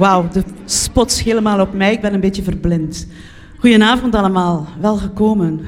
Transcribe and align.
Wauw, 0.00 0.28
de 0.28 0.44
spots 0.64 1.22
helemaal 1.22 1.60
op 1.60 1.72
mij. 1.72 1.92
Ik 1.92 2.00
ben 2.00 2.14
een 2.14 2.20
beetje 2.20 2.42
verblind. 2.42 3.06
Goedenavond 3.58 4.14
allemaal, 4.14 4.68
welgekomen. 4.80 5.60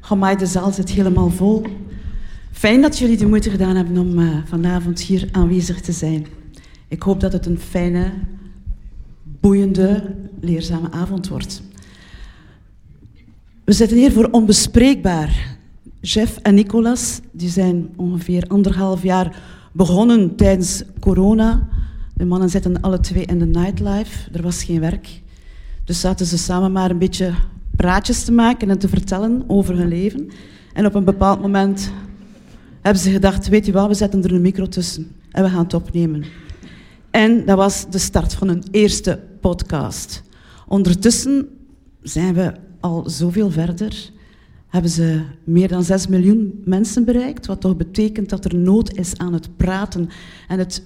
Gomaai, 0.00 0.36
de 0.36 0.46
zaal 0.46 0.72
zit 0.72 0.90
helemaal 0.90 1.30
vol. 1.30 1.66
Fijn 2.52 2.80
dat 2.80 2.98
jullie 2.98 3.16
de 3.16 3.26
moeite 3.26 3.50
gedaan 3.50 3.76
hebben 3.76 3.98
om 3.98 4.18
uh, 4.18 4.36
vanavond 4.44 5.00
hier 5.00 5.28
aanwezig 5.32 5.80
te 5.80 5.92
zijn. 5.92 6.26
Ik 6.88 7.02
hoop 7.02 7.20
dat 7.20 7.32
het 7.32 7.46
een 7.46 7.58
fijne, 7.58 8.12
boeiende, 9.40 10.14
leerzame 10.40 10.90
avond 10.90 11.28
wordt. 11.28 11.62
We 13.64 13.72
zitten 13.72 13.96
hier 13.96 14.12
voor 14.12 14.28
onbespreekbaar. 14.30 15.56
Jeff 16.00 16.36
en 16.36 16.54
Nicolas 16.54 17.20
die 17.32 17.48
zijn 17.48 17.88
ongeveer 17.96 18.44
anderhalf 18.48 19.02
jaar 19.02 19.42
begonnen 19.72 20.36
tijdens 20.36 20.82
corona. 21.00 21.68
De 22.18 22.24
mannen 22.24 22.50
zitten 22.50 22.80
alle 22.80 23.00
twee 23.00 23.24
in 23.24 23.38
de 23.38 23.46
nightlife. 23.46 24.30
Er 24.32 24.42
was 24.42 24.64
geen 24.64 24.80
werk. 24.80 25.22
Dus 25.84 26.00
zaten 26.00 26.26
ze 26.26 26.38
samen 26.38 26.72
maar 26.72 26.90
een 26.90 26.98
beetje 26.98 27.34
praatjes 27.76 28.24
te 28.24 28.32
maken 28.32 28.70
en 28.70 28.78
te 28.78 28.88
vertellen 28.88 29.44
over 29.46 29.76
hun 29.76 29.88
leven. 29.88 30.30
En 30.72 30.86
op 30.86 30.94
een 30.94 31.04
bepaald 31.04 31.40
moment 31.40 31.92
hebben 32.80 33.02
ze 33.02 33.10
gedacht, 33.10 33.48
weet 33.48 33.66
je 33.66 33.72
wat, 33.72 33.88
we 33.88 33.94
zetten 33.94 34.24
er 34.24 34.32
een 34.32 34.40
micro 34.40 34.66
tussen 34.66 35.10
en 35.30 35.42
we 35.42 35.50
gaan 35.50 35.62
het 35.62 35.74
opnemen. 35.74 36.24
En 37.10 37.44
dat 37.46 37.56
was 37.56 37.86
de 37.90 37.98
start 37.98 38.34
van 38.34 38.48
hun 38.48 38.62
eerste 38.70 39.20
podcast. 39.40 40.22
Ondertussen 40.66 41.48
zijn 42.02 42.34
we 42.34 42.52
al 42.80 43.10
zoveel 43.10 43.50
verder. 43.50 44.10
Hebben 44.68 44.90
ze 44.90 45.22
meer 45.44 45.68
dan 45.68 45.84
6 45.84 46.06
miljoen 46.06 46.62
mensen 46.64 47.04
bereikt, 47.04 47.46
wat 47.46 47.60
toch 47.60 47.76
betekent 47.76 48.28
dat 48.28 48.44
er 48.44 48.54
nood 48.54 48.96
is 48.96 49.16
aan 49.16 49.32
het 49.32 49.56
praten 49.56 50.08
en 50.48 50.58
het, 50.58 50.82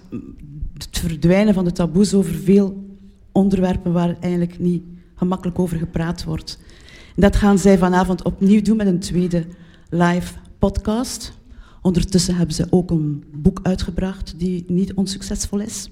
het 0.84 0.98
verdwijnen 0.98 1.54
van 1.54 1.64
de 1.64 1.72
taboes 1.72 2.14
over 2.14 2.34
veel 2.34 2.96
onderwerpen 3.32 3.92
waar 3.92 4.16
eigenlijk 4.20 4.59
niet 4.59 4.82
gemakkelijk 5.14 5.59
over 5.59 5.78
gepraat 5.78 6.24
wordt. 6.24 6.59
dat 7.16 7.37
gaan 7.37 7.59
zij 7.59 7.79
vanavond 7.79 8.23
opnieuw 8.23 8.62
doen 8.62 8.76
met 8.76 8.87
een 8.87 8.98
tweede 8.98 9.46
live 9.90 10.34
podcast. 10.59 11.32
Ondertussen 11.82 12.37
hebben 12.37 12.54
ze 12.54 12.66
ook 12.70 12.90
een 12.90 13.24
boek 13.34 13.60
uitgebracht 13.62 14.34
die 14.38 14.65
niet 14.68 14.95
onsuccesvol 14.95 15.60
is. 15.60 15.90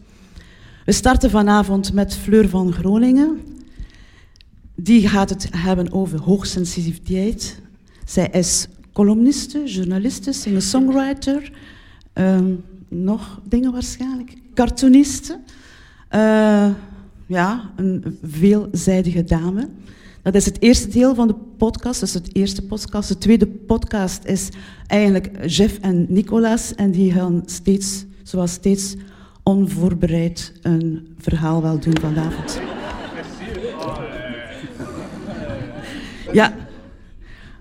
We 0.85 0.93
starten 0.93 1.31
vanavond 1.31 1.93
met 1.93 2.15
Fleur 2.15 2.49
van 2.49 2.73
Groningen. 2.73 3.41
Die 4.75 5.09
gaat 5.09 5.31
het 5.31 5.49
hebben 5.57 5.93
over 5.93 6.21
hoogsensitiviteit. 6.21 7.61
Zij 8.05 8.29
is 8.33 8.69
columniste, 8.93 9.63
journaliste, 9.65 10.33
singer-songwriter. 10.33 11.53
Uh, 12.15 12.41
nog 12.89 13.41
dingen 13.49 13.73
waarschijnlijk. 13.73 14.40
Cartooniste. 14.55 15.41
Uh, 16.15 16.69
ja, 17.27 17.71
een 17.77 18.19
veelzijdige 18.23 19.25
dame. 19.25 19.69
Dat 20.23 20.35
is 20.35 20.45
het 20.45 20.63
eerste 20.63 20.89
deel 20.89 21.15
van 21.15 21.27
de 21.27 21.35
podcast, 21.57 22.03
is 22.03 22.15
het 22.15 22.35
eerste 22.37 22.63
podcast. 22.63 23.09
De 23.09 23.19
tweede 23.19 23.47
podcast 23.47 24.25
is 24.25 24.49
eigenlijk 24.87 25.47
Jeff 25.47 25.79
en 25.79 26.07
Nicolas. 26.09 26.75
En 26.75 26.91
die 26.91 27.13
gaan 27.13 27.43
steeds, 27.47 28.05
zoals 28.23 28.53
steeds, 28.53 28.97
onvoorbereid 29.43 30.53
een 30.63 31.15
verhaal 31.19 31.63
wel 31.63 31.79
doen 31.79 31.99
vanavond. 32.01 32.61
Ja. 36.33 36.55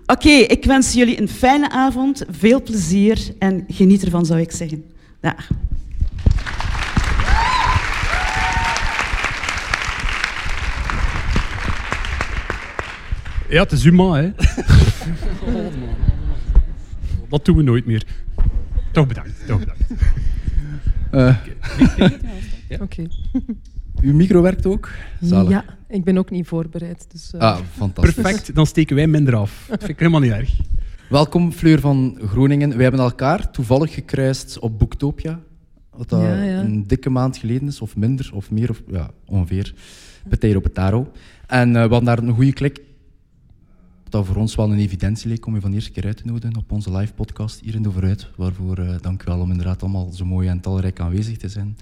Oké, 0.06 0.28
ik 0.30 0.64
wens 0.64 0.92
jullie 0.92 1.20
een 1.20 1.28
fijne 1.28 1.70
avond, 1.70 2.24
veel 2.30 2.62
plezier 2.62 3.34
en 3.38 3.64
geniet 3.68 4.04
ervan, 4.04 4.26
zou 4.26 4.40
ik 4.40 4.50
zeggen. 4.50 4.84
Dag. 5.20 5.48
Ja, 5.48 5.56
het 13.58 13.72
is 13.72 13.84
uw 13.84 14.12
hè. 14.12 14.32
Dat 17.28 17.44
doen 17.44 17.56
we 17.56 17.62
nooit 17.62 17.86
meer. 17.86 18.06
Toch 18.92 19.06
bedankt. 19.06 19.46
Toch 19.46 19.58
bedankt. 19.58 19.82
Uh. 21.12 21.36
Oké. 22.00 22.18
Okay. 22.80 23.08
Uw 24.00 24.14
micro 24.14 24.42
werkt 24.42 24.66
ook? 24.66 24.90
Zalig. 25.20 25.50
Ja, 25.50 25.64
ik 25.88 26.04
ben 26.04 26.18
ook 26.18 26.30
niet 26.30 26.46
voorbereid. 26.46 27.06
Dus, 27.12 27.32
uh... 27.34 27.40
Ah, 27.40 27.58
fantastisch. 27.72 28.14
Perfect, 28.14 28.54
dan 28.54 28.66
steken 28.66 28.96
wij 28.96 29.06
minder 29.06 29.34
af. 29.36 29.66
Dat 29.68 29.78
vind 29.78 29.90
ik 29.90 29.98
helemaal 29.98 30.20
niet 30.20 30.30
erg. 30.30 30.50
Welkom, 31.08 31.52
Fleur 31.52 31.80
van 31.80 32.18
Groningen. 32.24 32.70
Wij 32.70 32.82
hebben 32.82 33.00
elkaar 33.00 33.50
toevallig 33.50 33.94
gekruist 33.94 34.58
op 34.58 34.78
Boektopia. 34.78 35.40
Wat 35.96 36.08
dat 36.08 36.20
ja, 36.20 36.42
ja. 36.42 36.60
een 36.60 36.86
dikke 36.86 37.10
maand 37.10 37.36
geleden 37.36 37.68
is, 37.68 37.80
of 37.80 37.96
minder, 37.96 38.30
of 38.34 38.50
meer, 38.50 38.70
of 38.70 38.82
ja, 38.90 39.10
ongeveer. 39.26 39.74
Petero 40.28 40.60
Petaro. 40.60 41.12
En 41.46 41.68
uh, 41.68 41.74
we 41.74 41.80
hadden 41.80 42.04
daar 42.04 42.18
een 42.18 42.34
goede 42.34 42.52
klik 42.52 42.80
dat 44.10 44.26
voor 44.26 44.36
ons 44.36 44.54
wel 44.54 44.72
een 44.72 44.78
evidentie 44.78 45.28
leek 45.28 45.46
om 45.46 45.54
je 45.54 45.60
van 45.60 45.70
de 45.70 45.76
eerste 45.76 45.90
keer 45.90 46.04
uit 46.04 46.16
te 46.16 46.26
nodigen 46.26 46.56
op 46.56 46.72
onze 46.72 46.96
live 46.96 47.12
podcast 47.12 47.60
hier 47.60 47.74
in 47.74 47.82
de 47.82 47.90
Vooruit. 47.90 48.28
Waarvoor 48.36 48.78
uh, 48.78 48.94
dank 49.00 49.22
u 49.22 49.24
wel 49.24 49.40
om 49.40 49.50
inderdaad 49.50 49.82
allemaal 49.82 50.12
zo 50.12 50.24
mooi 50.24 50.48
en 50.48 50.60
talrijk 50.60 51.00
aanwezig 51.00 51.36
te 51.36 51.48
zijn. 51.48 51.76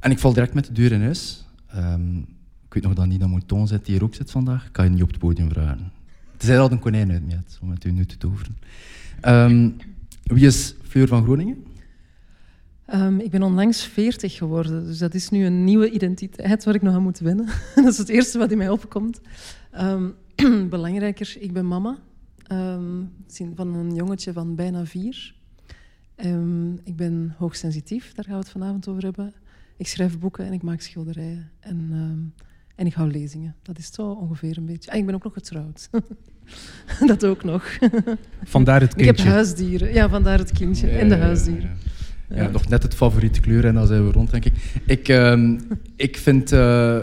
En 0.00 0.10
ik 0.10 0.18
val 0.18 0.32
direct 0.32 0.54
met 0.54 0.66
de 0.66 0.72
deur 0.72 0.92
in 0.92 1.02
huis. 1.02 1.44
Um, 1.76 2.18
ik 2.66 2.74
weet 2.74 2.82
nog 2.82 2.94
dat 2.94 3.06
Nina 3.06 3.26
Mouton 3.26 3.66
zit, 3.66 3.84
die 3.84 3.94
hier 3.94 4.04
ook 4.04 4.14
zit 4.14 4.30
vandaag. 4.30 4.66
Ik 4.66 4.72
kan 4.72 4.84
je 4.84 4.90
niet 4.90 5.02
op 5.02 5.08
het 5.08 5.18
podium 5.18 5.48
vragen. 5.50 5.92
Tenzij 6.36 6.56
dat 6.56 6.72
een 6.72 6.78
konijn 6.78 7.10
uit 7.10 7.26
me 7.26 7.36
om 7.60 7.68
met 7.68 7.84
u 7.84 7.90
nu 7.90 8.06
te 8.06 8.16
toveren. 8.16 8.56
Um, 9.22 9.76
wie 10.22 10.46
is 10.46 10.74
Fleur 10.82 11.08
van 11.08 11.24
Groningen? 11.24 11.64
Um, 12.94 13.20
ik 13.20 13.30
ben 13.30 13.42
onlangs 13.42 13.84
40 13.84 14.36
geworden, 14.36 14.86
dus 14.86 14.98
dat 14.98 15.14
is 15.14 15.28
nu 15.28 15.44
een 15.44 15.64
nieuwe 15.64 15.90
identiteit 15.90 16.64
waar 16.64 16.74
ik 16.74 16.82
nog 16.82 16.94
aan 16.94 17.02
moet 17.02 17.18
winnen. 17.18 17.46
dat 17.74 17.86
is 17.86 17.98
het 17.98 18.08
eerste 18.08 18.38
wat 18.38 18.50
in 18.50 18.58
mij 18.58 18.68
opkomt. 18.68 19.20
belangrijker, 20.68 21.36
ik 21.38 21.52
ben 21.52 21.68
mama 21.68 21.98
um, 22.52 23.10
van 23.54 23.74
een 23.74 23.94
jongetje 23.94 24.32
van 24.32 24.54
bijna 24.54 24.84
vier. 24.84 25.34
Um, 26.24 26.80
ik 26.84 26.96
ben 26.96 27.34
hoogsensitief, 27.38 28.12
daar 28.12 28.24
gaan 28.24 28.34
we 28.34 28.40
het 28.40 28.50
vanavond 28.50 28.88
over 28.88 29.02
hebben. 29.02 29.34
Ik 29.76 29.86
schrijf 29.86 30.18
boeken 30.18 30.46
en 30.46 30.52
ik 30.52 30.62
maak 30.62 30.80
schilderijen. 30.80 31.50
En, 31.60 31.90
um, 31.92 32.34
en 32.74 32.86
ik 32.86 32.92
hou 32.92 33.10
lezingen. 33.10 33.54
Dat 33.62 33.78
is 33.78 33.92
zo 33.92 34.10
ongeveer 34.10 34.56
een 34.56 34.66
beetje. 34.66 34.90
En 34.90 34.94
ah, 34.94 35.00
ik 35.00 35.06
ben 35.06 35.14
ook 35.14 35.24
nog 35.24 35.32
getrouwd. 35.32 35.90
dat 37.06 37.26
ook 37.26 37.44
nog. 37.44 37.78
vandaar 38.44 38.80
het 38.80 38.94
kindje. 38.94 39.12
Ik 39.12 39.18
heb 39.18 39.26
huisdieren. 39.26 39.92
Ja, 39.92 40.08
vandaar 40.08 40.38
het 40.38 40.52
kindje 40.52 40.88
en 40.88 41.08
de 41.08 41.16
huisdieren. 41.16 41.76
Ja, 42.28 42.42
ja, 42.42 42.48
nog 42.48 42.68
net 42.68 42.82
het 42.82 42.94
favoriete 42.94 43.40
kleur 43.40 43.64
en 43.64 43.74
dan 43.74 43.86
zijn 43.86 44.06
we 44.06 44.12
rond, 44.12 44.30
denk 44.30 44.44
ik. 44.44 44.80
Ik, 44.86 45.08
ik 45.96 46.16
vind... 46.16 46.52
Uh, 46.52 47.00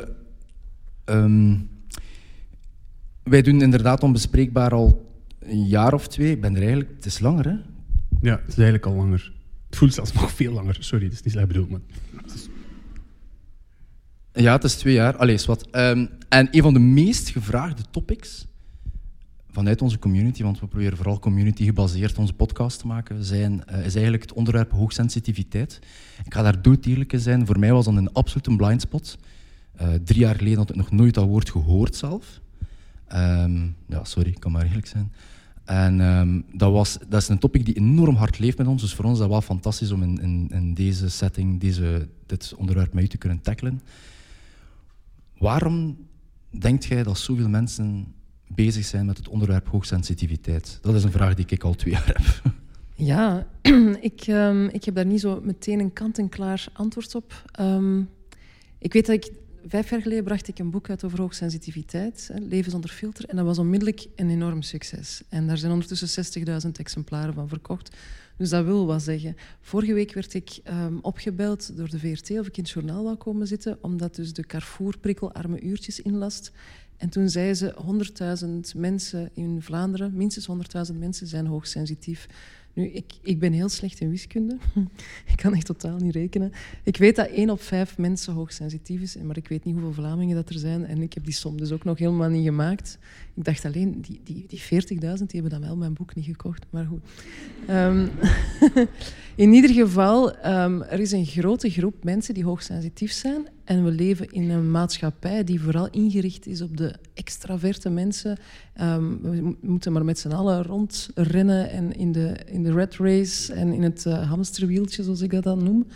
wij 3.24 3.42
doen 3.42 3.62
inderdaad 3.62 4.04
onbespreekbaar 4.04 4.74
al 4.74 5.12
een 5.40 5.66
jaar 5.66 5.94
of 5.94 6.08
twee. 6.08 6.32
Ik 6.32 6.42
ben 6.42 6.56
er 6.56 6.62
eigenlijk... 6.62 6.90
Het 6.96 7.06
is 7.06 7.20
langer, 7.20 7.46
hè? 7.46 7.56
Ja, 8.22 8.36
het 8.36 8.48
is 8.48 8.56
eigenlijk 8.56 8.86
al 8.86 8.94
langer. 8.94 9.34
Het 9.70 9.78
voelt 9.78 9.94
zelfs 9.94 10.14
nog 10.14 10.32
veel 10.32 10.54
langer. 10.54 10.78
Sorry, 10.80 11.06
dat 11.06 11.14
is 11.14 11.24
niet 11.24 11.34
slecht 11.34 11.48
bedoeld, 11.48 11.70
maar... 11.70 11.80
Ja, 14.34 14.54
het 14.54 14.64
is 14.64 14.76
twee 14.76 14.94
jaar. 14.94 15.18
Allee, 15.18 15.40
wat. 15.46 15.68
Um, 15.76 16.10
en 16.30 16.48
een 16.52 16.62
van 16.62 16.74
de 16.74 16.80
meest 16.80 17.30
gevraagde 17.30 17.84
topics 17.92 18.48
vanuit 19.50 19.82
onze 19.82 20.00
community, 20.00 20.44
want 20.44 20.60
we 20.60 20.68
proberen 20.68 20.98
vooral 20.98 21.20
community 21.20 21.64
gebaseerd 21.64 22.18
onze 22.18 22.34
podcast 22.34 22.80
te 22.80 22.88
maken, 22.88 23.24
zijn, 23.24 23.64
uh, 23.72 23.86
is 23.86 23.94
eigenlijk 23.94 24.24
het 24.24 24.34
onderwerp 24.34 24.72
hoogsensitiviteit. 24.72 25.80
Ik 26.26 26.34
ga 26.34 26.42
daar 26.42 26.62
doodierlijk 26.62 27.14
in 27.14 27.20
zijn. 27.20 27.46
Voor 27.46 27.60
mij 27.60 27.74
was 27.74 27.86
dat 27.86 27.96
een 27.96 28.14
absolute 28.14 28.56
blindspot. 28.56 29.18
Uh, 29.82 29.88
drie 30.04 30.20
jaar 30.20 30.36
geleden 30.36 30.58
had 30.58 30.70
ik 30.70 30.76
nog 30.76 30.92
nooit 30.92 31.14
dat 31.14 31.26
woord 31.26 31.50
gehoord 31.50 31.96
zelf. 31.96 32.40
Um, 33.16 33.76
ja, 33.88 34.04
sorry, 34.04 34.30
ik 34.30 34.40
kan 34.40 34.52
maar 34.52 34.66
eerlijk 34.66 34.88
zijn. 34.88 35.12
En 35.66 36.00
um, 36.00 36.46
dat, 36.54 36.72
was, 36.72 36.98
dat 37.10 37.22
is 37.22 37.28
een 37.28 37.40
topic 37.40 37.66
die 37.66 37.76
enorm 37.76 38.16
hard 38.16 38.40
leeft 38.40 38.58
met 38.58 38.68
ons. 38.68 38.82
Dus 38.82 38.94
voor 38.94 39.06
ons 39.06 39.14
is 39.14 39.20
dat 39.20 39.30
wel 39.30 39.42
fantastisch 39.42 39.92
om 39.92 40.04
in, 40.04 40.22
in, 40.22 40.50
in 40.52 40.74
deze 40.74 41.10
setting 41.10 41.60
deze, 41.60 42.08
dit 42.26 42.54
onderwerp 42.58 42.94
met 42.94 43.04
u 43.04 43.08
te 43.08 43.18
kunnen 43.18 43.42
tackelen. 43.42 43.82
Waarom 45.38 45.98
denkt 46.60 46.86
jij 46.86 47.04
dat 47.04 47.18
zoveel 47.18 47.50
mensen 47.50 48.14
bezig 48.48 48.86
zijn 48.86 49.06
met 49.06 49.18
het 49.18 49.28
onderwerp 49.28 49.68
hoogsensitiviteit? 49.68 50.80
Dat 50.82 50.96
is 50.96 51.04
een 51.04 51.12
vraag 51.12 51.34
die 51.34 51.46
ik 51.48 51.64
al 51.64 51.76
twee 51.76 51.94
jaar 51.94 52.06
heb. 52.06 52.42
Ja, 52.96 53.48
ik, 54.02 54.28
um, 54.28 54.68
ik 54.68 54.84
heb 54.84 54.96
daar 54.96 55.06
niet 55.06 55.20
zo 55.20 55.42
meteen 55.44 55.80
een 55.80 55.94
kant-en-klaar 55.94 56.68
antwoord 56.74 57.16
op. 57.16 57.44
Ik 58.78 58.94
weet 58.94 59.06
dat 59.06 59.16
ik 59.16 59.32
vijf 59.68 59.90
jaar 59.90 60.02
geleden 60.02 60.24
bracht 60.24 60.48
ik 60.48 60.60
een 60.60 60.70
boek 60.70 60.90
uit 60.90 61.04
over 61.04 61.20
hoogsensitiviteit, 61.20 62.32
Leven 62.50 62.72
zonder 62.72 62.90
filter. 62.90 63.26
En 63.30 63.36
dat 63.36 63.46
was 63.46 63.58
onmiddellijk 63.58 64.06
een 64.16 64.30
enorm 64.30 64.62
succes. 64.62 65.22
En 65.30 65.48
daar 65.48 65.58
zijn 65.58 65.72
ondertussen 65.72 66.44
60.000 66.66 66.72
exemplaren 66.72 67.34
van 67.34 67.48
verkocht. 67.48 67.96
Dus 68.38 68.50
dat 68.50 68.66
wil 68.66 68.86
wat 68.86 69.02
zeggen. 69.02 69.36
Vorige 69.62 69.94
week 69.94 70.14
werd 70.14 70.34
ik 70.34 70.60
um, 70.70 71.00
opgebeld 71.02 71.78
door 71.78 71.90
de 71.90 72.00
VRT 72.00 72.40
of 72.40 72.48
ik 72.48 72.58
in 72.58 72.64
het 72.64 72.72
journaal 72.72 73.04
wou 73.04 73.16
komen 73.16 73.48
zitten, 73.48 73.78
omdat 73.82 74.16
dus 74.16 74.34
de 74.34 74.46
Carrefour 74.46 74.98
prikkelarme 74.98 75.62
uurtjes 75.62 76.02
inlast. 76.02 76.52
En 76.98 77.10
toen 77.10 77.30
zei 77.30 77.54
ze 77.54 77.76
100.000 78.74 78.80
mensen 78.80 79.30
in 79.34 79.62
Vlaanderen, 79.62 80.14
minstens 80.14 80.48
100.000 80.92 80.98
mensen 80.98 81.28
zijn 81.28 81.46
hoogsensitief. 81.46 82.28
Nu, 82.74 82.88
ik, 82.88 83.06
ik 83.22 83.40
ben 83.40 83.54
heel 83.54 83.70
slecht 83.70 84.00
in 84.00 84.10
wiskunde. 84.10 84.58
ik 85.32 85.36
kan 85.36 85.54
echt 85.54 85.66
totaal 85.66 85.98
niet 85.98 86.16
rekenen. 86.16 86.52
Ik 86.84 86.98
weet 86.98 87.16
dat 87.16 87.28
één 87.28 87.50
op 87.50 87.62
vijf 87.62 87.98
mensen 87.98 88.34
hoogsensitief 88.34 89.02
is, 89.02 89.16
maar 89.16 89.38
ik 89.38 89.48
weet 89.48 89.64
niet 89.64 89.74
hoeveel 89.74 89.94
Vlamingen 89.94 90.36
dat 90.36 90.50
er 90.50 90.60
zijn. 90.60 90.86
En 90.86 91.02
ik 91.02 91.14
heb 91.14 91.24
die 91.26 91.34
som 91.34 91.58
dus 91.58 91.72
ook 91.72 91.84
nog 91.84 91.98
helemaal 91.98 92.30
niet 92.30 92.46
gemaakt. 92.46 92.98
Ik 93.34 93.44
dacht 93.44 93.66
alleen, 93.66 94.02
die, 94.02 94.22
die, 94.24 94.46
die 94.48 94.62
40.000 94.62 94.68
die 94.98 95.42
hebben 95.42 95.50
dan 95.50 95.62
wel 95.62 95.78
mijn 95.78 95.94
boek 95.94 96.16
niet 96.16 96.26
gekocht. 96.26 96.66
Maar 96.70 96.86
goed. 96.86 97.02
Um, 97.70 98.10
in 99.42 99.54
ieder 99.54 99.70
geval, 99.70 100.46
um, 100.46 100.82
er 100.82 101.00
is 101.00 101.12
een 101.12 101.26
grote 101.26 101.70
groep 101.70 102.04
mensen 102.04 102.34
die 102.34 102.44
hoogsensitief 102.44 103.12
zijn. 103.12 103.48
En 103.64 103.84
we 103.84 103.92
leven 103.92 104.32
in 104.32 104.50
een 104.50 104.72
maatschappij 104.72 105.44
die 105.44 105.62
vooral 105.62 105.90
ingericht 105.90 106.48
is 106.48 106.62
op 106.62 106.78
de 106.78 106.96
extraverte 107.14 107.90
mensen. 107.90 108.38
Um, 108.82 109.20
we 109.22 109.56
moeten 109.62 109.92
maar 109.92 110.06
met 110.06 110.20
z'n 110.20 110.32
allen 110.32 110.64
rondrennen 110.64 111.70
en 111.70 111.92
in 111.92 112.12
de, 112.12 112.36
in 112.46 112.64
de 112.64 112.72
red 112.72 112.96
race 112.96 113.54
en 113.54 113.74
in 113.74 113.84
het 113.84 114.06
uh, 114.08 114.30
hamsterwieltje, 114.30 115.04
zoals 115.04 115.22
ik 115.22 115.32
dat 115.32 115.44
dan 115.44 115.64
noem. 115.64 115.88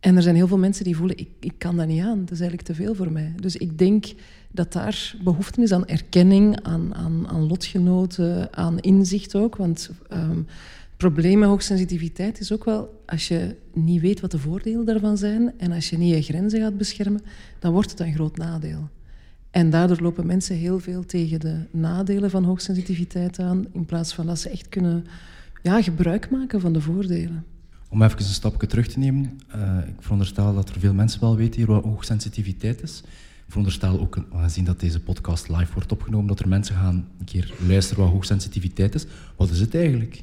En 0.00 0.16
er 0.16 0.22
zijn 0.22 0.36
heel 0.36 0.48
veel 0.48 0.58
mensen 0.58 0.84
die 0.84 0.96
voelen, 0.96 1.18
ik, 1.18 1.28
ik 1.40 1.54
kan 1.58 1.76
dat 1.76 1.86
niet 1.86 2.02
aan, 2.02 2.20
dat 2.20 2.30
is 2.30 2.40
eigenlijk 2.40 2.68
te 2.68 2.74
veel 2.74 2.94
voor 2.94 3.12
mij. 3.12 3.34
Dus 3.40 3.56
ik 3.56 3.78
denk 3.78 4.06
dat 4.50 4.72
daar 4.72 5.14
behoefte 5.24 5.62
is 5.62 5.72
aan 5.72 5.86
erkenning, 5.86 6.62
aan, 6.62 6.94
aan, 6.94 7.28
aan 7.28 7.46
lotgenoten, 7.46 8.56
aan 8.56 8.78
inzicht 8.78 9.34
ook. 9.34 9.56
Want 9.56 9.90
um, 10.12 10.46
probleem 10.98 11.38
met 11.38 11.48
hoogsensitiviteit 11.48 12.40
is 12.40 12.52
ook 12.52 12.64
wel, 12.64 13.02
als 13.06 13.28
je 13.28 13.56
niet 13.72 14.00
weet 14.00 14.20
wat 14.20 14.30
de 14.30 14.38
voordelen 14.38 14.86
daarvan 14.86 15.16
zijn 15.16 15.52
en 15.58 15.72
als 15.72 15.90
je 15.90 15.98
niet 15.98 16.14
je 16.14 16.22
grenzen 16.22 16.60
gaat 16.60 16.76
beschermen, 16.76 17.22
dan 17.58 17.72
wordt 17.72 17.90
het 17.90 18.00
een 18.00 18.14
groot 18.14 18.36
nadeel. 18.36 18.88
En 19.50 19.70
daardoor 19.70 20.00
lopen 20.00 20.26
mensen 20.26 20.56
heel 20.56 20.80
veel 20.80 21.04
tegen 21.04 21.40
de 21.40 21.60
nadelen 21.70 22.30
van 22.30 22.44
hoogsensitiviteit 22.44 23.38
aan, 23.38 23.66
in 23.72 23.84
plaats 23.84 24.14
van 24.14 24.26
dat 24.26 24.38
ze 24.38 24.48
echt 24.48 24.68
kunnen 24.68 25.06
ja, 25.62 25.82
gebruik 25.82 26.30
maken 26.30 26.60
van 26.60 26.72
de 26.72 26.80
voordelen. 26.80 27.44
Om 27.88 28.02
even 28.02 28.18
een 28.18 28.24
stapje 28.24 28.66
terug 28.66 28.86
te 28.86 28.98
nemen, 28.98 29.40
uh, 29.56 29.78
ik 29.86 29.94
veronderstel 29.98 30.54
dat 30.54 30.68
er 30.68 30.80
veel 30.80 30.94
mensen 30.94 31.20
wel 31.20 31.36
weten 31.36 31.56
hier 31.56 31.66
wat 31.66 31.84
hoogsensitiviteit 31.84 32.82
is. 32.82 33.02
Ik 33.46 33.54
veronderstel 33.54 34.00
ook, 34.00 34.26
aangezien 34.32 34.64
dat 34.64 34.80
deze 34.80 35.00
podcast 35.00 35.48
live 35.48 35.72
wordt 35.72 35.92
opgenomen, 35.92 36.26
dat 36.26 36.40
er 36.40 36.48
mensen 36.48 36.74
gaan 36.74 37.08
een 37.18 37.24
keer 37.24 37.54
luisteren 37.66 38.02
wat 38.02 38.12
hoogsensitiviteit 38.12 38.94
is. 38.94 39.06
Wat 39.36 39.50
is 39.50 39.60
het 39.60 39.74
eigenlijk? 39.74 40.22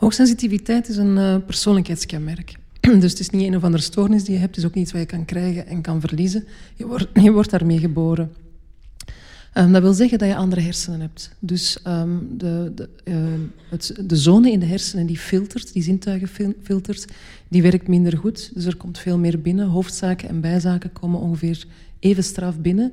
Hoogsensitiviteit 0.00 0.88
is 0.88 0.96
een 0.96 1.16
uh, 1.16 1.36
persoonlijkheidskenmerk. 1.46 2.54
Dus 3.00 3.10
het 3.10 3.20
is 3.20 3.30
niet 3.30 3.46
een 3.46 3.56
of 3.56 3.64
andere 3.64 3.82
stoornis 3.82 4.24
die 4.24 4.34
je 4.34 4.40
hebt, 4.40 4.54
het 4.54 4.64
is 4.64 4.70
ook 4.70 4.74
niet 4.74 4.84
iets 4.84 4.92
wat 4.92 5.00
je 5.00 5.06
kan 5.06 5.24
krijgen 5.24 5.66
en 5.66 5.80
kan 5.80 6.00
verliezen. 6.00 6.44
Je 6.74 6.86
wordt, 6.86 7.08
je 7.26 7.32
wordt 7.32 7.50
daarmee 7.50 7.78
geboren. 7.78 8.32
Um, 9.54 9.72
dat 9.72 9.82
wil 9.82 9.92
zeggen 9.92 10.18
dat 10.18 10.28
je 10.28 10.36
andere 10.36 10.60
hersenen 10.60 11.00
hebt. 11.00 11.30
Dus 11.38 11.78
um, 11.86 12.28
de, 12.38 12.72
de, 12.74 12.88
uh, 13.04 13.16
het, 13.68 13.94
de 14.06 14.16
zone 14.16 14.50
in 14.50 14.60
de 14.60 14.66
hersenen 14.66 15.06
die 15.06 15.18
filtert, 15.18 15.72
die 15.72 15.82
zintuigen 15.82 16.54
filtert, 16.62 17.06
die 17.48 17.62
werkt 17.62 17.88
minder 17.88 18.18
goed. 18.18 18.50
Dus 18.54 18.64
er 18.64 18.76
komt 18.76 18.98
veel 18.98 19.18
meer 19.18 19.40
binnen. 19.40 19.66
Hoofdzaken 19.66 20.28
en 20.28 20.40
bijzaken 20.40 20.92
komen 20.92 21.20
ongeveer 21.20 21.64
even 21.98 22.24
straf 22.24 22.58
binnen. 22.58 22.92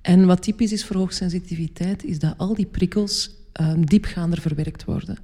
En 0.00 0.26
wat 0.26 0.42
typisch 0.42 0.72
is 0.72 0.84
voor 0.84 0.96
hoogsensitiviteit, 0.96 2.04
is 2.04 2.18
dat 2.18 2.34
al 2.36 2.54
die 2.54 2.66
prikkels 2.66 3.30
diepgaander 3.78 4.40
verwerkt 4.40 4.84
worden. 4.84 5.18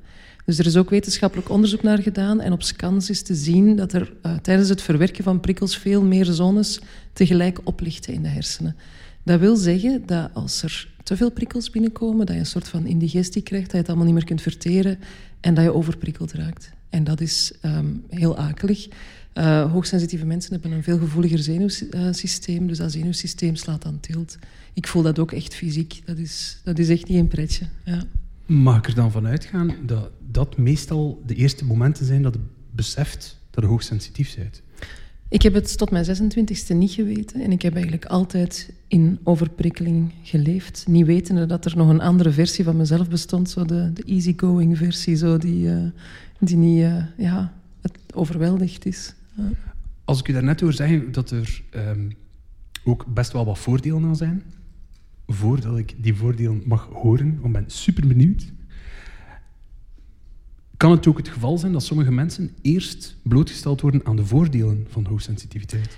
Dus 0.49 0.59
er 0.59 0.67
is 0.67 0.77
ook 0.77 0.91
wetenschappelijk 0.91 1.49
onderzoek 1.49 1.83
naar 1.83 2.03
gedaan 2.03 2.41
en 2.41 2.53
op 2.53 2.63
scans 2.63 3.11
is 3.11 3.23
te 3.23 3.35
zien 3.35 3.77
dat 3.77 3.93
er 3.93 4.13
uh, 4.27 4.37
tijdens 4.37 4.69
het 4.69 4.83
verwerken 4.83 5.25
van 5.25 5.41
prikkels 5.41 5.77
veel 5.77 6.03
meer 6.03 6.25
zones 6.25 6.81
tegelijk 7.13 7.59
oplichten 7.65 8.13
in 8.13 8.23
de 8.23 8.29
hersenen. 8.29 8.77
Dat 9.23 9.41
wil 9.41 9.57
zeggen 9.57 10.03
dat 10.07 10.31
als 10.35 10.63
er 10.63 10.89
te 11.03 11.17
veel 11.17 11.31
prikkels 11.31 11.71
binnenkomen, 11.71 12.27
dat 12.27 12.35
je 12.35 12.41
een 12.41 12.47
soort 12.47 12.69
van 12.69 12.87
indigestie 12.87 13.43
krijgt, 13.43 13.65
dat 13.65 13.73
je 13.73 13.79
het 13.79 13.89
allemaal 13.89 14.07
niet 14.07 14.15
meer 14.15 14.25
kunt 14.25 14.43
verteren 14.43 14.99
en 15.41 15.55
dat 15.55 15.65
je 15.65 15.75
overprikkeld 15.75 16.33
raakt. 16.33 16.71
En 16.89 17.05
dat 17.05 17.21
is 17.21 17.53
um, 17.65 18.05
heel 18.09 18.37
akelig. 18.37 18.89
Uh, 19.35 19.73
hoogsensitieve 19.73 20.27
mensen 20.27 20.53
hebben 20.53 20.73
een 20.73 20.83
veel 20.83 20.99
gevoeliger 20.99 21.39
zenuwsysteem, 21.39 22.67
dus 22.67 22.79
dat 22.79 22.93
zenuwsysteem 22.93 23.57
slaat 23.57 23.85
aan 23.85 24.01
tilt. 24.01 24.39
Ik 24.75 24.87
voel 24.87 25.03
dat 25.03 25.19
ook 25.19 25.33
echt 25.33 25.55
fysiek. 25.55 26.01
Dat 26.05 26.19
is, 26.19 26.61
dat 26.65 26.79
is 26.79 26.89
echt 26.89 27.09
niet 27.09 27.19
een 27.19 27.29
pretje. 27.29 27.65
Ja. 27.85 28.05
Mag 28.49 28.77
ik 28.79 28.87
er 28.87 28.95
dan 28.95 29.11
vanuit 29.11 29.45
gaan 29.45 29.75
dat 29.87 30.11
dat 30.31 30.57
meestal 30.57 31.23
de 31.27 31.35
eerste 31.35 31.65
momenten 31.65 32.07
zijn 32.07 32.23
dat 32.23 32.35
je 32.35 32.41
beseft 32.71 33.41
dat 33.51 33.65
je 33.65 33.71
hoogsensitief 33.71 34.37
bent? 34.37 34.63
Ik 35.29 35.43
heb 35.43 35.55
het 35.55 35.79
tot 35.79 35.91
mijn 35.91 36.05
26e 36.07 36.77
niet 36.77 36.91
geweten 36.91 37.41
en 37.41 37.53
ik 37.53 37.63
heb 37.63 37.73
eigenlijk 37.73 38.05
altijd 38.05 38.73
in 38.87 39.19
overprikkeling 39.25 40.13
geleefd. 40.23 40.85
Niet 40.87 41.07
wetende 41.07 41.47
dat 41.47 41.65
er 41.65 41.77
nog 41.77 41.89
een 41.89 42.01
andere 42.01 42.31
versie 42.31 42.65
van 42.65 42.77
mezelf 42.77 43.09
bestond, 43.09 43.51
zo 43.51 43.65
de, 43.65 43.93
de 43.93 44.03
easygoing 44.03 44.77
versie, 44.77 45.17
zo 45.17 45.39
die, 45.39 45.67
uh, 45.67 45.91
die 46.39 46.57
niet 46.57 46.83
uh, 46.83 47.05
ja, 47.17 47.53
het 47.81 47.99
overweldigd 48.15 48.87
is. 48.87 49.15
Als 50.05 50.21
ik 50.21 50.29
u 50.29 50.33
daarnet 50.33 50.61
hoor 50.61 50.73
zeggen 50.73 51.13
dat 51.13 51.31
er 51.31 51.63
um, 51.75 52.13
ook 52.85 53.07
best 53.07 53.33
wel 53.33 53.45
wat 53.45 53.59
voordelen 53.59 54.05
aan 54.05 54.17
zijn, 54.17 54.43
voordat 55.29 55.79
ik 55.79 55.95
die 55.97 56.15
voordelen 56.15 56.63
mag 56.67 56.89
horen, 56.93 57.39
want 57.41 57.57
ik 57.57 57.63
ben 57.63 57.71
super 57.71 58.07
benieuwd, 58.07 58.53
kan 60.77 60.91
het 60.91 61.07
ook 61.07 61.17
het 61.17 61.29
geval 61.29 61.59
zijn 61.59 61.73
dat 61.73 61.83
sommige 61.83 62.13
mensen 62.13 62.51
eerst 62.63 63.17
blootgesteld 63.23 63.81
worden 63.81 64.01
aan 64.05 64.17
de 64.17 64.25
voordelen 64.25 64.87
van 64.89 65.05
hoogsensitiviteit? 65.05 65.97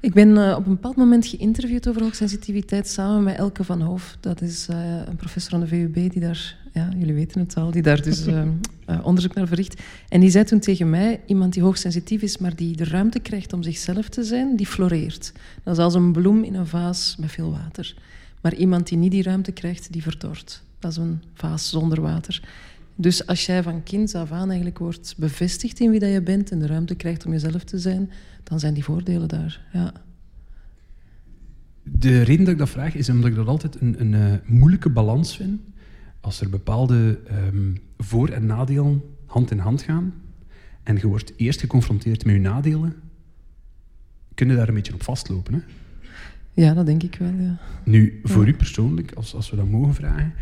Ik 0.00 0.12
ben 0.12 0.28
uh, 0.28 0.54
op 0.58 0.66
een 0.66 0.72
bepaald 0.72 0.96
moment 0.96 1.26
geïnterviewd 1.26 1.88
over 1.88 2.02
hoogsensitiviteit 2.02 2.88
samen 2.88 3.22
met 3.22 3.36
Elke 3.36 3.64
van 3.64 3.80
Hoof. 3.80 4.16
Dat 4.20 4.40
is 4.40 4.68
uh, 4.70 4.76
een 5.06 5.16
professor 5.16 5.54
aan 5.54 5.60
de 5.60 5.66
VUB 5.66 5.94
die 5.94 6.20
daar, 6.20 6.56
ja, 6.72 6.88
jullie 6.98 7.14
weten 7.14 7.40
het 7.40 7.56
al, 7.56 7.70
die 7.70 7.82
daar 7.82 8.02
dus 8.02 8.26
uh, 8.26 8.42
onderzoek 9.02 9.34
naar 9.34 9.46
verricht. 9.46 9.82
En 10.08 10.20
die 10.20 10.30
zei 10.30 10.44
toen 10.44 10.60
tegen 10.60 10.90
mij, 10.90 11.20
iemand 11.26 11.52
die 11.52 11.62
hoogsensitief 11.62 12.22
is, 12.22 12.38
maar 12.38 12.56
die 12.56 12.76
de 12.76 12.84
ruimte 12.84 13.18
krijgt 13.18 13.52
om 13.52 13.62
zichzelf 13.62 14.08
te 14.08 14.24
zijn, 14.24 14.56
die 14.56 14.66
floreert. 14.66 15.32
Dat 15.62 15.76
is 15.76 15.82
als 15.84 15.94
een 15.94 16.12
bloem 16.12 16.42
in 16.42 16.54
een 16.54 16.66
vaas 16.66 17.16
met 17.20 17.32
veel 17.32 17.50
water. 17.50 17.94
Maar 18.46 18.54
iemand 18.54 18.88
die 18.88 18.98
niet 18.98 19.10
die 19.10 19.22
ruimte 19.22 19.52
krijgt, 19.52 19.92
die 19.92 20.02
verdort. 20.02 20.62
Dat 20.78 20.90
is 20.90 20.96
een 20.96 21.22
vaas 21.34 21.68
zonder 21.68 22.00
water. 22.00 22.48
Dus 22.94 23.26
als 23.26 23.46
jij 23.46 23.62
van 23.62 23.82
kind 23.82 24.14
af 24.14 24.32
aan 24.32 24.46
eigenlijk 24.46 24.78
wordt 24.78 25.14
bevestigd 25.16 25.80
in 25.80 25.90
wie 25.90 26.00
dat 26.00 26.12
je 26.12 26.22
bent 26.22 26.50
en 26.50 26.58
de 26.58 26.66
ruimte 26.66 26.94
krijgt 26.94 27.26
om 27.26 27.32
jezelf 27.32 27.64
te 27.64 27.78
zijn, 27.78 28.10
dan 28.42 28.60
zijn 28.60 28.74
die 28.74 28.84
voordelen 28.84 29.28
daar. 29.28 29.66
Ja. 29.72 29.92
De 31.82 32.22
reden 32.22 32.44
dat 32.44 32.52
ik 32.52 32.58
dat 32.58 32.68
vraag 32.68 32.94
is 32.94 33.08
omdat 33.08 33.30
ik 33.30 33.36
dat 33.36 33.46
altijd 33.46 33.80
een, 33.80 34.00
een 34.00 34.12
uh, 34.12 34.32
moeilijke 34.44 34.90
balans 34.90 35.36
vind. 35.36 35.60
Als 36.20 36.40
er 36.40 36.50
bepaalde 36.50 37.18
um, 37.30 37.80
voor- 37.98 38.28
en 38.28 38.46
nadelen 38.46 39.02
hand 39.26 39.50
in 39.50 39.58
hand 39.58 39.82
gaan 39.82 40.14
en 40.82 40.96
je 40.96 41.06
wordt 41.06 41.32
eerst 41.36 41.60
geconfronteerd 41.60 42.24
met 42.24 42.34
je 42.34 42.40
nadelen, 42.40 42.94
kun 44.34 44.48
je 44.48 44.56
daar 44.56 44.68
een 44.68 44.74
beetje 44.74 44.94
op 44.94 45.02
vastlopen. 45.02 45.54
Hè? 45.54 45.60
Ja, 46.56 46.74
dat 46.74 46.86
denk 46.86 47.02
ik 47.02 47.16
wel. 47.18 47.32
Ja. 47.38 47.58
Nu, 47.84 48.20
voor 48.22 48.42
ja. 48.42 48.48
u 48.48 48.54
persoonlijk, 48.54 49.12
als, 49.12 49.34
als 49.34 49.50
we 49.50 49.56
dat 49.56 49.68
mogen 49.68 49.94
vragen, 49.94 50.32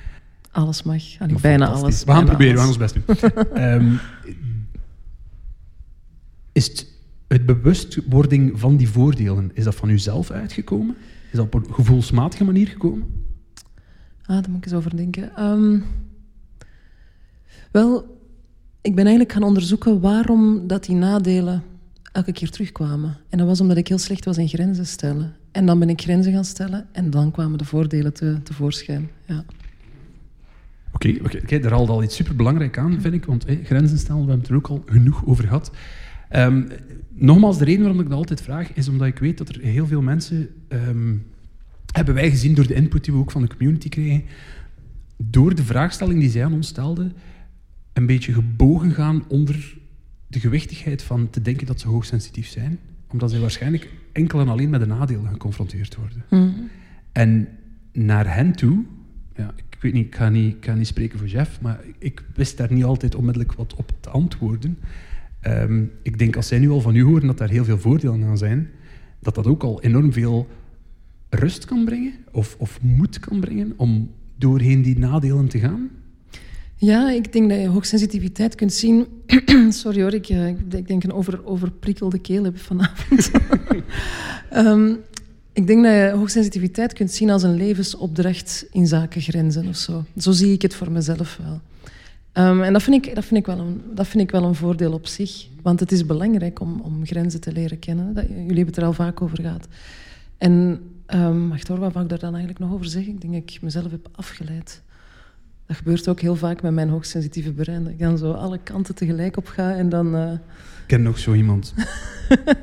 alles 0.51 0.83
mag. 0.83 1.03
Allee, 1.19 1.41
bijna 1.41 1.67
alles. 1.67 2.05
We 2.05 2.13
gaan 2.13 2.25
proberen, 2.25 2.59
alles. 2.59 2.77
we 2.77 2.89
gaan 2.89 2.95
ons 2.95 3.17
best 3.17 3.33
doen. 3.53 3.63
um, 3.63 3.99
is 6.53 6.67
het, 6.69 6.87
het 7.29 7.47
bewustwording 7.47 8.61
van 8.61 8.77
die 8.77 8.89
voordelen, 8.89 9.51
is 9.55 9.65
dat 9.65 9.75
van 9.75 9.89
uzelf 9.89 10.31
uitgekomen? 10.31 10.97
Is 11.31 11.37
dat 11.37 11.45
op 11.45 11.55
een 11.55 11.75
gevoelsmatige 11.75 12.45
manier 12.45 12.67
gekomen? 12.69 13.07
Ah, 14.27 14.43
daar 14.43 14.51
moet 14.51 14.59
ik 14.59 14.65
eens 14.65 14.75
over 14.75 14.97
denken. 14.97 15.43
Um, 15.45 15.85
wel, 17.71 18.19
ik 18.81 18.95
ben 18.95 19.05
eigenlijk 19.05 19.33
gaan 19.33 19.43
onderzoeken 19.43 20.01
waarom 20.01 20.67
dat 20.67 20.85
die 20.85 20.97
nadelen 20.97 21.63
elke 22.13 22.33
keer 22.33 22.51
terugkwamen. 22.51 23.17
En 23.29 23.39
dat 23.39 23.47
was 23.47 23.61
omdat 23.61 23.77
ik 23.77 23.89
heel 23.89 23.99
slecht 23.99 24.25
was 24.25 24.39
in 24.39 24.49
grenzen 24.49 24.87
stellen. 24.87 25.35
En 25.55 25.67
dan 25.67 25.79
ben 25.79 25.89
ik 25.89 26.01
grenzen 26.01 26.33
gaan 26.33 26.45
stellen 26.45 26.87
en 26.93 27.11
dan 27.11 27.31
kwamen 27.31 27.59
de 27.59 27.65
voordelen 27.65 28.13
te, 28.13 28.43
tevoorschijn. 28.43 29.11
Ja. 29.27 29.45
Oké, 30.93 31.15
okay, 31.43 31.61
daar 31.61 31.71
haalt 31.71 31.89
al 31.89 32.03
iets 32.03 32.17
superbelangrijk 32.17 32.79
aan, 32.79 33.01
vind 33.01 33.15
ik. 33.15 33.25
Want 33.25 33.45
grenzen 33.65 33.99
stellen, 33.99 34.25
we 34.25 34.31
hebben 34.31 34.41
het 34.41 34.49
er 34.49 34.57
ook 34.57 34.67
al 34.67 34.83
genoeg 34.87 35.27
over 35.27 35.45
gehad. 35.45 35.71
Um, 36.31 36.69
nogmaals, 37.13 37.59
de 37.59 37.65
reden 37.65 37.81
waarom 37.81 38.01
ik 38.01 38.09
dat 38.09 38.17
altijd 38.17 38.41
vraag, 38.41 38.73
is 38.73 38.89
omdat 38.89 39.07
ik 39.07 39.19
weet 39.19 39.39
dat 39.39 39.49
er 39.49 39.61
heel 39.61 39.87
veel 39.87 40.03
mensen... 40.03 40.49
Um, 40.69 41.27
hebben 41.93 42.15
wij 42.15 42.31
gezien 42.31 42.55
door 42.55 42.67
de 42.67 42.75
input 42.75 43.05
die 43.05 43.13
we 43.13 43.21
ook 43.21 43.31
van 43.31 43.43
de 43.43 43.57
community 43.57 43.89
kregen, 43.89 44.25
door 45.17 45.55
de 45.55 45.65
vraagstelling 45.65 46.21
die 46.21 46.31
zij 46.31 46.45
aan 46.45 46.53
ons 46.53 46.69
stelden, 46.69 47.13
een 47.93 48.07
beetje 48.07 48.33
gebogen 48.33 48.93
gaan 48.93 49.25
onder 49.29 49.77
de 50.27 50.41
gewichtigheid 50.41 51.03
van 51.03 51.31
te 51.31 51.43
denken 51.43 51.67
dat 51.67 51.81
ze 51.81 51.89
hoogsensitief 51.89 52.47
zijn, 52.47 52.79
omdat 53.09 53.31
zij 53.31 53.41
waarschijnlijk 53.41 53.89
enkel 54.15 54.41
en 54.41 54.49
alleen 54.49 54.71
met 54.71 54.81
de 54.81 54.87
nadelen 54.87 55.29
geconfronteerd 55.29 55.97
worden. 55.97 56.25
Mm. 56.31 56.71
En 57.13 57.49
naar 57.93 58.35
hen 58.35 58.53
toe, 58.53 58.85
ja, 59.37 59.53
ik 59.57 59.79
weet 59.81 59.93
niet, 59.93 60.07
ik 60.07 60.15
ga 60.15 60.29
niet, 60.29 60.55
ik 60.57 60.65
ga 60.65 60.75
niet 60.75 60.87
spreken 60.87 61.19
voor 61.19 61.29
Jeff, 61.29 61.61
maar 61.61 61.81
ik 61.99 62.25
wist 62.35 62.57
daar 62.57 62.73
niet 62.73 62.85
altijd 62.85 63.15
onmiddellijk 63.15 63.53
wat 63.53 63.75
op 63.75 63.93
te 64.01 64.11
antwoorden. 64.11 64.79
Um, 65.47 65.91
ik 66.03 66.19
denk 66.19 66.37
als 66.37 66.47
zij 66.47 66.59
nu 66.59 66.71
al 66.71 66.81
van 66.81 66.95
u 66.95 67.03
horen 67.03 67.27
dat 67.27 67.39
daar 67.39 67.49
heel 67.49 67.65
veel 67.65 67.79
voordelen 67.79 68.25
aan 68.25 68.39
zijn, 68.39 68.69
dat 69.21 69.35
dat 69.35 69.47
ook 69.47 69.63
al 69.63 69.83
enorm 69.83 70.13
veel 70.13 70.49
rust 71.29 71.65
kan 71.65 71.85
brengen 71.85 72.13
of, 72.33 72.57
of 72.59 72.83
moed 72.83 73.19
kan 73.19 73.41
brengen 73.41 73.73
om 73.77 74.11
doorheen 74.37 74.83
die 74.83 74.99
nadelen 74.99 75.49
te 75.49 75.59
gaan. 75.59 75.91
Ja, 76.85 77.11
ik 77.11 77.33
denk 77.33 77.51
dat 77.51 77.61
je 77.61 77.69
hoogsensitiviteit 77.69 78.55
kunt 78.55 78.73
zien. 78.73 79.07
Sorry 79.69 80.03
hoor, 80.03 80.15
ik, 80.15 80.29
eh, 80.29 80.49
ik, 80.49 80.87
denk 80.87 81.05
een 81.05 81.13
over, 81.13 81.47
overprikkelde 81.47 82.19
keel 82.19 82.45
heb 82.45 82.59
vanavond. 82.59 83.31
um, 84.55 85.01
ik 85.53 85.67
denk 85.67 85.83
dat 85.85 85.93
je 85.93 86.13
hoogsensitiviteit 86.17 86.93
kunt 86.93 87.11
zien 87.11 87.31
als 87.31 87.43
een 87.43 87.55
levensopdracht 87.57 88.67
in 88.71 88.87
zaken 88.87 89.21
grenzen 89.21 89.69
of 89.69 89.77
zo. 89.77 90.05
Zo 90.17 90.33
zie 90.33 90.53
ik 90.53 90.63
het 90.63 90.75
voor 90.75 90.91
mezelf 90.91 91.39
wel. 91.43 91.61
Um, 92.47 92.63
en 92.63 92.73
dat 92.73 92.83
vind, 92.83 93.07
ik, 93.07 93.15
dat, 93.15 93.25
vind 93.25 93.41
ik 93.41 93.47
wel 93.47 93.59
een, 93.59 93.81
dat 93.95 94.07
vind 94.07 94.23
ik 94.23 94.31
wel 94.31 94.45
een 94.45 94.55
voordeel 94.55 94.93
op 94.93 95.07
zich. 95.07 95.47
Want 95.63 95.81
het 95.81 95.93
is 95.93 96.07
belangrijk 96.07 96.61
om, 96.61 96.81
om 96.81 97.07
grenzen 97.07 97.41
te 97.41 97.53
leren 97.53 97.79
kennen. 97.79 98.15
Dat, 98.15 98.25
jullie 98.29 98.47
hebben 98.47 98.67
het 98.67 98.77
er 98.77 98.85
al 98.85 98.93
vaak 98.93 99.23
over 99.23 99.41
gehad. 99.41 99.69
En 100.39 100.81
um, 101.15 101.49
wacht 101.49 101.69
hoor, 101.69 101.79
wat 101.79 101.93
wou 101.93 102.05
ik 102.05 102.11
daar 102.11 102.19
dan 102.19 102.35
eigenlijk 102.35 102.65
nog 102.65 102.73
over 102.73 102.87
zeggen? 102.87 103.13
Ik 103.13 103.21
denk 103.21 103.33
dat 103.33 103.43
ik 103.43 103.63
mezelf 103.63 103.91
heb 103.91 104.09
afgeleid. 104.13 104.83
Dat 105.67 105.77
gebeurt 105.77 106.09
ook 106.09 106.21
heel 106.21 106.37
vaak 106.37 106.63
met 106.63 106.73
mijn 106.73 106.89
hoogsensitieve 106.89 107.53
brein. 107.53 107.85
Dat 107.85 107.93
ik 107.93 107.99
dan 107.99 108.19
zo 108.19 108.33
alle 108.33 108.59
kanten 108.59 108.95
tegelijk 108.95 109.37
op 109.37 109.47
ga 109.47 109.75
en 109.75 109.89
dan... 109.89 110.17
Uh... 110.17 110.33
Ik 110.33 110.41
ken 110.87 111.03
nog 111.03 111.19
zo 111.19 111.33
iemand. 111.33 111.75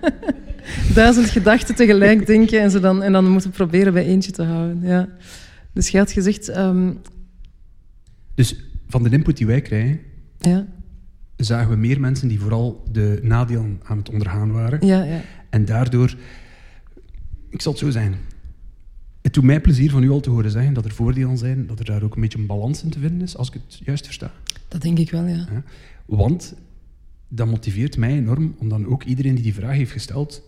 Duizend 0.93 1.29
gedachten 1.29 1.75
tegelijk 1.75 2.25
denken 2.25 2.61
en, 2.61 2.71
ze 2.71 2.79
dan, 2.79 3.03
en 3.03 3.11
dan 3.11 3.29
moeten 3.29 3.51
proberen 3.51 3.93
bij 3.93 4.05
eentje 4.05 4.31
te 4.31 4.43
houden. 4.43 4.81
Ja. 4.81 5.09
Dus 5.73 5.89
je 5.89 5.97
had 5.97 6.11
gezegd... 6.11 6.57
Um... 6.57 6.99
Dus 8.35 8.55
van 8.87 9.03
de 9.03 9.09
input 9.09 9.37
die 9.37 9.47
wij 9.47 9.61
krijgen... 9.61 9.99
Ja. 10.39 10.67
zagen 11.35 11.69
we 11.69 11.75
meer 11.75 11.99
mensen 11.99 12.27
die 12.27 12.39
vooral 12.39 12.83
de 12.91 13.19
nadelen 13.21 13.79
aan 13.83 13.97
het 13.97 14.09
ondergaan 14.09 14.51
waren. 14.51 14.87
Ja, 14.87 15.03
ja. 15.03 15.21
En 15.49 15.65
daardoor... 15.65 16.15
Ik 17.49 17.61
zal 17.61 17.71
het 17.71 17.81
zo 17.81 17.89
zijn 17.89 18.15
het 19.31 19.39
doet 19.39 19.49
mij 19.49 19.61
plezier 19.61 19.91
van 19.91 20.03
u 20.03 20.09
al 20.09 20.19
te 20.19 20.29
horen 20.29 20.51
zeggen 20.51 20.73
dat 20.73 20.85
er 20.85 20.91
voordelen 20.91 21.37
zijn, 21.37 21.67
dat 21.67 21.79
er 21.79 21.85
daar 21.85 22.03
ook 22.03 22.15
een 22.15 22.21
beetje 22.21 22.37
een 22.37 22.45
balans 22.45 22.83
in 22.83 22.89
te 22.89 22.99
vinden 22.99 23.21
is, 23.21 23.37
als 23.37 23.47
ik 23.47 23.53
het 23.53 23.81
juist 23.85 24.05
versta. 24.05 24.31
Dat 24.67 24.81
denk 24.81 24.99
ik 24.99 25.11
wel, 25.11 25.23
ja. 25.23 25.47
ja. 25.51 25.63
Want 26.05 26.53
dat 27.27 27.47
motiveert 27.47 27.97
mij 27.97 28.11
enorm 28.11 28.55
om 28.57 28.69
dan 28.69 28.85
ook 28.87 29.03
iedereen 29.03 29.33
die 29.35 29.43
die 29.43 29.53
vraag 29.53 29.75
heeft 29.75 29.91
gesteld, 29.91 30.41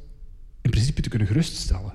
in 0.62 0.70
principe 0.70 1.02
te 1.02 1.10
kunnen 1.10 1.28
geruststellen. 1.28 1.92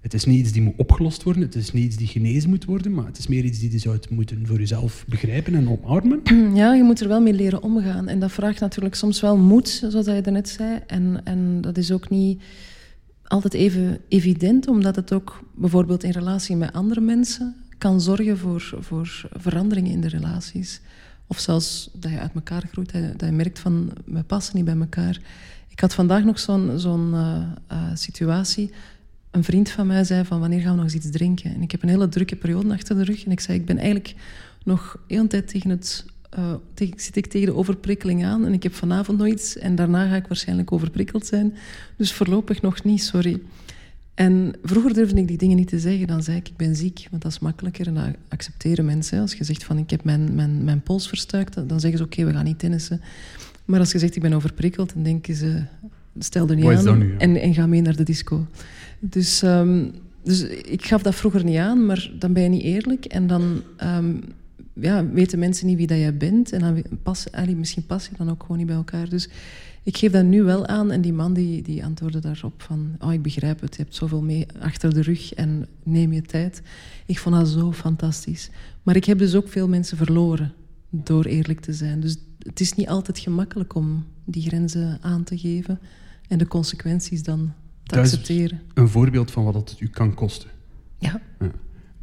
Het 0.00 0.14
is 0.14 0.24
niet 0.24 0.38
iets 0.38 0.52
die 0.52 0.62
moet 0.62 0.76
opgelost 0.76 1.22
worden, 1.22 1.42
het 1.42 1.54
is 1.54 1.72
niet 1.72 1.84
iets 1.84 1.96
die 1.96 2.06
genezen 2.06 2.50
moet 2.50 2.64
worden, 2.64 2.94
maar 2.94 3.06
het 3.06 3.18
is 3.18 3.26
meer 3.26 3.44
iets 3.44 3.58
die 3.58 3.72
je 3.72 3.78
zou 3.78 3.98
moeten 4.10 4.46
voor 4.46 4.58
jezelf 4.58 5.04
begrijpen 5.08 5.54
en 5.54 5.68
omarmen. 5.68 6.20
Ja, 6.60 6.74
je 6.74 6.82
moet 6.82 7.00
er 7.00 7.08
wel 7.08 7.20
mee 7.20 7.32
leren 7.32 7.62
omgaan. 7.62 8.08
En 8.08 8.20
dat 8.20 8.32
vraagt 8.32 8.60
natuurlijk 8.60 8.94
soms 8.94 9.20
wel 9.20 9.36
moed, 9.36 9.68
zoals 9.68 10.06
je 10.06 10.22
net 10.30 10.48
zei. 10.48 10.80
En, 10.86 11.20
en 11.24 11.60
dat 11.60 11.76
is 11.76 11.92
ook 11.92 12.10
niet 12.10 12.42
altijd 13.30 13.54
even 13.54 13.98
evident, 14.08 14.68
omdat 14.68 14.96
het 14.96 15.12
ook 15.12 15.40
bijvoorbeeld 15.54 16.02
in 16.02 16.10
relatie 16.10 16.56
met 16.56 16.72
andere 16.72 17.00
mensen 17.00 17.54
kan 17.78 18.00
zorgen 18.00 18.38
voor, 18.38 18.72
voor 18.78 19.28
veranderingen 19.32 19.90
in 19.90 20.00
de 20.00 20.08
relaties. 20.08 20.80
Of 21.26 21.38
zelfs 21.38 21.90
dat 21.92 22.10
je 22.10 22.18
uit 22.18 22.34
elkaar 22.34 22.62
groeit, 22.72 22.92
dat 22.92 23.28
je, 23.28 23.32
merkt 23.32 23.58
van 23.58 23.90
we 24.04 24.22
passen 24.22 24.56
niet 24.56 24.64
bij 24.64 24.76
elkaar. 24.76 25.20
Ik 25.68 25.80
had 25.80 25.94
vandaag 25.94 26.24
nog 26.24 26.38
zo'n 26.38 26.78
zo'n 26.78 27.10
uh, 27.12 27.42
uh, 27.72 27.90
situatie. 27.94 28.70
Een 29.30 29.44
vriend 29.44 29.70
van 29.70 29.86
mij 29.86 30.04
zei 30.04 30.24
van 30.24 30.40
wanneer 30.40 30.60
gaan 30.60 30.70
we 30.70 30.76
nog 30.76 30.84
eens 30.84 31.04
iets 31.04 31.10
drinken? 31.10 31.54
En 31.54 31.62
ik 31.62 31.70
heb 31.70 31.82
een 31.82 31.88
hele 31.88 32.08
drukke 32.08 32.36
periode 32.36 32.72
achter 32.72 32.96
de 32.96 33.04
rug. 33.04 33.24
En 33.24 33.30
ik 33.30 33.40
zei 33.40 33.58
ik 33.58 33.66
ben 33.66 33.78
eigenlijk 33.78 34.14
nog 34.64 34.98
heel 35.06 35.26
tijd 35.26 35.48
tegen 35.48 35.70
het 35.70 36.04
uh, 36.38 36.54
zit 36.96 37.16
ik 37.16 37.26
tegen 37.26 37.46
de 37.46 37.54
overprikkeling 37.54 38.24
aan 38.24 38.46
en 38.46 38.52
ik 38.52 38.62
heb 38.62 38.74
vanavond 38.74 39.18
nog 39.18 39.26
iets 39.26 39.58
en 39.58 39.74
daarna 39.74 40.08
ga 40.08 40.16
ik 40.16 40.26
waarschijnlijk 40.26 40.72
overprikkeld 40.72 41.26
zijn. 41.26 41.54
Dus 41.96 42.12
voorlopig 42.12 42.62
nog 42.62 42.84
niet, 42.84 43.02
sorry. 43.02 43.40
En 44.14 44.52
vroeger 44.62 44.94
durfde 44.94 45.20
ik 45.20 45.28
die 45.28 45.38
dingen 45.38 45.56
niet 45.56 45.68
te 45.68 45.78
zeggen. 45.78 46.06
Dan 46.06 46.22
zei 46.22 46.36
ik, 46.36 46.48
ik 46.48 46.56
ben 46.56 46.76
ziek, 46.76 47.06
want 47.10 47.22
dat 47.22 47.32
is 47.32 47.38
makkelijker. 47.38 47.86
En 47.86 47.94
dat 47.94 48.04
accepteren 48.28 48.84
mensen. 48.84 49.20
Als 49.20 49.34
je 49.34 49.44
zegt 49.44 49.64
van, 49.64 49.78
ik 49.78 49.90
heb 49.90 50.04
mijn, 50.04 50.34
mijn, 50.34 50.64
mijn 50.64 50.80
pols 50.80 51.08
verstuikt, 51.08 51.68
dan 51.68 51.80
zeggen 51.80 51.98
ze, 51.98 52.04
oké, 52.04 52.24
we 52.24 52.32
gaan 52.32 52.44
niet 52.44 52.58
tennissen. 52.58 53.00
Maar 53.64 53.80
als 53.80 53.92
je 53.92 53.98
zegt, 53.98 54.16
ik 54.16 54.22
ben 54.22 54.32
overprikkeld, 54.32 54.94
dan 54.94 55.02
denken 55.02 55.34
ze, 55.34 55.62
stel 56.18 56.48
er 56.48 56.56
niet 56.56 56.64
aan 56.64 57.18
en, 57.18 57.36
en 57.36 57.54
ga 57.54 57.66
mee 57.66 57.80
naar 57.80 57.96
de 57.96 58.02
disco. 58.02 58.46
Dus, 58.98 59.42
um, 59.42 59.90
dus 60.24 60.42
ik 60.48 60.86
gaf 60.86 61.02
dat 61.02 61.14
vroeger 61.14 61.44
niet 61.44 61.56
aan, 61.56 61.86
maar 61.86 62.10
dan 62.18 62.32
ben 62.32 62.42
je 62.42 62.48
niet 62.48 62.62
eerlijk. 62.62 63.04
En 63.04 63.26
dan 63.26 63.62
um, 63.82 64.20
ja, 64.80 65.06
weten 65.06 65.38
mensen 65.38 65.66
niet 65.66 65.76
wie 65.76 65.86
dat 65.86 65.98
jij 65.98 66.16
bent. 66.16 66.52
En 66.52 66.60
dan 66.60 66.82
pas, 67.02 67.26
misschien 67.56 67.86
pas 67.86 68.06
je 68.06 68.16
dan 68.16 68.30
ook 68.30 68.40
gewoon 68.42 68.56
niet 68.56 68.66
bij 68.66 68.76
elkaar. 68.76 69.08
Dus 69.08 69.28
ik 69.82 69.96
geef 69.96 70.12
dat 70.12 70.24
nu 70.24 70.42
wel 70.42 70.66
aan. 70.66 70.90
En 70.90 71.00
die 71.00 71.12
man 71.12 71.32
die, 71.32 71.62
die 71.62 71.84
antwoordde 71.84 72.18
daarop 72.18 72.62
van... 72.62 72.96
Oh, 72.98 73.12
ik 73.12 73.22
begrijp 73.22 73.60
het, 73.60 73.76
je 73.76 73.82
hebt 73.82 73.94
zoveel 73.94 74.22
mee 74.22 74.46
achter 74.60 74.94
de 74.94 75.02
rug 75.02 75.34
en 75.34 75.66
neem 75.82 76.12
je 76.12 76.22
tijd. 76.22 76.62
Ik 77.06 77.18
vond 77.18 77.34
dat 77.34 77.48
zo 77.48 77.72
fantastisch. 77.72 78.50
Maar 78.82 78.96
ik 78.96 79.04
heb 79.04 79.18
dus 79.18 79.34
ook 79.34 79.48
veel 79.48 79.68
mensen 79.68 79.96
verloren 79.96 80.52
door 80.90 81.24
eerlijk 81.24 81.60
te 81.60 81.72
zijn. 81.72 82.00
Dus 82.00 82.16
het 82.38 82.60
is 82.60 82.74
niet 82.74 82.88
altijd 82.88 83.18
gemakkelijk 83.18 83.74
om 83.74 84.04
die 84.24 84.42
grenzen 84.42 84.98
aan 85.00 85.24
te 85.24 85.38
geven 85.38 85.78
en 86.28 86.38
de 86.38 86.46
consequenties 86.46 87.22
dan 87.22 87.52
te 87.82 87.98
accepteren. 87.98 88.60
een 88.74 88.88
voorbeeld 88.88 89.30
van 89.30 89.44
wat 89.44 89.54
het 89.54 89.76
u 89.80 89.88
kan 89.88 90.14
kosten. 90.14 90.50
ja. 90.98 91.20
ja 91.38 91.50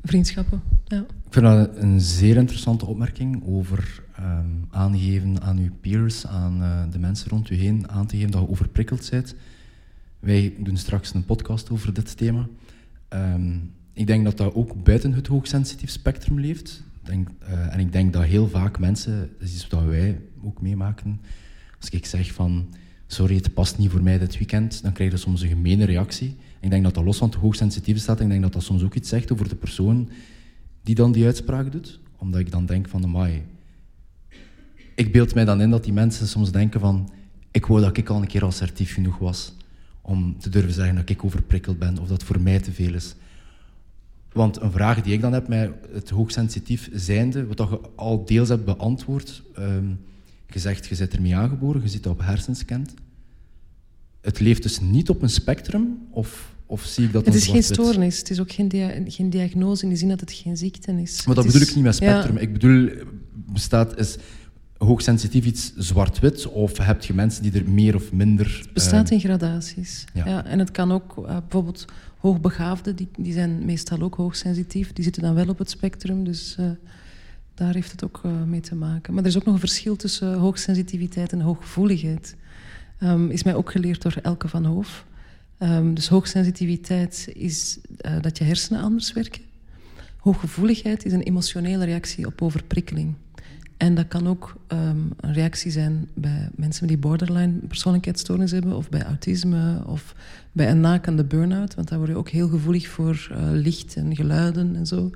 vriendschappen. 0.08 0.62
Ja. 0.86 1.00
Ik 1.00 1.34
vind 1.34 1.46
dat 1.46 1.76
een 1.76 2.02
zeer 2.02 2.38
interessante 2.38 2.86
opmerking 2.86 3.44
over 3.46 4.04
ehm, 4.16 4.46
aangeven 4.70 5.42
aan 5.42 5.58
uw 5.58 5.72
peers, 5.82 6.28
aan 6.28 6.62
uh, 6.62 6.82
de 6.92 7.00
mensen 7.00 7.30
rond 7.30 7.50
u 7.50 7.56
heen, 7.56 7.90
aan 7.90 8.08
te 8.08 8.16
geven 8.16 8.32
dat 8.32 8.42
je 8.42 8.50
overprikkeld 8.50 9.10
bent. 9.10 9.36
Wij 10.20 10.54
doen 10.60 10.78
straks 10.78 11.14
een 11.14 11.26
podcast 11.26 11.70
over 11.70 11.94
dit 11.94 12.18
thema. 12.18 12.48
Um, 13.10 13.72
ik 13.94 14.08
denk 14.08 14.24
dat 14.24 14.38
dat 14.38 14.54
ook 14.54 14.84
buiten 14.84 15.14
het 15.14 15.28
hoogsensitief 15.28 15.90
spectrum 15.90 16.40
leeft. 16.40 16.84
Denk, 17.04 17.30
uh, 17.50 17.74
en 17.74 17.80
ik 17.80 17.92
denk 17.92 18.14
dat 18.14 18.24
heel 18.24 18.48
vaak 18.48 18.80
mensen, 18.80 19.20
dat 19.20 19.48
is 19.48 19.54
iets 19.54 19.68
wat 19.68 19.84
wij 19.84 20.22
ook 20.44 20.62
meemaken, 20.62 21.22
als 21.80 21.90
ik 21.90 22.06
zeg 22.06 22.32
van 22.34 22.68
sorry, 23.08 23.36
het 23.36 23.54
past 23.54 23.78
niet 23.78 23.90
voor 23.90 24.04
mij 24.04 24.18
dit 24.18 24.38
weekend, 24.38 24.84
dan 24.84 24.92
krijg 24.92 25.12
je 25.12 25.18
soms 25.18 25.42
een 25.42 25.48
gemene 25.48 25.86
reactie. 25.86 26.36
Ik 26.60 26.70
denk 26.70 26.84
dat 26.84 26.94
dat 26.94 27.04
los 27.04 27.18
van 27.18 27.30
het 27.30 27.38
hoogsensitieve 27.38 28.00
staat. 28.00 28.20
Ik 28.20 28.30
denk 28.30 28.42
dat 28.42 28.54
dat 28.54 28.64
soms 28.64 28.84
ook 28.84 28.94
iets 28.94 29.10
zegt 29.10 29.32
over 29.32 29.50
de 29.50 29.56
persoon 29.56 30.10
die 30.82 30.96
dan 30.96 31.12
die 31.12 31.26
uitspraak 31.26 31.72
doet. 31.72 32.00
Omdat 32.18 32.40
ik 32.40 32.52
dan 32.52 32.66
denk 32.66 32.88
van, 32.88 33.04
amai... 33.04 33.44
Ik 34.96 35.12
beeld 35.12 35.34
mij 35.34 35.46
dan 35.46 35.62
in 35.62 35.70
dat 35.70 35.84
die 35.84 35.94
mensen 35.94 36.28
soms 36.28 36.52
denken 36.52 36.80
van... 36.80 37.10
Ik 37.52 37.66
wou 37.66 37.82
dat 37.82 37.98
ik 37.98 38.10
al 38.10 38.22
een 38.22 38.28
keer 38.28 38.46
assertief 38.46 38.94
genoeg 38.94 39.18
was 39.18 39.54
om 40.02 40.40
te 40.40 40.50
durven 40.50 40.74
zeggen 40.74 40.96
dat 40.96 41.10
ik 41.10 41.24
overprikkeld 41.24 41.80
ben 41.80 41.98
of 41.98 42.08
dat 42.08 42.24
voor 42.24 42.42
mij 42.42 42.60
te 42.60 42.72
veel 42.72 42.94
is. 42.94 43.16
Want 44.32 44.62
een 44.62 44.72
vraag 44.72 45.02
die 45.02 45.14
ik 45.14 45.22
dan 45.22 45.34
heb 45.34 45.48
met 45.48 45.72
het 45.92 46.10
hoogsensitief 46.10 46.90
zijnde, 46.94 47.48
wat 47.48 47.58
je 47.58 47.80
al 47.96 48.26
deels 48.26 48.50
hebt 48.50 48.66
beantwoord... 48.66 49.44
Um, 49.60 50.00
je 50.54 50.60
zegt, 50.60 50.88
je 50.88 50.96
bent 50.98 51.14
ermee 51.14 51.36
aangeboren, 51.36 51.82
je 51.82 51.88
zit 51.88 52.08
op 52.08 52.22
hersenscan 52.22 52.86
het 54.28 54.40
leeft 54.40 54.64
dus 54.64 54.80
niet 54.80 55.10
op 55.10 55.22
een 55.22 55.30
spectrum? 55.30 55.98
Of, 56.10 56.56
of 56.66 56.84
zie 56.84 57.06
ik 57.06 57.14
dat 57.14 57.26
Het 57.26 57.36
is 57.36 57.48
geen 57.48 57.64
stoornis, 57.64 58.18
het 58.18 58.30
is 58.30 58.40
ook 58.40 58.52
geen, 58.52 58.68
dia 58.68 58.92
geen 59.06 59.30
diagnose 59.30 59.84
in 59.84 59.90
de 59.90 59.96
zin 59.96 60.08
dat 60.10 60.20
het 60.20 60.32
geen 60.32 60.58
ziekte 60.58 61.02
is. 61.02 61.26
Maar 61.26 61.36
dat 61.36 61.46
bedoel 61.46 61.62
ik 61.62 61.76
niet 61.76 61.84
met 61.84 61.96
spectrum. 61.96 62.38
Ik 62.38 62.54
bedoel, 62.54 62.90
bestaat, 63.34 64.00
is 64.00 64.18
hoogsensitief 64.78 65.46
iets 65.46 65.74
zwart-wit? 65.76 66.48
Of 66.48 66.78
heb 66.78 67.04
je 67.04 67.14
mensen 67.14 67.44
die 67.44 67.52
er 67.52 67.70
meer 67.70 67.96
of 67.96 68.12
minder... 68.12 68.58
Het 68.62 68.74
bestaat 68.74 69.06
uh, 69.06 69.12
in 69.12 69.20
gradaties. 69.20 70.06
Ja. 70.14 70.46
En 70.46 70.60
het 70.60 70.72
kan 70.72 70.92
ook, 70.92 71.18
uh, 71.18 71.26
bijvoorbeeld 71.26 71.86
hoogbegaafden, 72.18 72.96
die, 72.96 73.08
die 73.18 73.34
zijn 73.34 73.66
meestal 73.66 74.02
ook 74.02 74.16
hoogsensitief. 74.16 74.94
Die 74.94 75.04
zitten 75.04 75.22
dan 75.22 75.34
wel 75.34 75.48
op 75.48 75.58
het 75.58 75.70
spectrum, 75.70 76.24
dus... 76.24 76.56
Uh, 76.60 76.66
daar 77.58 77.74
heeft 77.74 77.92
het 77.92 78.04
ook 78.04 78.22
mee 78.46 78.60
te 78.60 78.76
maken. 78.76 79.14
Maar 79.14 79.24
er 79.24 79.30
is 79.30 79.38
ook 79.38 79.46
nog 79.46 79.54
een 79.54 79.60
verschil 79.60 79.96
tussen 79.96 80.34
hoogsensitiviteit 80.34 81.32
en 81.32 81.42
hooggevoeligheid. 81.42 82.36
Um, 83.04 83.30
is 83.30 83.44
mij 83.44 83.56
ook 83.56 83.72
geleerd 83.72 84.02
door 84.02 84.18
Elke 84.22 84.48
van 84.48 84.66
Hoof. 84.66 85.06
Um, 85.60 85.94
dus 85.94 86.08
hoogsensitiviteit 86.08 87.30
is 87.34 87.78
uh, 88.02 88.22
dat 88.22 88.38
je 88.38 88.44
hersenen 88.44 88.82
anders 88.82 89.14
werken. 89.14 89.42
Hooggevoeligheid 90.18 91.06
is 91.06 91.14
een 91.14 91.22
emotionele 91.22 91.86
reactie 91.86 92.26
op 92.26 92.42
overprikkeling. 92.42 93.14
En 93.78 93.96
dat 93.96 94.08
kan 94.08 94.28
ook 94.28 94.56
um, 94.68 95.14
een 95.20 95.34
reactie 95.34 95.72
zijn 95.72 96.08
bij 96.14 96.50
mensen 96.56 96.88
die 96.88 96.98
borderline 96.98 97.54
persoonlijkheidsstoornis 97.68 98.52
hebben, 98.52 98.76
of 98.76 98.90
bij 98.90 99.04
autisme, 99.04 99.84
of 99.86 100.16
bij 100.52 100.70
een 100.70 100.80
nakende 100.80 101.24
burn-out, 101.24 101.76
want 101.76 101.88
daar 101.88 101.98
word 101.98 102.10
je 102.10 102.18
ook 102.18 102.30
heel 102.30 102.48
gevoelig 102.48 102.88
voor 102.88 103.28
uh, 103.32 103.38
licht 103.52 103.96
en 103.96 104.16
geluiden 104.16 104.76
en 104.76 104.86
zo. 104.86 105.12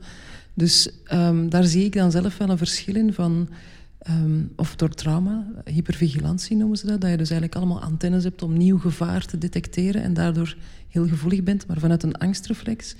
Dus 0.53 0.89
um, 1.13 1.49
daar 1.49 1.63
zie 1.63 1.85
ik 1.85 1.93
dan 1.93 2.11
zelf 2.11 2.37
wel 2.37 2.49
een 2.49 2.57
verschil 2.57 2.95
in 2.95 3.13
van 3.13 3.49
Um, 4.09 4.51
of 4.55 4.75
door 4.75 4.89
trauma, 4.89 5.47
hypervigilantie 5.65 6.57
noemen 6.57 6.77
ze 6.77 6.85
dat. 6.85 7.01
Dat 7.01 7.09
je 7.09 7.17
dus 7.17 7.29
eigenlijk 7.29 7.59
allemaal 7.59 7.81
antennes 7.81 8.23
hebt 8.23 8.43
om 8.43 8.57
nieuw 8.57 8.77
gevaar 8.77 9.25
te 9.25 9.37
detecteren 9.37 10.01
en 10.01 10.13
daardoor 10.13 10.55
heel 10.87 11.07
gevoelig 11.07 11.43
bent, 11.43 11.67
maar 11.67 11.79
vanuit 11.79 12.03
een 12.03 12.15
angstreflex. 12.15 12.95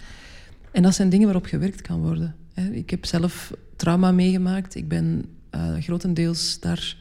En 0.72 0.84
dat 0.84 0.96
zijn 0.96 1.10
dingen 1.10 1.25
waarop 1.25 1.46
gewerkt 1.46 1.81
kan 1.81 2.01
worden. 2.01 2.36
Ik 2.72 2.89
heb 2.89 3.05
zelf 3.05 3.53
trauma 3.75 4.12
meegemaakt. 4.12 4.75
Ik 4.75 4.88
ben 4.88 5.25
uh, 5.55 5.74
grotendeels 5.79 6.60
daar 6.60 6.98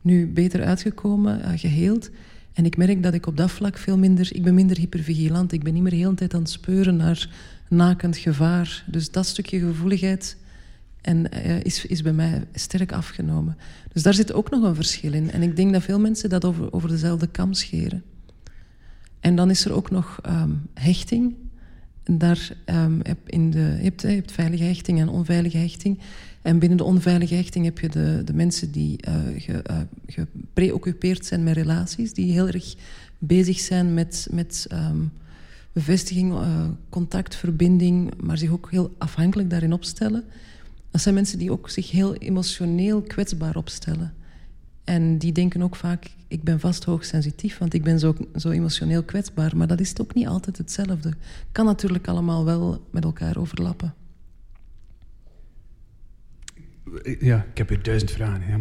nu 0.00 0.26
beter 0.26 0.64
uitgekomen, 0.64 1.40
uh, 1.40 1.48
geheeld. 1.54 2.10
En 2.52 2.64
ik 2.64 2.76
merk 2.76 3.02
dat 3.02 3.14
ik 3.14 3.26
op 3.26 3.36
dat 3.36 3.50
vlak 3.50 3.78
veel 3.78 3.98
minder... 3.98 4.28
Ik 4.34 4.42
ben 4.42 4.54
minder 4.54 4.76
hypervigilant. 4.76 5.52
Ik 5.52 5.62
ben 5.62 5.72
niet 5.72 5.82
meer 5.82 5.92
de 5.92 5.96
hele 5.96 6.14
tijd 6.14 6.34
aan 6.34 6.40
het 6.40 6.50
speuren 6.50 6.96
naar 6.96 7.28
nakend 7.68 8.16
gevaar. 8.16 8.84
Dus 8.86 9.10
dat 9.10 9.26
stukje 9.26 9.58
gevoeligheid 9.58 10.36
En 11.00 11.26
uh, 11.34 11.60
is, 11.62 11.86
is 11.86 12.02
bij 12.02 12.12
mij 12.12 12.44
sterk 12.52 12.92
afgenomen. 12.92 13.56
Dus 13.92 14.02
daar 14.02 14.14
zit 14.14 14.32
ook 14.32 14.50
nog 14.50 14.62
een 14.62 14.74
verschil 14.74 15.12
in. 15.12 15.30
En 15.30 15.42
ik 15.42 15.56
denk 15.56 15.72
dat 15.72 15.82
veel 15.82 16.00
mensen 16.00 16.28
dat 16.28 16.44
over, 16.44 16.72
over 16.72 16.88
dezelfde 16.88 17.26
kam 17.26 17.52
scheren. 17.52 18.02
En 19.20 19.36
dan 19.36 19.50
is 19.50 19.64
er 19.64 19.72
ook 19.72 19.90
nog 19.90 20.20
um, 20.26 20.66
hechting. 20.74 21.34
Daar 22.04 22.56
um, 22.66 23.00
heb 23.02 23.18
in 23.26 23.50
de, 23.50 23.58
je, 23.58 23.84
hebt, 23.84 24.00
je 24.00 24.08
hebt 24.08 24.32
veilige 24.32 24.64
hechting 24.64 25.00
en 25.00 25.08
onveilige 25.08 25.56
hechting. 25.56 25.98
En 26.42 26.58
binnen 26.58 26.78
de 26.78 26.84
onveilige 26.84 27.34
hechting 27.34 27.64
heb 27.64 27.78
je 27.78 27.88
de, 27.88 28.22
de 28.24 28.34
mensen 28.34 28.70
die 28.70 28.98
uh, 29.08 29.14
ge, 29.36 29.64
uh, 29.70 29.78
gepreoccupeerd 30.06 31.26
zijn 31.26 31.42
met 31.42 31.54
relaties, 31.54 32.12
die 32.12 32.32
heel 32.32 32.46
erg 32.46 32.74
bezig 33.18 33.58
zijn 33.58 33.94
met, 33.94 34.26
met 34.30 34.66
um, 34.72 35.12
bevestiging, 35.74 36.32
uh, 36.32 36.68
contact, 36.88 37.36
verbinding, 37.36 38.12
maar 38.20 38.38
zich 38.38 38.50
ook 38.50 38.70
heel 38.70 38.94
afhankelijk 38.98 39.50
daarin 39.50 39.72
opstellen. 39.72 40.24
Dat 40.90 41.00
zijn 41.00 41.14
mensen 41.14 41.38
die 41.38 41.52
ook 41.52 41.70
zich 41.70 41.90
heel 41.90 42.14
emotioneel 42.14 43.02
kwetsbaar 43.02 43.56
opstellen. 43.56 44.14
En 44.84 45.18
die 45.18 45.32
denken 45.32 45.62
ook 45.62 45.76
vaak, 45.76 46.10
ik 46.28 46.42
ben 46.42 46.60
vast 46.60 46.84
hoogsensitief, 46.84 47.58
want 47.58 47.74
ik 47.74 47.82
ben 47.82 47.98
zo, 47.98 48.16
zo 48.36 48.50
emotioneel 48.50 49.02
kwetsbaar. 49.02 49.56
Maar 49.56 49.66
dat 49.66 49.80
is 49.80 49.98
ook 50.00 50.14
niet 50.14 50.26
altijd 50.26 50.58
hetzelfde. 50.58 51.12
Kan 51.52 51.64
natuurlijk 51.64 52.08
allemaal 52.08 52.44
wel 52.44 52.86
met 52.90 53.04
elkaar 53.04 53.36
overlappen. 53.36 53.94
Ja, 57.20 57.46
ik 57.50 57.58
heb 57.58 57.68
weer 57.68 57.82
duizend 57.82 58.10
vragen. 58.10 58.52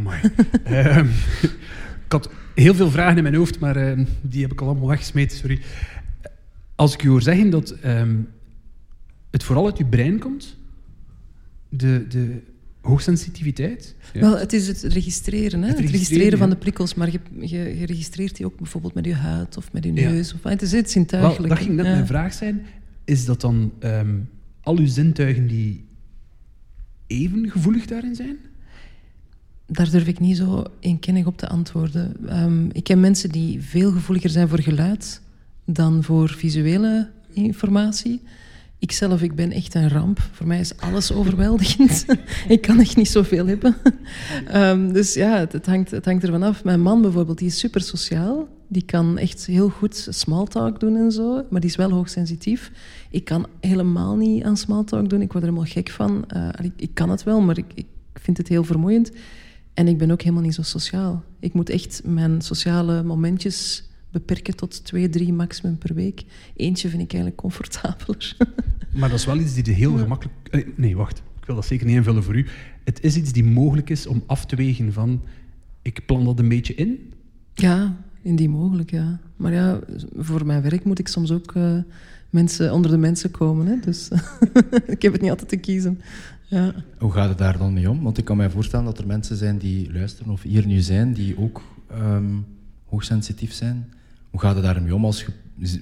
Um, 0.72 1.10
ik 2.06 2.12
had 2.12 2.30
heel 2.56 2.76
veel 2.76 2.90
vragen 2.90 3.18
in 3.18 3.24
mijn 3.24 3.36
hoofd, 3.36 3.60
maar 3.60 3.98
uh, 3.98 4.06
die 4.22 4.42
heb 4.42 4.52
ik 4.52 4.62
al 4.62 4.68
allemaal 4.68 4.88
weggesmeten, 4.88 5.38
sorry. 5.38 5.62
Als 6.76 6.94
ik 6.94 7.04
u 7.04 7.10
hoor 7.10 7.22
zeggen 7.22 7.50
dat 7.50 7.76
um, 7.86 8.30
het 9.32 9.44
vooral 9.44 9.66
uit 9.66 9.78
uw 9.78 9.88
brein 9.88 10.20
komt, 10.20 10.58
de, 11.70 12.06
de 12.08 12.42
hoogsensitiviteit? 12.82 13.96
Ja. 14.14 14.20
Wel, 14.20 14.38
het 14.38 14.54
is 14.54 14.68
het 14.68 14.82
registreren, 14.82 15.62
hè? 15.62 15.68
Het, 15.68 15.78
registreren, 15.78 15.80
het 15.80 15.92
registreren 15.92 16.38
van 16.38 16.50
de 16.50 16.56
prikkels, 16.56 16.94
maar 16.94 17.12
je, 17.12 17.20
je, 17.40 17.80
je, 17.80 17.86
registreert 17.86 18.36
die 18.36 18.46
ook 18.46 18.58
bijvoorbeeld 18.58 18.94
met 18.94 19.06
je 19.06 19.14
huid 19.14 19.58
of 19.58 19.74
met 19.74 19.84
je 19.84 19.92
neus. 19.92 20.30
Ja. 20.30 20.36
Of, 20.36 20.44
het 20.44 20.62
is 20.62 20.72
het 20.72 20.92
zintuigelijk. 20.92 21.40
Wel, 21.40 21.50
dat 21.50 21.58
ging 21.58 21.76
net 21.76 21.86
mijn 21.86 22.08
vraag 22.08 22.34
zijn. 22.34 22.66
Is 23.04 23.26
dat 23.26 23.42
dan 23.42 23.72
um, 23.80 24.30
al 24.62 24.78
uw 24.78 24.88
zintuigen 24.88 25.48
die 25.48 25.86
even 27.08 27.52
gevoelig 27.52 27.86
daarin 27.86 28.16
zijn? 28.16 28.38
Daar 29.66 29.92
durf 29.92 30.08
ik 30.08 30.20
niet 30.20 30.38
zo 30.38 30.64
eenkennig 30.80 31.26
op 31.26 31.38
te 31.38 31.48
antwoorden. 31.48 32.40
Um, 32.40 32.70
ik 32.72 32.84
ken 32.84 33.00
mensen 33.00 33.30
die 33.30 33.62
veel 33.62 33.92
gevoeliger 33.92 34.30
zijn 34.30 34.48
voor 34.48 34.62
geluid 34.62 35.22
dan 35.66 36.04
voor 36.04 36.30
visuele 36.30 37.10
informatie. 37.34 38.22
Ikzelf, 38.80 39.22
ik 39.22 39.36
ben 39.36 39.52
echt 39.52 39.74
een 39.74 39.90
ramp. 39.90 40.20
Voor 40.32 40.48
mij 40.48 40.60
is 40.60 40.78
alles 40.78 41.12
overweldigend. 41.12 42.06
ik 42.48 42.62
kan 42.62 42.80
echt 42.80 42.96
niet 42.96 43.10
zoveel 43.10 43.46
hebben. 43.46 43.76
um, 44.54 44.92
dus 44.94 45.14
ja, 45.14 45.48
het, 45.50 45.66
hangt, 45.66 46.06
hangt 46.06 46.24
ervan 46.24 46.44
af. 46.44 46.64
Mijn 46.64 46.82
man 46.82 47.02
bijvoorbeeld, 47.02 47.38
die 47.38 47.48
is 47.48 47.60
super 47.60 47.82
sociaal. 47.82 48.48
Die 48.68 48.86
kan 48.86 49.18
echt 49.18 49.46
heel 49.46 49.70
goed 49.70 50.08
small 50.10 50.46
talk 50.46 50.80
doen 50.80 50.96
en 50.96 51.12
zo. 51.12 51.46
Maar 51.50 51.62
die 51.62 51.70
is 51.70 51.76
wel 51.76 51.92
hoogsensitief. 51.92 52.72
Ik 53.10 53.26
kan 53.26 53.48
helemaal 53.60 54.16
niet 54.16 54.44
aan 54.44 54.58
small 54.58 54.84
talk 54.84 55.10
doen. 55.10 55.22
Ik 55.22 55.32
word 55.32 55.44
er 55.44 55.50
helemaal 55.50 55.72
gek 55.72 55.90
van. 55.90 56.26
Ik, 56.62 56.72
ik, 56.76 56.94
kan 56.94 57.10
het 57.10 57.24
wel, 57.24 57.42
maar 57.42 57.58
ik, 57.58 57.72
ik 57.74 57.88
vind 58.14 58.38
het 58.38 58.48
heel 58.48 58.64
vermoeiend. 58.64 59.12
En 59.74 59.88
ik 59.88 59.98
ben 59.98 60.12
ook 60.12 60.22
helemaal 60.22 60.44
niet 60.44 60.54
zo 60.54 60.62
sociaal. 60.62 61.24
Ik 61.40 61.54
moet 61.54 61.70
echt 61.70 62.02
mijn 62.06 62.42
sociale 62.42 63.04
momentjes 63.04 63.84
beperken 64.14 64.56
tot 64.56 64.84
twee, 64.86 65.10
drie 65.10 65.34
maximum 65.34 65.78
per 65.78 65.94
week. 65.94 66.24
Eentje 66.56 66.90
vind 66.90 67.02
ik 67.02 67.14
eigenlijk 67.14 67.42
comfortabeler. 67.42 68.36
maar 69.00 69.10
dat 69.10 69.20
is 69.20 69.26
wel 69.26 69.40
iets 69.40 69.54
die 69.54 69.64
de 69.64 69.72
heel 69.72 69.98
gemakkelijk... 69.98 70.78
Nee, 70.78 70.96
wacht. 70.96 71.18
Ik 71.40 71.46
wil 71.46 71.56
dat 71.56 71.66
zeker 71.66 71.86
niet 71.86 71.96
invullen 71.96 72.24
voor 72.24 72.36
u. 72.36 72.46
Het 72.84 73.02
is 73.02 73.16
iets 73.16 73.32
die 73.32 73.44
mogelijk 73.44 73.90
is 73.90 74.08
om 74.08 74.24
af 74.26 74.46
te 74.46 74.56
wegen 74.56 74.94
van... 74.94 75.22
Ik 75.82 76.06
plan 76.06 76.26
dat 76.26 76.40
een 76.40 76.50
beetje 76.50 76.76
in. 76.76 77.14
Ja, 77.54 77.96
indien 78.22 78.50
mogelijk, 78.50 78.92
ja. 78.92 79.20
Maar 79.36 79.54
ja, 79.54 79.80
voor 80.18 80.46
mijn 80.46 80.62
werk 80.62 80.84
moet 80.84 81.00
ik 81.00 81.08
soms 81.08 81.32
ook 81.32 81.54
uh, 81.56 81.78
mensen, 82.30 82.74
onder 82.74 82.92
de 82.92 82.98
mensen 82.98 83.32
komen. 83.32 83.68
Hè? 83.68 83.80
Dus 83.80 84.10
ik 84.96 85.02
heb 85.02 85.12
het 85.12 85.22
niet 85.22 85.30
altijd 85.30 85.50
te 85.50 85.58
kiezen. 85.58 86.02
Ja. 86.44 86.74
Hoe 86.98 87.12
gaat 87.12 87.30
het 87.30 87.38
daar 87.38 87.58
dan 87.58 87.74
mee 87.74 87.90
om? 87.90 88.04
Want 88.04 88.18
ik 88.18 88.26
kan 88.26 88.38
mij 88.38 88.50
voorstellen 88.50 88.86
dat 88.86 88.98
er 88.98 89.08
mensen 89.08 89.36
zijn 89.36 89.58
die 89.58 89.94
luisteren 89.94 90.32
of 90.32 90.42
hier 90.42 90.66
nu 90.66 90.80
zijn, 90.80 91.14
die 91.14 91.40
ook 91.40 91.62
um, 91.92 92.46
hoogsensitief 92.86 93.54
zijn. 93.54 93.94
Hoe 94.34 94.42
gaat 94.42 94.56
het 94.56 94.64
daarmee 94.64 94.96
om 94.96 95.06
als 95.06 95.20
je 95.22 95.32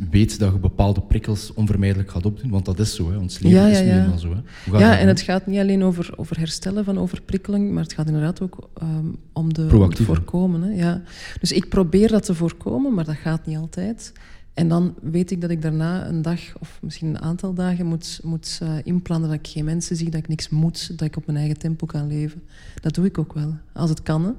weet 0.09 0.39
dat 0.39 0.53
je 0.53 0.59
bepaalde 0.59 1.01
prikkels 1.01 1.53
onvermijdelijk 1.53 2.11
gaat 2.11 2.25
opdoen? 2.25 2.51
Want 2.51 2.65
dat 2.65 2.79
is 2.79 2.95
zo, 2.95 3.11
hè. 3.11 3.17
ons 3.17 3.39
leven 3.39 3.59
ja, 3.59 3.67
ja, 3.67 3.79
is 3.79 3.81
nu 3.81 3.91
eenmaal 3.91 4.17
zo. 4.17 4.35
Hè. 4.69 4.77
Ja, 4.77 4.97
en 4.97 5.07
het 5.07 5.21
gaat 5.21 5.47
niet 5.47 5.59
alleen 5.59 5.83
over, 5.83 6.13
over 6.15 6.37
herstellen 6.37 6.85
van 6.85 6.97
overprikkeling, 6.97 7.71
maar 7.71 7.83
het 7.83 7.93
gaat 7.93 8.07
inderdaad 8.07 8.41
ook 8.41 8.69
um, 8.81 9.15
om, 9.33 9.53
de, 9.53 9.67
om 9.73 9.93
te 9.93 10.03
voorkomen. 10.03 10.61
Hè. 10.61 10.69
Ja. 10.69 11.01
Dus 11.39 11.51
ik 11.51 11.69
probeer 11.69 12.07
dat 12.07 12.25
te 12.25 12.33
voorkomen, 12.33 12.93
maar 12.93 13.05
dat 13.05 13.15
gaat 13.15 13.45
niet 13.45 13.57
altijd. 13.57 14.13
En 14.53 14.67
dan 14.67 14.95
weet 15.01 15.31
ik 15.31 15.41
dat 15.41 15.49
ik 15.49 15.61
daarna 15.61 16.07
een 16.07 16.21
dag 16.21 16.39
of 16.59 16.79
misschien 16.81 17.07
een 17.07 17.21
aantal 17.21 17.53
dagen 17.53 17.85
moet, 17.85 18.19
moet 18.23 18.59
uh, 18.63 18.73
inplannen 18.83 19.29
dat 19.29 19.39
ik 19.39 19.47
geen 19.47 19.65
mensen 19.65 19.95
zie, 19.95 20.09
dat 20.09 20.19
ik 20.19 20.27
niks 20.27 20.49
moet, 20.49 20.97
dat 20.97 21.07
ik 21.07 21.17
op 21.17 21.25
mijn 21.25 21.37
eigen 21.37 21.57
tempo 21.57 21.85
kan 21.85 22.07
leven. 22.07 22.43
Dat 22.81 22.95
doe 22.95 23.05
ik 23.05 23.17
ook 23.17 23.33
wel, 23.33 23.55
als 23.73 23.89
het 23.89 24.03
kan. 24.03 24.23
Hè. 24.25 24.31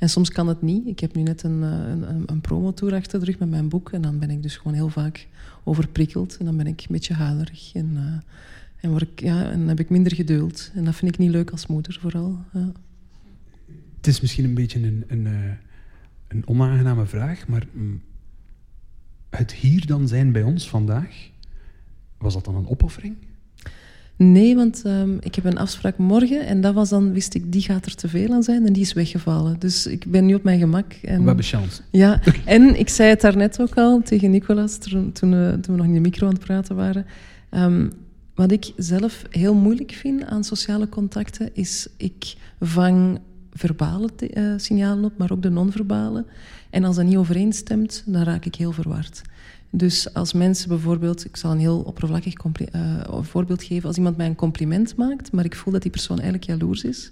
En 0.00 0.10
soms 0.10 0.30
kan 0.30 0.48
het 0.48 0.62
niet. 0.62 0.86
Ik 0.86 1.00
heb 1.00 1.14
nu 1.14 1.22
net 1.22 1.42
een, 1.42 1.62
eh, 1.62 1.88
een, 1.88 2.22
een 2.26 2.40
promotour 2.40 2.94
achter 2.94 3.18
de 3.18 3.24
rug 3.24 3.38
met 3.38 3.50
mijn 3.50 3.68
boek. 3.68 3.92
En 3.92 4.02
dan 4.02 4.18
ben 4.18 4.30
ik 4.30 4.42
dus 4.42 4.56
gewoon 4.56 4.74
heel 4.74 4.88
vaak 4.88 5.28
overprikkeld. 5.64 6.36
En 6.36 6.44
dan 6.44 6.56
ben 6.56 6.66
ik 6.66 6.80
een 6.80 6.86
beetje 6.88 7.14
huilerig. 7.14 7.74
En, 7.74 7.90
uh, 7.94 8.00
en, 8.76 8.90
word 8.90 9.02
ik, 9.02 9.20
ja, 9.20 9.50
en 9.50 9.58
dan 9.58 9.68
heb 9.68 9.80
ik 9.80 9.90
minder 9.90 10.14
geduld. 10.14 10.70
En 10.74 10.84
dat 10.84 10.94
vind 10.94 11.12
ik 11.12 11.18
niet 11.18 11.30
leuk 11.30 11.50
als 11.50 11.66
moeder 11.66 11.98
vooral. 12.00 12.38
Het 13.96 14.06
is 14.06 14.20
misschien 14.20 14.44
een 14.44 14.54
beetje 14.54 14.82
een, 14.82 15.04
een, 15.06 15.26
uh, 15.26 15.52
een 16.28 16.48
onaangename 16.48 17.06
vraag, 17.06 17.48
maar 17.48 17.66
mm, 17.72 18.00
het 19.30 19.52
hier 19.52 19.86
dan 19.86 20.08
zijn 20.08 20.32
bij 20.32 20.42
ons 20.42 20.68
vandaag, 20.68 21.30
was 22.18 22.34
dat 22.34 22.44
dan 22.44 22.54
een 22.54 22.68
opoffering? 22.68 23.16
Nee, 24.22 24.56
want 24.56 24.82
um, 24.86 25.18
ik 25.20 25.34
heb 25.34 25.44
een 25.44 25.58
afspraak 25.58 25.98
morgen 25.98 26.46
en 26.46 26.60
dat 26.60 26.74
was 26.74 26.88
dan, 26.88 27.12
wist 27.12 27.34
ik, 27.34 27.52
die 27.52 27.62
gaat 27.62 27.86
er 27.86 27.94
te 27.94 28.08
veel 28.08 28.32
aan 28.32 28.42
zijn 28.42 28.66
en 28.66 28.72
die 28.72 28.82
is 28.82 28.92
weggevallen. 28.92 29.58
Dus 29.58 29.86
ik 29.86 30.04
ben 30.06 30.26
nu 30.26 30.34
op 30.34 30.42
mijn 30.42 30.58
gemak. 30.58 30.92
En, 30.92 31.20
we 31.20 31.26
hebben 31.26 31.44
chance. 31.44 31.82
Ja, 31.90 32.20
en 32.44 32.78
ik 32.78 32.88
zei 32.88 33.08
het 33.08 33.20
daarnet 33.20 33.60
ook 33.60 33.74
al 33.74 34.02
tegen 34.02 34.30
Nicolas, 34.30 34.78
toen, 34.78 35.12
toen, 35.12 35.30
we, 35.30 35.58
toen 35.60 35.74
we 35.74 35.80
nog 35.80 35.86
in 35.86 35.94
de 35.94 36.00
micro 36.00 36.26
aan 36.26 36.32
het 36.32 36.44
praten 36.44 36.76
waren. 36.76 37.06
Um, 37.50 37.92
wat 38.34 38.52
ik 38.52 38.72
zelf 38.76 39.24
heel 39.30 39.54
moeilijk 39.54 39.92
vind 39.92 40.24
aan 40.24 40.44
sociale 40.44 40.88
contacten, 40.88 41.50
is 41.52 41.88
ik 41.96 42.34
vang 42.60 43.20
verbale 43.52 44.08
uh, 44.34 44.52
signalen 44.56 45.04
op, 45.04 45.18
maar 45.18 45.32
ook 45.32 45.42
de 45.42 45.50
non-verbale. 45.50 46.24
En 46.70 46.84
als 46.84 46.96
dat 46.96 47.04
niet 47.04 47.16
overeenstemt, 47.16 48.02
dan 48.06 48.22
raak 48.22 48.44
ik 48.44 48.54
heel 48.54 48.72
verward. 48.72 49.22
Dus 49.70 50.14
als 50.14 50.32
mensen 50.32 50.68
bijvoorbeeld, 50.68 51.24
ik 51.24 51.36
zal 51.36 51.50
een 51.50 51.58
heel 51.58 51.80
oppervlakkig 51.80 52.34
uh, 52.74 53.18
voorbeeld 53.20 53.62
geven, 53.62 53.88
als 53.88 53.96
iemand 53.96 54.16
mij 54.16 54.26
een 54.26 54.34
compliment 54.34 54.96
maakt, 54.96 55.32
maar 55.32 55.44
ik 55.44 55.54
voel 55.54 55.72
dat 55.72 55.82
die 55.82 55.90
persoon 55.90 56.18
eigenlijk 56.18 56.46
jaloers 56.46 56.84
is, 56.84 57.10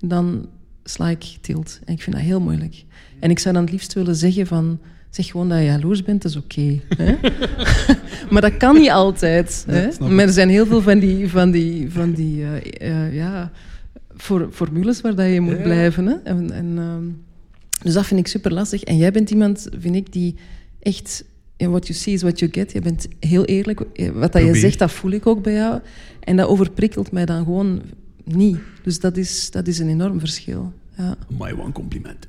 dan 0.00 0.48
sla 0.84 1.08
ik 1.08 1.36
tilt. 1.40 1.80
En 1.84 1.92
ik 1.94 2.02
vind 2.02 2.16
dat 2.16 2.24
heel 2.24 2.40
moeilijk. 2.40 2.84
En 3.20 3.30
ik 3.30 3.38
zou 3.38 3.54
dan 3.54 3.62
het 3.62 3.72
liefst 3.72 3.92
willen 3.92 4.16
zeggen 4.16 4.46
van, 4.46 4.78
zeg 5.10 5.26
gewoon 5.26 5.48
dat 5.48 5.58
je 5.58 5.64
jaloers 5.64 6.02
bent, 6.02 6.22
dat 6.22 6.30
is 6.30 6.36
oké. 6.36 6.80
Okay, 6.88 7.18
maar 8.30 8.40
dat 8.40 8.56
kan 8.56 8.74
niet 8.74 8.90
altijd. 8.90 9.64
hè? 9.68 10.08
Maar 10.08 10.24
er 10.24 10.32
zijn 10.32 10.48
heel 10.48 10.66
veel 10.66 10.82
van 10.82 10.98
die, 10.98 11.28
van 11.28 11.50
die, 11.50 11.90
van 11.90 12.12
die 12.12 12.38
uh, 12.38 12.54
uh, 12.80 13.14
ja, 13.14 13.50
for, 14.16 14.48
formules 14.52 15.00
waar 15.00 15.14
dat 15.14 15.32
je 15.32 15.40
moet 15.40 15.56
ja. 15.56 15.62
blijven. 15.62 16.06
Hè? 16.06 16.14
En, 16.24 16.50
en, 16.50 16.66
uh, 16.76 16.96
dus 17.82 17.94
dat 17.94 18.06
vind 18.06 18.20
ik 18.20 18.26
super 18.26 18.52
lastig. 18.52 18.82
En 18.82 18.96
jij 18.96 19.10
bent 19.10 19.30
iemand, 19.30 19.68
vind 19.78 19.94
ik, 19.94 20.12
die 20.12 20.34
echt 20.80 21.24
en 21.64 21.70
what 21.70 21.86
you 21.86 21.98
see 21.98 22.14
is 22.14 22.22
what 22.22 22.38
you 22.38 22.50
get. 22.52 22.72
Je 22.72 22.80
bent 22.80 23.08
heel 23.20 23.44
eerlijk. 23.44 23.80
Wat 24.14 24.32
dat 24.32 24.42
je 24.42 24.54
zegt, 24.54 24.78
dat 24.78 24.92
voel 24.92 25.10
ik 25.10 25.26
ook 25.26 25.42
bij 25.42 25.52
jou. 25.52 25.80
En 26.20 26.36
dat 26.36 26.48
overprikkelt 26.48 27.12
mij 27.12 27.24
dan 27.24 27.44
gewoon 27.44 27.82
niet. 28.24 28.58
Dus 28.82 29.00
dat 29.00 29.16
is, 29.16 29.50
dat 29.50 29.66
is 29.66 29.78
een 29.78 29.88
enorm 29.88 30.18
verschil. 30.18 30.72
Ja. 30.96 31.16
My 31.38 31.52
one 31.52 31.72
compliment. 31.72 32.28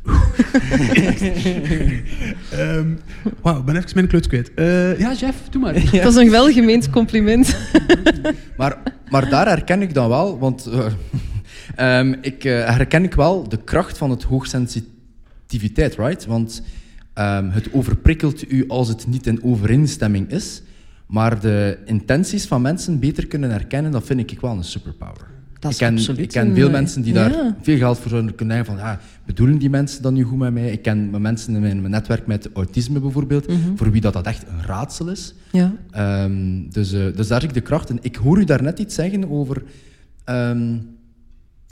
um, 2.54 3.00
Wauw, 3.42 3.60
ik 3.60 3.66
ben 3.66 3.76
even 3.76 3.92
mijn 3.94 4.08
kluts 4.08 4.28
kwijt. 4.28 4.52
Uh, 4.56 5.00
ja, 5.00 5.14
Jeff, 5.14 5.50
doe 5.50 5.62
maar. 5.62 5.94
Ja. 5.96 6.04
Dat 6.04 6.12
is 6.12 6.16
een 6.16 6.30
welgemeend 6.30 6.90
compliment. 6.90 7.58
maar, 8.58 8.78
maar 9.10 9.30
daar 9.30 9.48
herken 9.48 9.82
ik 9.82 9.94
dan 9.94 10.10
wel, 10.10 10.40
want 10.40 10.68
uh, 10.68 12.00
um, 12.00 12.14
ik 12.32 12.44
uh, 12.44 12.70
herken 12.70 13.04
ik 13.04 13.14
wel 13.14 13.50
de 13.50 13.64
kracht 13.64 13.98
van 13.98 14.10
het 14.10 14.24
hoogsensitiviteit, 14.24 15.96
right? 15.96 16.26
Want 16.26 16.62
Um, 17.20 17.50
het 17.50 17.74
overprikkelt 17.74 18.52
u 18.52 18.68
als 18.68 18.88
het 18.88 19.08
niet 19.08 19.28
in 19.28 19.44
overeenstemming 19.44 20.32
is. 20.32 20.62
Maar 21.06 21.40
de 21.40 21.78
intenties 21.86 22.46
van 22.46 22.62
mensen 22.62 23.00
beter 23.00 23.28
kunnen 23.28 23.50
herkennen, 23.50 23.92
dat 23.92 24.04
vind 24.06 24.32
ik 24.32 24.40
wel 24.40 24.52
een 24.52 24.64
superpower. 24.64 25.34
Dat 25.60 25.72
is 25.72 25.80
ik 25.80 26.06
ken, 26.06 26.18
ik 26.18 26.30
ken 26.30 26.56
veel 26.56 26.70
mensen 26.70 27.02
die 27.02 27.14
daar 27.14 27.32
ja. 27.32 27.58
veel 27.62 27.78
geld 27.78 28.00
voor 28.00 28.10
zouden 28.10 28.36
kunnen 28.36 28.56
hebben. 28.56 28.76
Van, 28.76 28.86
ja, 28.86 29.00
bedoelen 29.26 29.58
die 29.58 29.70
mensen 29.70 30.02
dan 30.02 30.14
nu 30.14 30.24
goed 30.24 30.38
met 30.38 30.54
mij? 30.54 30.72
Ik 30.72 30.82
ken 30.82 31.22
mensen 31.22 31.56
in 31.56 31.62
mijn, 31.62 31.80
mijn 31.80 31.92
netwerk 31.92 32.28
met 32.28 32.50
autisme 32.54 33.00
bijvoorbeeld, 33.00 33.48
mm 33.48 33.64
-hmm. 33.64 33.78
voor 33.78 33.92
wie 33.92 34.02
dat, 34.02 34.14
dat 34.14 34.26
echt 34.26 34.48
een 34.48 34.66
raadsel 34.66 35.10
is. 35.10 35.34
Ja. 35.52 35.74
Um, 36.24 36.70
dus, 36.70 36.94
uh, 36.94 37.16
dus 37.16 37.28
daar 37.28 37.40
zie 37.40 37.50
ik 37.50 37.56
de 37.56 37.62
kracht 37.62 37.90
in. 37.90 38.00
Ik 38.02 38.16
hoor 38.16 38.40
u 38.40 38.44
daarnet 38.44 38.80
iets 38.80 38.96
zeggen 38.96 39.30
over... 39.30 39.64
Um, 40.26 40.95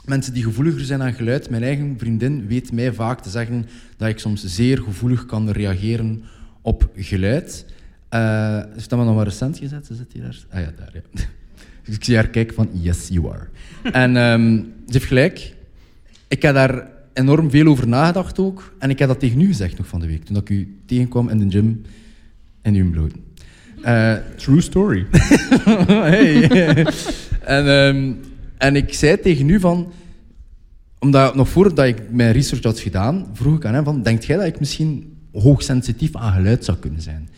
mensen 0.06 0.34
die 0.34 0.42
gevoeliger 0.42 0.84
zijn 0.84 1.02
aan 1.02 1.14
geluid. 1.14 1.50
Mijn 1.50 1.62
eigen 1.62 1.94
vriendin 1.98 2.46
weet 2.46 2.72
mij 2.72 2.92
vaak 2.92 3.20
te 3.20 3.30
zeggen 3.30 3.66
dat 3.96 4.08
ik 4.08 4.18
soms 4.18 4.44
zeer 4.44 4.78
gevoelig 4.78 5.26
kan 5.26 5.50
reageren 5.50 6.24
op 6.62 6.90
geluid. 6.96 7.64
Uh, 8.14 8.62
is 8.76 8.88
dat 8.88 8.98
maar 8.98 9.06
nog 9.06 9.16
maar 9.16 9.24
recent 9.24 9.58
gezet? 9.58 9.86
Ze 9.86 9.94
zit 9.94 10.12
hier 10.12 10.22
daar. 10.22 10.38
Ah 10.50 10.60
ja, 10.60 10.72
daar. 10.76 10.90
Ja. 10.92 11.00
Dus 11.84 11.94
ik 11.98 12.04
zie 12.04 12.14
haar 12.14 12.28
kijken 12.28 12.54
van, 12.54 12.68
yes, 12.72 13.08
you 13.08 13.32
are. 13.32 13.48
en 13.82 14.16
um, 14.16 14.72
ze 14.86 14.92
heeft 14.92 15.04
gelijk. 15.04 15.54
Ik 16.28 16.42
heb 16.42 16.54
daar 16.54 16.88
enorm 17.12 17.50
veel 17.50 17.66
over 17.66 17.88
nagedacht 17.88 18.38
ook. 18.38 18.74
En 18.78 18.90
ik 18.90 18.98
heb 18.98 19.08
dat 19.08 19.20
tegen 19.20 19.40
u 19.40 19.46
gezegd 19.46 19.78
nog 19.78 19.86
van 19.86 20.00
de 20.00 20.06
week, 20.06 20.24
toen 20.24 20.36
ik 20.36 20.48
u 20.48 20.76
tegenkwam 20.86 21.28
in 21.28 21.38
de 21.38 21.50
gym 21.50 21.82
in 22.62 22.74
uw 22.74 22.90
bloot. 22.90 23.12
Uh, 23.84 24.14
True 24.36 24.60
story. 24.60 25.06
hey. 25.86 26.48
en, 27.56 27.66
um, 27.66 28.20
en 28.58 28.76
ik 28.76 28.94
zei 28.94 29.20
tegen 29.20 29.48
u 29.48 29.60
van... 29.60 29.92
Omdat 30.98 31.34
nog 31.34 31.48
voordat 31.48 31.86
ik 31.86 32.02
mijn 32.10 32.32
research 32.32 32.64
had 32.64 32.78
gedaan, 32.78 33.26
vroeg 33.32 33.56
ik 33.56 33.64
aan 33.64 33.74
hem 33.74 33.84
van... 33.84 34.02
Denkt 34.02 34.24
jij 34.24 34.36
dat 34.36 34.46
ik 34.46 34.58
misschien 34.58 35.16
hoogsensitief 35.32 36.16
aan 36.16 36.32
geluid 36.32 36.64
zou 36.64 36.78
kunnen 36.78 37.00
zijn? 37.00 37.28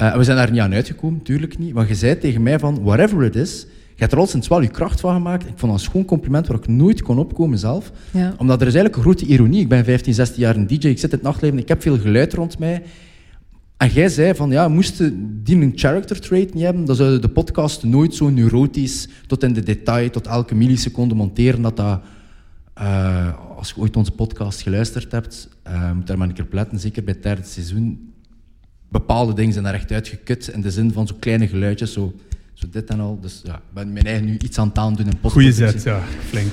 Uh, 0.00 0.16
we 0.16 0.24
zijn 0.24 0.36
daar 0.36 0.50
niet 0.50 0.60
aan 0.60 0.74
uitgekomen, 0.74 1.22
tuurlijk 1.22 1.58
niet. 1.58 1.74
Maar 1.74 1.88
je 1.88 1.94
zei 1.94 2.18
tegen 2.18 2.42
mij 2.42 2.58
van, 2.58 2.82
whatever 2.82 3.24
it 3.24 3.36
is... 3.36 3.66
Je 4.00 4.06
hebt 4.06 4.18
er 4.18 4.24
al 4.24 4.30
sinds 4.30 4.48
wel 4.48 4.60
je 4.60 4.68
kracht 4.68 5.00
van 5.00 5.14
gemaakt. 5.14 5.42
Ik 5.42 5.52
vond 5.56 5.72
dat 5.72 5.80
een 5.80 5.86
schoon 5.86 6.04
compliment 6.04 6.46
waar 6.46 6.56
ik 6.56 6.68
nooit 6.68 7.02
kon 7.02 7.18
opkomen 7.18 7.58
zelf. 7.58 7.92
Ja. 8.10 8.34
Omdat 8.38 8.60
er 8.60 8.66
is 8.66 8.74
eigenlijk 8.74 8.96
een 8.96 9.02
grote 9.02 9.32
ironie. 9.32 9.60
Ik 9.60 9.68
ben 9.68 9.84
15, 9.84 10.14
16 10.14 10.40
jaar 10.40 10.56
een 10.56 10.66
DJ, 10.66 10.88
ik 10.88 10.98
zit 10.98 11.10
in 11.10 11.16
het 11.16 11.22
nachtleven, 11.22 11.58
ik 11.58 11.68
heb 11.68 11.82
veel 11.82 11.98
geluid 11.98 12.34
rond 12.34 12.58
mij. 12.58 12.82
En 13.80 13.88
jij 13.88 14.08
zei 14.08 14.34
van, 14.34 14.50
ja, 14.50 14.68
moesten 14.68 15.40
die 15.44 15.56
een 15.56 15.72
character 15.74 16.20
trait 16.20 16.54
niet 16.54 16.64
hebben, 16.64 16.84
dan 16.84 16.96
zouden 16.96 17.20
de 17.20 17.28
podcast 17.28 17.84
nooit 17.84 18.14
zo 18.14 18.28
neurotisch, 18.28 19.08
tot 19.26 19.42
in 19.42 19.52
de 19.52 19.62
detail, 19.62 20.10
tot 20.10 20.26
elke 20.26 20.54
milliseconde 20.54 21.14
monteren, 21.14 21.62
dat 21.62 21.76
dat... 21.76 22.00
Uh, 22.80 23.56
als 23.56 23.68
je 23.68 23.80
ooit 23.80 23.96
onze 23.96 24.10
podcast 24.10 24.62
geluisterd 24.62 25.12
hebt, 25.12 25.48
uh, 25.66 25.92
moet 25.92 26.06
daar 26.06 26.18
maar 26.18 26.28
een 26.28 26.34
keer 26.34 26.44
op 26.44 26.52
letten, 26.52 26.78
zeker 26.78 27.04
bij 27.04 27.14
het 27.14 27.22
derde 27.22 27.42
seizoen. 27.44 28.12
Bepaalde 28.88 29.34
dingen 29.34 29.52
zijn 29.52 29.64
daar 29.64 29.74
echt 29.74 29.92
uitgekut, 29.92 30.48
in 30.48 30.60
de 30.60 30.70
zin 30.70 30.92
van 30.92 31.06
zo 31.06 31.14
kleine 31.18 31.48
geluidjes, 31.48 31.92
zo, 31.92 32.14
zo 32.52 32.66
dit 32.70 32.90
en 32.90 33.00
al. 33.00 33.20
Dus 33.20 33.40
ja, 33.44 33.54
ik 33.54 33.74
ben 33.74 33.92
mijn 33.92 34.06
eigen 34.06 34.24
nu 34.24 34.36
iets 34.38 34.58
aan 34.58 34.68
het 34.68 34.78
aandoen 34.78 35.06
in 35.06 35.18
postproductie. 35.20 35.64
Goeie 35.64 35.80
zet, 35.80 35.82
ja, 35.82 36.02
flink. 36.28 36.52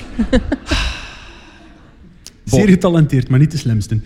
Zeer 2.44 2.68
getalenteerd, 2.68 3.30
maar 3.30 3.40
niet 3.40 3.52
de 3.52 3.58
slimste. 3.58 4.00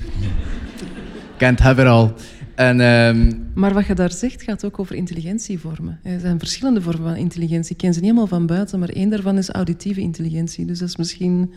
Can't 1.37 1.59
have 1.59 1.81
it 1.81 1.87
all. 1.87 2.13
En, 2.55 2.79
ehm, 2.79 3.31
Maar 3.53 3.73
wat 3.73 3.85
je 3.85 3.93
daar 3.93 4.11
zegt 4.11 4.41
gaat 4.41 4.65
ook 4.65 4.79
over 4.79 4.95
intelligentievormen. 4.95 5.99
Er 6.03 6.19
zijn 6.19 6.39
verschillende 6.39 6.81
vormen 6.81 7.03
van 7.03 7.15
intelligentie. 7.15 7.71
Ik 7.71 7.77
ken 7.77 7.93
ze 7.93 7.99
niet 7.99 8.09
helemaal 8.09 8.27
van 8.27 8.45
buiten, 8.45 8.79
maar 8.79 8.89
één 8.89 9.09
daarvan 9.09 9.37
is 9.37 9.49
auditieve 9.49 10.01
intelligentie. 10.01 10.65
Dus 10.65 10.79
dat 10.79 10.87
is 10.87 10.95
misschien 10.95 11.53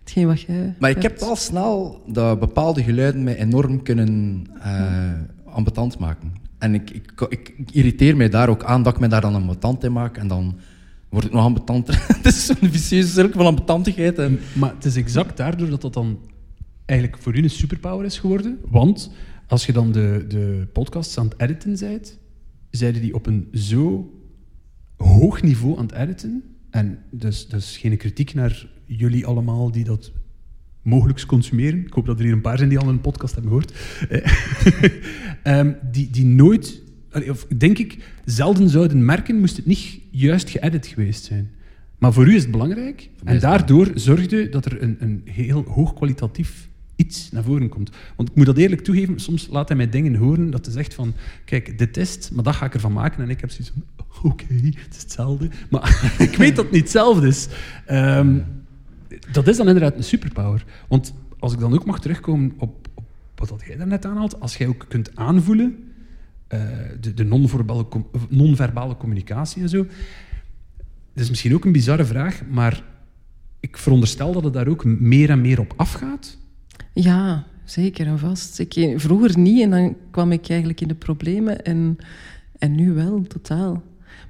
hetgeen 0.00 0.26
wat 0.26 0.40
jij. 0.40 0.74
Maar 0.78 0.90
ik 0.90 1.02
heb 1.02 1.18
al 1.18 1.36
snel 1.36 2.02
dat 2.06 2.40
bepaalde 2.40 2.82
geluiden 2.82 3.24
mij 3.24 3.36
enorm 3.36 3.82
kunnen 3.82 4.44
uh, 4.56 5.10
ambetant 5.44 5.98
maken. 5.98 6.32
En 6.58 6.74
ik, 6.74 6.90
ik, 6.90 7.26
ik, 7.28 7.54
irriteer 7.72 8.16
mij 8.16 8.28
daar 8.28 8.48
ook 8.48 8.64
aan 8.64 8.82
dat 8.82 8.92
ik 8.94 9.00
mij 9.00 9.08
daar 9.08 9.20
dan 9.20 9.34
ambetant 9.34 9.84
in 9.84 9.92
maak. 9.92 10.16
En 10.16 10.28
dan 10.28 10.58
word 11.08 11.24
ik 11.24 11.32
nog 11.32 11.44
ambetanter. 11.44 12.04
het 12.16 12.26
is 12.26 12.46
zo'n 12.46 12.70
vicieuze 12.70 13.08
cirkel 13.08 13.38
van 13.38 13.46
ambetantigheid. 13.46 14.18
En... 14.18 14.38
Maar 14.52 14.74
het 14.74 14.84
is 14.84 14.96
exact 14.96 15.36
daardoor 15.36 15.70
dat 15.70 15.80
dat 15.80 15.94
dan 15.94 16.18
eigenlijk 16.84 17.22
voor 17.22 17.36
u 17.36 17.42
een 17.42 17.50
superpower 17.50 18.04
is 18.04 18.18
geworden. 18.18 18.58
Want 18.68 19.10
als 19.46 19.66
je 19.66 19.72
dan 19.72 19.92
de, 19.92 20.24
de 20.28 20.68
podcasts 20.72 21.18
aan 21.18 21.28
het 21.28 21.40
editen 21.40 21.78
bent, 21.78 22.18
zeiden 22.70 23.02
die 23.02 23.14
op 23.14 23.26
een 23.26 23.48
zo 23.52 24.14
hoog 24.96 25.42
niveau 25.42 25.78
aan 25.78 25.86
het 25.86 25.94
editen. 25.94 26.42
En 26.70 26.98
dus, 27.10 27.48
dus 27.48 27.76
geen 27.76 27.96
kritiek 27.96 28.34
naar 28.34 28.68
jullie 28.84 29.26
allemaal 29.26 29.70
die 29.70 29.84
dat 29.84 30.12
mogelijk 30.82 31.26
consumeren. 31.26 31.86
Ik 31.86 31.92
hoop 31.92 32.06
dat 32.06 32.18
er 32.18 32.24
hier 32.24 32.32
een 32.32 32.40
paar 32.40 32.56
zijn 32.56 32.68
die 32.68 32.78
al 32.78 32.88
een 32.88 33.00
podcast 33.00 33.34
hebben 33.34 33.52
gehoord. 33.52 33.72
um, 35.44 35.76
die, 35.92 36.10
die 36.10 36.24
nooit, 36.24 36.82
of 37.28 37.46
denk 37.46 37.78
ik, 37.78 37.98
zelden 38.24 38.68
zouden 38.68 39.04
merken, 39.04 39.40
moest 39.40 39.56
het 39.56 39.66
niet 39.66 40.00
juist 40.10 40.50
geëdit 40.50 40.86
geweest 40.86 41.24
zijn. 41.24 41.50
Maar 41.98 42.12
voor 42.12 42.26
u 42.26 42.34
is 42.34 42.42
het 42.42 42.50
belangrijk. 42.50 43.10
En 43.24 43.40
daardoor 43.40 43.90
zorgde 43.94 44.48
dat 44.48 44.64
er 44.64 44.82
een, 44.82 44.96
een 44.98 45.22
heel 45.24 45.62
hoog 45.62 45.94
kwalitatief 45.94 46.68
iets 46.96 47.30
naar 47.30 47.42
voren 47.42 47.68
komt. 47.68 47.90
Want 48.16 48.28
ik 48.28 48.34
moet 48.34 48.46
dat 48.46 48.56
eerlijk 48.56 48.80
toegeven, 48.80 49.20
soms 49.20 49.48
laat 49.50 49.68
hij 49.68 49.76
mij 49.76 49.88
dingen 49.88 50.14
horen 50.14 50.50
dat 50.50 50.64
hij 50.64 50.74
zegt 50.74 50.94
van, 50.94 51.14
kijk, 51.44 51.78
dit 51.78 51.96
is 51.96 52.30
maar 52.30 52.44
dat 52.44 52.54
ga 52.54 52.66
ik 52.66 52.74
ervan 52.74 52.92
maken. 52.92 53.22
En 53.22 53.30
ik 53.30 53.40
heb 53.40 53.50
zoiets 53.50 53.72
van, 53.74 54.06
oké, 54.22 54.54
het 54.54 54.94
is 54.94 55.02
hetzelfde. 55.02 55.50
Maar 55.70 56.12
ik 56.30 56.36
weet 56.36 56.56
dat 56.56 56.64
het 56.64 56.74
niet 56.74 56.82
hetzelfde 56.82 57.26
is. 57.26 57.48
Um, 57.90 58.44
dat 59.32 59.48
is 59.48 59.56
dan 59.56 59.66
inderdaad 59.66 59.96
een 59.96 60.04
superpower. 60.04 60.64
Want 60.88 61.14
als 61.38 61.52
ik 61.52 61.58
dan 61.58 61.74
ook 61.74 61.84
mag 61.84 62.00
terugkomen 62.00 62.52
op, 62.58 62.88
op 62.94 63.04
wat 63.38 63.62
jij 63.66 63.76
daarnet 63.76 64.04
aanhaalt, 64.04 64.40
als 64.40 64.56
jij 64.56 64.66
ook 64.66 64.84
kunt 64.88 65.16
aanvoelen, 65.16 65.92
uh, 66.54 66.60
de, 67.00 67.14
de 67.14 67.24
non-verbale, 67.24 67.86
non 68.28 68.96
communicatie 68.98 69.62
en 69.62 69.68
zo, 69.68 69.86
dat 71.12 71.24
is 71.24 71.28
misschien 71.28 71.54
ook 71.54 71.64
een 71.64 71.72
bizarre 71.72 72.04
vraag, 72.04 72.42
maar 72.50 72.82
ik 73.60 73.76
veronderstel 73.76 74.32
dat 74.32 74.44
het 74.44 74.52
daar 74.52 74.68
ook 74.68 74.84
meer 74.84 75.30
en 75.30 75.40
meer 75.40 75.60
op 75.60 75.74
afgaat. 75.76 76.38
Ja, 77.02 77.46
zeker 77.64 78.06
en 78.06 78.18
vast. 78.18 78.58
Ik, 78.58 78.94
vroeger 78.96 79.38
niet 79.38 79.62
en 79.62 79.70
dan 79.70 79.96
kwam 80.10 80.32
ik 80.32 80.48
eigenlijk 80.48 80.80
in 80.80 80.88
de 80.88 80.94
problemen 80.94 81.64
en, 81.64 81.98
en 82.58 82.74
nu 82.74 82.92
wel, 82.92 83.22
totaal. 83.22 83.72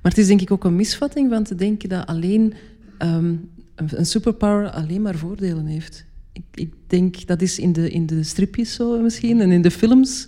Maar 0.03 0.13
het 0.13 0.19
is 0.19 0.27
denk 0.27 0.41
ik 0.41 0.51
ook 0.51 0.65
een 0.65 0.77
misvatting 0.77 1.31
van 1.31 1.45
te 1.45 1.55
denken 1.55 1.89
dat 1.89 2.07
alleen 2.07 2.55
ehm, 2.99 3.35
een 3.75 4.07
superpower 4.07 4.71
alleen 4.71 5.03
maar 5.03 5.15
voordelen 5.15 5.67
heeft. 5.67 6.05
Ik, 6.33 6.43
ik, 6.55 6.73
denk 6.87 7.27
dat 7.27 7.43
is 7.43 7.59
in 7.59 7.73
de, 7.73 7.91
in 7.91 8.07
de 8.07 8.23
stripjes 8.23 8.75
zo 8.75 9.01
misschien 9.01 9.41
en 9.41 9.51
in 9.51 9.63
de 9.63 9.71
films, 9.71 10.25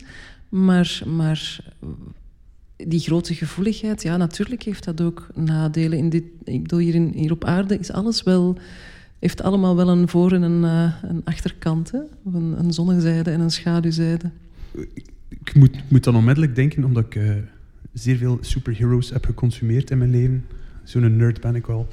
maar, 0.49 1.03
maar 1.07 1.61
die 2.77 3.01
grote 3.01 3.35
gevoeligheid, 3.35 4.03
ja, 4.03 4.17
natuurlijk 4.17 4.63
heeft 4.63 4.85
dat 4.85 5.01
ook 5.01 5.29
nadelen. 5.35 5.99
In 5.99 6.09
dit, 6.09 6.25
ik 6.45 6.63
bedoel, 6.63 6.79
hier, 6.79 6.95
in, 6.95 7.13
hier 7.15 7.33
op 7.33 7.45
aarde 7.45 7.79
is 7.79 7.93
alles 7.93 8.23
wel 8.23 8.59
heeft 9.19 9.43
allemaal 9.43 9.77
wel 9.77 9.89
een 9.89 10.09
voor- 10.09 10.33
en 10.33 10.43
een, 10.43 10.63
uh, 10.63 11.11
een 11.11 11.25
achterkant. 11.25 11.91
Hè? 11.91 11.99
Een, 12.33 12.59
een 12.59 12.73
zonnezijde 12.73 13.31
en 13.31 13.41
een 13.41 13.51
schaduwzijde. 13.51 14.31
Ik 15.29 15.55
moet, 15.55 15.91
moet 15.91 16.05
dan 16.05 16.17
onmiddellijk 16.17 16.55
denken, 16.55 16.85
omdat 16.85 17.05
ik 17.05 17.15
uh, 17.15 17.35
zeer 17.93 18.17
veel 18.17 18.39
superheroes 18.41 19.11
heb 19.11 19.25
geconsumeerd 19.25 19.91
in 19.91 19.99
mijn 19.99 20.11
leven. 20.11 20.45
Zo'n 20.85 21.17
nerd 21.17 21.41
ben 21.41 21.55
ik 21.55 21.67
wel. 21.67 21.89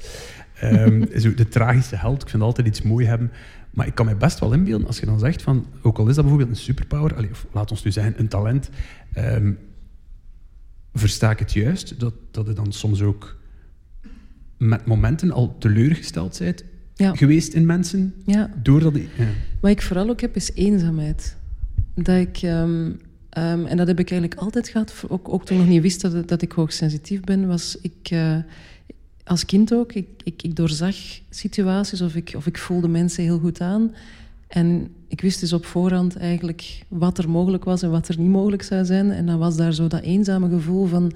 Um, 0.62 1.06
zo 1.20 1.34
de 1.34 1.48
tragische 1.48 1.96
held, 1.96 2.22
ik 2.22 2.28
vind 2.28 2.42
altijd 2.42 2.66
iets 2.66 2.82
mooi 2.82 3.06
hebben. 3.06 3.30
Maar 3.70 3.86
ik 3.86 3.94
kan 3.94 4.06
me 4.06 4.16
best 4.16 4.38
wel 4.38 4.52
inbeelden, 4.52 4.86
als 4.86 4.98
je 4.98 5.06
dan 5.06 5.18
zegt 5.18 5.42
van, 5.42 5.66
ook 5.82 5.98
al 5.98 6.08
is 6.08 6.14
dat 6.14 6.24
bijvoorbeeld 6.24 6.56
een 6.56 6.64
superpower, 6.64 7.16
allez, 7.16 7.30
of 7.30 7.46
laat 7.52 7.70
ons 7.70 7.84
nu 7.84 7.92
zeggen, 7.92 8.14
een 8.18 8.28
talent, 8.28 8.70
um, 9.18 9.58
versta 10.94 11.30
ik 11.30 11.38
het 11.38 11.52
juist, 11.52 12.00
dat, 12.00 12.14
dat 12.30 12.46
je 12.46 12.52
dan 12.52 12.72
soms 12.72 13.02
ook 13.02 13.36
met 14.58 14.86
momenten 14.86 15.30
al 15.30 15.58
teleurgesteld 15.58 16.38
bent 16.38 16.64
ja. 16.96 17.14
geweest 17.14 17.52
in 17.52 17.66
mensen. 17.66 18.14
Ja. 18.24 18.50
Doordat 18.62 18.94
die, 18.94 19.08
ja. 19.18 19.28
Wat 19.60 19.70
ik 19.70 19.82
vooral 19.82 20.08
ook 20.08 20.20
heb, 20.20 20.36
is 20.36 20.52
eenzaamheid. 20.54 21.36
Dat 21.94 22.16
ik, 22.20 22.42
um, 22.42 23.00
um, 23.38 23.66
en 23.66 23.76
dat 23.76 23.86
heb 23.86 23.98
ik 23.98 24.10
eigenlijk 24.10 24.40
altijd 24.40 24.68
gehad, 24.68 25.04
ook, 25.08 25.28
ook 25.28 25.44
toen 25.44 25.56
ik 25.56 25.62
nog 25.62 25.72
niet 25.72 25.82
wist 25.82 26.00
dat, 26.00 26.28
dat 26.28 26.42
ik 26.42 26.52
hoogsensitief 26.52 27.20
ben, 27.20 27.46
was 27.46 27.78
ik... 27.80 28.10
Uh, 28.12 28.36
als 29.24 29.44
kind 29.44 29.74
ook, 29.74 29.92
ik, 29.92 30.06
ik, 30.24 30.42
ik, 30.42 30.56
doorzag 30.56 30.96
situaties 31.30 32.00
of 32.00 32.14
ik, 32.14 32.32
of 32.36 32.46
ik 32.46 32.58
voelde 32.58 32.88
mensen 32.88 33.22
heel 33.22 33.38
goed 33.38 33.60
aan. 33.60 33.94
En 34.48 34.88
ik 35.08 35.20
wist 35.20 35.40
dus 35.40 35.52
op 35.52 35.64
voorhand 35.64 36.16
eigenlijk 36.16 36.82
wat 36.88 37.18
er 37.18 37.30
mogelijk 37.30 37.64
was 37.64 37.82
en 37.82 37.90
wat 37.90 38.08
er 38.08 38.18
niet 38.18 38.30
mogelijk 38.30 38.62
zou 38.62 38.84
zijn. 38.84 39.10
En 39.10 39.26
dan 39.26 39.38
was 39.38 39.56
daar 39.56 39.72
zo 39.72 39.86
dat 39.86 40.02
eenzame 40.02 40.48
gevoel 40.48 40.86
van, 40.86 41.12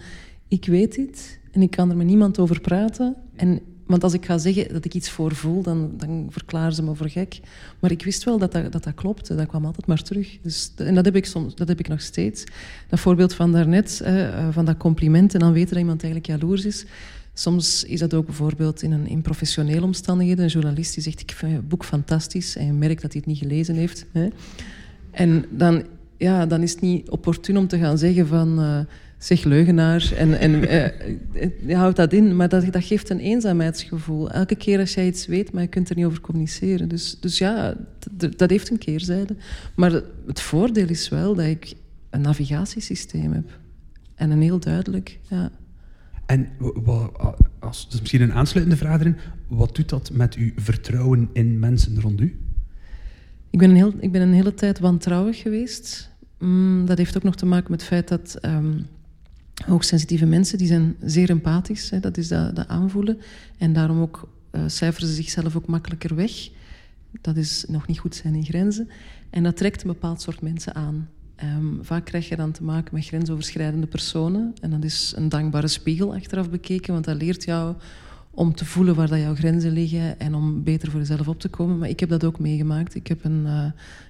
ik 0.49 0.67
weet 0.67 0.95
dit 0.95 1.39
en 1.51 1.63
ik 1.63 1.71
kan 1.71 1.91
er 1.91 1.97
met 1.97 2.07
niemand 2.07 2.39
over 2.39 2.61
praten. 2.61 3.15
En 3.37 3.61
want 3.91 4.03
als 4.03 4.13
ik 4.13 4.25
ga 4.25 4.39
zeggen 4.39 4.73
dat 4.73 4.85
ik 4.85 4.95
iets 4.95 5.11
voor 5.11 5.35
voel, 5.35 5.63
dan, 5.63 5.91
dan 5.97 6.27
verklaren 6.31 6.73
ze 6.73 6.83
me 6.83 6.95
voor 6.95 7.09
gek. 7.09 7.41
Maar 7.79 7.91
ik 7.91 8.05
wist 8.05 8.25
wel 8.25 8.39
dat 8.39 8.53
dat, 8.53 8.73
dat, 8.73 8.85
dat 8.85 8.95
klopte. 8.95 9.35
Dat 9.35 9.47
kwam 9.47 9.65
altijd 9.65 9.87
maar 9.87 10.03
terug. 10.03 10.39
Dus, 10.43 10.73
en 10.77 10.95
dat 10.95 11.05
heb 11.05 11.17
ik, 11.17 11.27
soms, 11.27 11.55
dat 11.55 11.69
heb 11.69 11.79
ik 11.79 11.89
nog 11.89 12.01
steeds. 12.01 12.45
Dat 12.89 13.01
voorbeeld 13.01 13.35
van 13.35 13.53
daarnet, 13.53 14.01
eh, 14.01 14.49
van 14.51 14.65
dat 14.65 14.77
compliment 14.77 15.35
en 15.35 15.41
dan 15.41 15.53
weten 15.53 15.71
dat 15.71 15.79
iemand 15.79 16.03
eigenlijk 16.03 16.33
jaloers 16.33 16.65
is. 16.65 16.87
Soms 17.35 17.85
is 17.85 18.01
dat 18.01 18.15
ook 18.15 18.27
bijvoorbeeld 18.27 18.83
in, 18.83 18.93
een, 18.93 19.07
in 19.07 19.23
professionele 19.23 19.83
omstandigheden. 19.83 20.45
Een 20.45 20.51
journalist 20.51 20.95
die 20.95 21.03
zegt, 21.03 21.21
ik 21.21 21.31
vind 21.31 21.53
het 21.53 21.69
boek 21.69 21.85
fantastisch. 21.85 22.57
En 22.57 22.67
je 22.67 22.73
merkt 22.73 23.03
dat 23.03 23.13
hij 23.13 23.23
het 23.25 23.31
niet 23.31 23.43
gelezen 23.43 23.75
heeft. 23.75 24.07
Hè. 24.13 24.29
En 25.11 25.45
dan, 25.51 25.85
ja, 26.17 26.47
dan 26.47 26.63
is 26.63 26.71
het 26.71 26.81
niet 26.81 27.11
opportun 27.11 27.59
om 27.59 27.67
te 27.67 27.79
gaan 27.79 27.99
zeggen 27.99 28.27
van... 28.27 28.61
Uh, 28.61 28.81
zeg 29.25 29.45
leugenaar 29.45 30.13
en, 30.17 30.39
en 30.39 30.53
uh, 30.53 30.87
je 31.67 31.75
houdt 31.75 31.97
dat 31.97 32.13
in. 32.13 32.37
Maar 32.37 32.49
dat, 32.49 32.73
dat 32.73 32.85
geeft 32.85 33.11
een 33.11 33.19
eenzaamheidsgevoel. 33.19 34.31
Elke 34.31 34.55
keer 34.55 34.79
als 34.79 34.95
jij 34.95 35.07
iets 35.07 35.27
weet, 35.27 35.53
maar 35.53 35.63
je 35.63 35.69
kunt 35.69 35.91
er 35.91 35.97
niet 35.97 36.05
over 36.05 36.21
communiceren. 36.21 36.89
Dus, 36.89 37.21
dus 37.21 37.39
ja, 37.39 37.75
dat 38.37 38.51
heeft 38.51 38.71
een 38.71 38.79
keerzijde. 38.79 39.37
Maar 39.75 40.03
het 40.27 40.41
voordeel 40.41 40.89
is 40.89 41.09
wel 41.09 41.35
dat 41.35 41.47
ik 41.47 41.75
een 42.11 42.21
navigatiesysteem 42.21 43.33
heb. 43.33 43.59
En 44.15 44.31
een 44.31 44.43
heel 44.43 44.61
duidelijk, 44.61 45.19
ja. 45.29 45.51
En 46.27 46.49
dat 47.61 47.87
is 47.91 48.01
misschien 48.01 48.21
een 48.21 48.33
aansluitende 48.33 48.79
vraag 48.79 49.01
erin. 49.01 49.17
Wat 49.49 49.77
doet 49.77 49.89
dat 49.89 50.11
met 50.13 50.35
uw 50.35 50.51
vertrouwen 50.57 51.29
in 51.33 51.59
mensen 51.59 52.01
rond 52.01 52.21
u? 52.21 52.39
Ik 53.51 53.59
ben 53.59 53.71
een, 53.71 53.77
heel, 53.77 53.95
ik 54.01 54.13
ben 54.13 54.23
een 54.23 54.33
hele 54.33 54.55
tijd 54.55 54.79
wantrouwig 54.79 55.39
geweest. 55.39 56.11
Mm, 56.39 56.87
dat 56.87 56.99
heeft 56.99 57.17
ook 57.17 57.23
nog 57.23 57.37
te 57.37 57.47
maken 57.47 57.71
met 57.71 57.81
het 57.81 57.89
feit 57.89 58.09
dat 58.09 58.39
um, 58.43 58.87
hoogsensitieve 59.67 60.27
mensen 60.27 60.59
die 60.59 60.67
zijn 60.67 60.97
zeer 61.01 61.31
empathisch. 61.31 61.91
Hè, 61.91 62.01
dat 62.01 62.17
is 62.17 62.29
dat, 62.29 62.57
dat 62.57 62.69
aanvoelen. 62.69 63.19
En 63.59 63.73
daarom 63.73 64.01
ook 64.01 64.29
uh, 64.53 64.63
cijferen 64.67 65.09
ze 65.09 65.15
zichzelf 65.15 65.57
ook 65.57 65.67
makkelijker 65.67 66.15
weg. 66.15 66.49
Dat 67.21 67.37
is 67.37 67.65
nog 67.69 67.87
niet 67.87 67.99
goed 67.99 68.15
zijn 68.15 68.35
in 68.35 68.45
grenzen. 68.45 68.89
En 69.31 69.43
dat 69.43 69.57
trekt 69.57 69.83
een 69.83 69.89
bepaald 69.89 70.21
soort 70.21 70.41
mensen 70.41 70.75
aan. 70.75 71.09
Um, 71.45 71.79
vaak 71.83 72.05
krijg 72.05 72.29
je 72.29 72.37
dan 72.37 72.53
te 72.53 72.63
maken 72.63 72.95
met 72.95 73.07
grensoverschrijdende 73.07 73.87
personen. 73.87 74.55
En 74.61 74.71
dat 74.71 74.85
is 74.85 75.13
een 75.17 75.29
dankbare 75.29 75.69
spiegel 75.69 76.15
achteraf 76.15 76.51
bekeken, 76.51 76.93
want 76.93 77.05
dat 77.05 77.17
leert 77.17 77.45
jou 77.45 77.75
om 78.31 78.55
te 78.55 78.65
voelen 78.65 78.95
waar 78.95 79.09
dat 79.09 79.19
jouw 79.19 79.35
grenzen 79.35 79.73
liggen 79.73 80.21
en 80.21 80.35
om 80.35 80.63
beter 80.63 80.91
voor 80.91 81.01
jezelf 81.01 81.29
op 81.29 81.41
te 81.41 81.49
komen. 81.49 81.79
Maar 81.79 81.89
ik 81.89 82.01
heb 82.01 82.09
dat 82.09 82.25
ook 82.25 82.39
meegemaakt. 82.39 82.95
Ik 82.95 83.07
heb 83.07 83.25
een, 83.25 83.43
uh, 83.45 83.65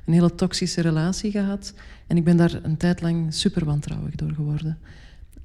een 0.07 0.13
hele 0.13 0.35
toxische 0.35 0.81
relatie 0.81 1.31
gehad 1.31 1.75
en 2.07 2.17
ik 2.17 2.25
ben 2.25 2.37
daar 2.37 2.59
een 2.63 2.77
tijd 2.77 3.01
lang 3.01 3.35
super 3.35 3.65
wantrouwig 3.65 4.15
door 4.15 4.33
geworden. 4.33 4.79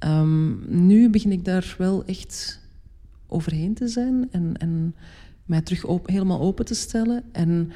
Um, 0.04 0.62
nu 0.68 1.10
begin 1.10 1.32
ik 1.32 1.44
daar 1.44 1.74
wel 1.78 2.04
echt 2.04 2.60
overheen 3.26 3.74
te 3.74 3.88
zijn 3.88 4.28
en, 4.30 4.56
en 4.56 4.94
mij 5.44 5.60
terug 5.60 5.84
helemaal 6.04 6.40
open 6.40 6.64
te 6.64 6.74
stellen. 6.74 7.24
En 7.32 7.70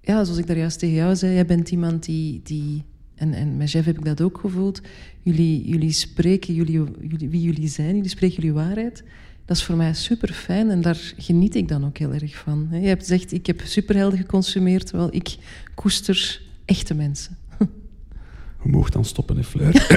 ja, 0.00 0.24
zoals 0.24 0.38
ik 0.38 0.46
daar 0.46 0.58
juist 0.58 0.78
tegen 0.78 0.94
jou 0.94 1.16
zei, 1.16 1.34
jij 1.34 1.46
bent 1.46 1.70
iemand 1.70 2.04
die, 2.04 2.40
die 2.42 2.84
en, 3.14 3.34
en 3.34 3.56
met 3.56 3.70
Jeff 3.70 3.86
heb 3.86 3.98
ik 3.98 4.04
dat 4.04 4.20
ook 4.20 4.38
gevoeld. 4.38 4.80
Jullie, 5.22 5.68
jullie 5.68 5.92
spreken 5.92 6.54
jullie, 6.54 6.84
jullie, 7.08 7.28
wie 7.28 7.40
jullie 7.40 7.68
zijn, 7.68 7.94
jullie 7.94 8.10
spreken 8.10 8.36
jullie 8.36 8.52
waarheid. 8.52 9.04
Dat 9.44 9.56
is 9.56 9.62
voor 9.62 9.76
mij 9.76 9.94
super 9.94 10.32
fijn 10.32 10.70
en 10.70 10.80
daar 10.80 11.12
geniet 11.16 11.54
ik 11.54 11.68
dan 11.68 11.84
ook 11.84 11.98
heel 11.98 12.12
erg 12.12 12.36
van. 12.36 12.68
Je 12.70 12.86
hebt 12.86 13.00
gezegd, 13.00 13.32
ik 13.32 13.46
heb 13.46 13.60
superhelden 13.64 14.18
geconsumeerd, 14.18 14.86
terwijl 14.86 15.14
ik 15.14 15.36
koester 15.74 16.42
echte 16.64 16.94
mensen. 16.94 17.36
Je 18.62 18.70
mocht 18.70 18.92
dan 18.92 19.04
stoppen, 19.04 19.36
hè, 19.36 19.42
Fleur. 19.42 19.88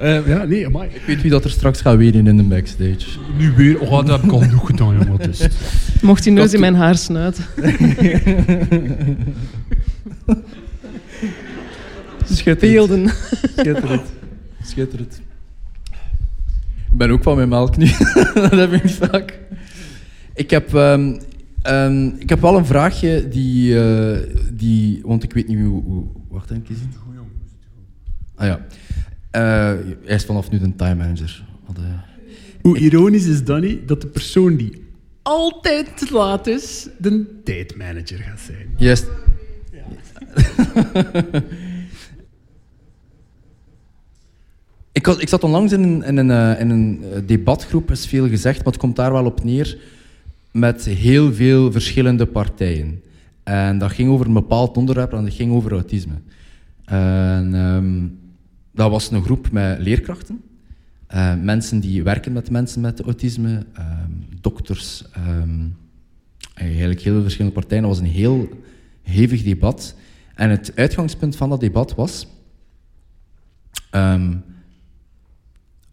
uh, 0.00 0.26
ja, 0.32 0.44
nee, 0.44 0.66
amai. 0.66 0.88
Ik 0.88 1.02
weet 1.06 1.22
wie 1.22 1.30
dat 1.30 1.44
er 1.44 1.50
straks 1.50 1.80
gaat 1.80 1.96
wenen 1.96 2.26
in 2.26 2.36
de 2.36 2.42
backstage. 2.42 3.18
Nu 3.38 3.52
weer? 3.52 3.80
Oh, 3.80 3.90
dat 3.90 4.08
heb 4.08 4.22
ik 4.22 4.32
al 4.32 4.38
genoeg 4.38 4.66
gedaan, 4.66 4.98
jongen. 4.98 5.18
Dus. 5.18 5.48
Mocht 6.02 6.24
hij 6.24 6.32
neus 6.32 6.52
in 6.52 6.60
mijn 6.60 6.74
haar 6.74 6.96
snuiten. 6.96 7.44
Schitterend. 12.24 13.14
Schitterend. 13.56 14.02
Schitterend. 14.62 15.20
Ik 16.90 16.96
ben 16.96 17.10
ook 17.10 17.22
van 17.22 17.36
mijn 17.36 17.48
melk 17.48 17.76
nu. 17.76 17.86
dat 18.34 18.50
heb 18.50 18.72
ik 18.72 18.82
niet 18.82 18.92
vaak. 18.92 19.38
Ik 20.34 20.50
heb, 20.50 20.72
um, 20.72 21.20
um, 21.68 22.14
ik 22.18 22.28
heb 22.28 22.40
wel 22.40 22.56
een 22.56 22.66
vraagje 22.66 23.28
die, 23.28 23.72
uh, 23.72 24.18
die... 24.52 25.00
Want 25.04 25.22
ik 25.22 25.32
weet 25.32 25.48
niet 25.48 25.58
hoe... 25.58 25.82
hoe 25.82 26.06
wacht 26.30 26.50
even. 26.50 26.92
Ah 28.34 28.46
ja. 28.46 28.66
Uh, 29.32 29.80
hij 30.04 30.14
is 30.14 30.24
vanaf 30.24 30.50
nu 30.50 30.58
de 30.58 30.76
time 30.76 30.94
manager. 30.94 31.44
Uh, 31.78 31.84
hoe 32.62 32.78
ironisch 32.78 33.26
is 33.26 33.44
Danny 33.44 33.82
dat 33.86 34.00
de 34.00 34.06
persoon 34.06 34.56
die 34.56 34.84
altijd 35.22 35.98
te 35.98 36.12
laat 36.12 36.46
is, 36.46 36.88
de 36.98 37.40
tijdmanager 37.44 38.18
gaat 38.18 38.40
zijn? 38.40 38.74
Juist. 38.76 39.06
Ja. 39.72 39.84
Ik, 44.92 45.06
ik 45.06 45.28
zat 45.28 45.44
onlangs 45.44 45.72
in 45.72 45.82
een, 45.82 46.02
in 46.02 46.16
een, 46.16 46.30
eh, 46.30 46.60
in 46.60 46.70
een 46.70 47.04
eh, 47.12 47.20
debatgroep, 47.26 47.90
is 47.90 48.06
veel 48.06 48.28
gezegd, 48.28 48.56
maar 48.56 48.72
het 48.72 48.76
komt 48.76 48.96
daar 48.96 49.12
wel 49.12 49.24
op 49.24 49.44
neer, 49.44 49.78
met 50.52 50.84
heel 50.84 51.32
veel 51.32 51.72
verschillende 51.72 52.26
partijen. 52.26 53.02
En 53.50 53.78
dat 53.78 53.92
ging 53.92 54.10
over 54.10 54.26
een 54.26 54.32
bepaald 54.32 54.76
onderwerp 54.76 55.12
en 55.12 55.24
dat 55.24 55.34
ging 55.34 55.52
over 55.52 55.72
autisme. 55.72 56.14
En, 56.84 57.54
um, 57.54 58.18
dat 58.72 58.90
was 58.90 59.10
een 59.10 59.22
groep 59.22 59.50
met 59.50 59.78
leerkrachten, 59.78 60.42
uh, 61.14 61.34
mensen 61.34 61.80
die 61.80 62.02
werken 62.02 62.32
met 62.32 62.50
mensen 62.50 62.80
met 62.80 63.00
autisme, 63.00 63.66
um, 63.78 64.26
dokters, 64.40 65.04
um, 65.28 65.76
eigenlijk 66.54 67.00
heel 67.00 67.22
verschillende 67.22 67.58
partijen. 67.58 67.82
Dat 67.82 67.92
was 67.92 68.00
een 68.00 68.14
heel 68.14 68.48
hevig 69.02 69.42
debat. 69.42 69.94
En 70.34 70.50
het 70.50 70.72
uitgangspunt 70.74 71.36
van 71.36 71.48
dat 71.48 71.60
debat 71.60 71.94
was 71.94 72.26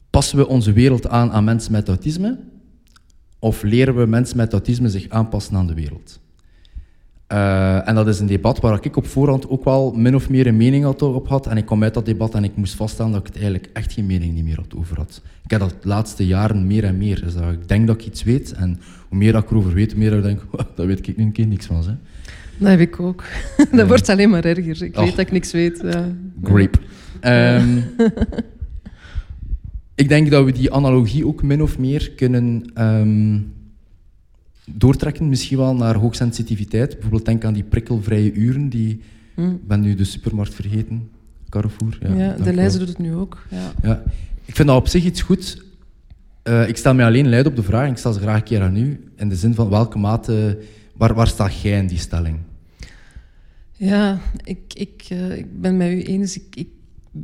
Passen 0.09 0.37
we 0.37 0.47
onze 0.47 0.71
wereld 0.73 1.07
aan 1.07 1.31
aan 1.31 1.43
mensen 1.43 1.71
met 1.71 1.87
autisme? 1.87 2.39
Of 3.39 3.63
leren 3.63 3.95
we 3.95 4.05
mensen 4.05 4.37
met 4.37 4.53
autisme 4.53 4.89
zich 4.89 5.09
aanpassen 5.09 5.55
aan 5.55 5.67
de 5.67 5.73
wereld? 5.73 6.19
Uh, 7.33 7.87
en 7.87 7.95
dat 7.95 8.07
is 8.07 8.19
een 8.19 8.27
debat 8.27 8.59
waar 8.59 8.85
ik 8.85 8.95
op 8.95 9.07
voorhand 9.07 9.49
ook 9.49 9.63
wel 9.63 9.91
min 9.91 10.15
of 10.15 10.29
meer 10.29 10.47
een 10.47 10.57
mening 10.57 10.83
had 10.83 11.01
op 11.01 11.27
had. 11.27 11.47
En 11.47 11.57
ik 11.57 11.65
kwam 11.65 11.83
uit 11.83 11.93
dat 11.93 12.05
debat 12.05 12.35
en 12.35 12.43
ik 12.43 12.55
moest 12.55 12.75
vaststellen 12.75 13.11
dat 13.11 13.21
ik 13.21 13.27
het 13.27 13.35
eigenlijk 13.35 13.69
echt 13.73 13.93
geen 13.93 14.05
mening 14.05 14.33
niet 14.33 14.43
meer 14.43 14.55
had 14.55 14.75
over 14.75 14.97
had. 14.97 15.21
Ik 15.43 15.51
heb 15.51 15.59
dat 15.59 15.69
de 15.69 15.87
laatste 15.87 16.27
jaren 16.27 16.67
meer 16.67 16.83
en 16.83 16.97
meer. 16.97 17.23
Dus 17.23 17.33
dat 17.33 17.51
ik 17.51 17.67
denk 17.67 17.87
dat 17.87 17.95
ik 17.95 18.05
iets 18.05 18.23
weet. 18.23 18.51
En 18.51 18.79
hoe 19.09 19.17
meer 19.17 19.31
dat 19.31 19.43
ik 19.43 19.51
erover 19.51 19.73
weet, 19.73 19.91
hoe 19.91 19.99
meer 19.99 20.09
dat 20.09 20.19
ik 20.19 20.25
denk, 20.25 20.41
dat 20.75 20.85
weet 20.85 21.07
ik 21.07 21.17
nu 21.17 21.31
keer 21.31 21.47
niks 21.47 21.65
van. 21.65 21.75
Hè. 21.75 21.93
Dat 22.57 22.69
heb 22.69 22.79
ik 22.79 22.99
ook. 22.99 23.23
dat 23.71 23.87
wordt 23.87 24.09
alleen 24.09 24.29
maar 24.29 24.45
erger. 24.45 24.83
Ik 24.83 24.95
weet 24.95 25.09
dat 25.09 25.19
ik 25.19 25.31
niks 25.31 25.51
weet. 25.51 25.79
Ja. 25.83 26.07
Grape. 26.43 26.79
Um, 27.21 27.83
ik 29.95 30.09
denk 30.09 30.29
dat 30.29 30.45
we 30.45 30.51
die 30.51 30.71
analogie 30.71 31.27
ook 31.27 31.43
min 31.43 31.61
of 31.61 31.77
meer 31.77 32.11
kunnen 32.15 32.71
um, 32.75 33.53
doortrekken, 34.71 35.29
misschien 35.29 35.57
wel 35.57 35.75
naar 35.75 35.95
hoogsensitiviteit. 35.95 36.91
Bijvoorbeeld 36.91 37.25
denk 37.25 37.45
aan 37.45 37.53
die 37.53 37.63
prikkelvrije 37.63 38.33
uren, 38.33 38.69
die... 38.69 39.01
Mm. 39.35 39.51
Ik 39.51 39.67
ben 39.67 39.81
nu 39.81 39.95
de 39.95 40.03
supermarkt 40.03 40.53
vergeten. 40.53 41.09
Carrefour. 41.49 41.97
Ja, 42.01 42.13
ja 42.13 42.33
de 42.43 42.53
lijst 42.53 42.79
doet 42.79 42.87
het 42.87 42.97
nu 42.97 43.13
ook. 43.13 43.45
Ja. 43.49 43.71
ja. 43.81 44.03
Ik 44.45 44.55
vind 44.55 44.67
dat 44.67 44.77
op 44.77 44.87
zich 44.87 45.05
iets 45.05 45.21
goed. 45.21 45.65
Uh, 46.43 46.67
ik 46.67 46.77
stel 46.77 46.93
mij 46.93 47.05
alleen 47.05 47.29
luid 47.29 47.45
op 47.45 47.55
de 47.55 47.63
vraag, 47.63 47.85
en 47.85 47.91
ik 47.91 47.97
stel 47.97 48.13
ze 48.13 48.19
graag 48.19 48.37
een 48.37 48.43
keer 48.43 48.61
aan 48.61 48.77
u, 48.77 49.11
in 49.15 49.29
de 49.29 49.35
zin 49.35 49.53
van 49.53 49.69
welke 49.69 49.97
mate... 49.97 50.59
Waar, 50.93 51.13
waar 51.13 51.27
sta 51.27 51.49
jij 51.61 51.79
in 51.79 51.87
die 51.87 51.97
stelling? 51.97 52.37
Ja, 53.71 54.19
ik, 54.43 54.73
ik, 54.73 55.07
uh, 55.11 55.37
ik 55.37 55.61
ben 55.61 55.77
met 55.77 55.91
u 55.91 56.01
eens. 56.01 56.37
Ik, 56.37 56.55
ik 56.55 56.67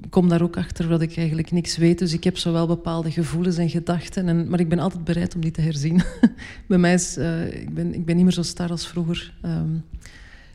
kom 0.09 0.29
daar 0.29 0.41
ook 0.41 0.57
achter 0.57 0.87
dat 0.87 1.01
ik 1.01 1.17
eigenlijk 1.17 1.51
niks 1.51 1.77
weet. 1.77 1.99
Dus 1.99 2.13
ik 2.13 2.23
heb 2.23 2.37
zo 2.37 2.51
wel 2.51 2.67
bepaalde 2.67 3.11
gevoelens 3.11 3.57
en 3.57 3.69
gedachten. 3.69 4.27
En, 4.27 4.49
maar 4.49 4.59
ik 4.59 4.69
ben 4.69 4.79
altijd 4.79 5.03
bereid 5.03 5.35
om 5.35 5.41
die 5.41 5.51
te 5.51 5.61
herzien. 5.61 6.01
Bij 6.67 6.77
mij 6.77 6.93
is... 6.93 7.17
Uh, 7.17 7.61
ik, 7.61 7.73
ben, 7.73 7.93
ik 7.93 8.05
ben 8.05 8.15
niet 8.15 8.23
meer 8.23 8.33
zo 8.33 8.41
star 8.41 8.69
als 8.69 8.87
vroeger. 8.87 9.33
Um, 9.45 9.83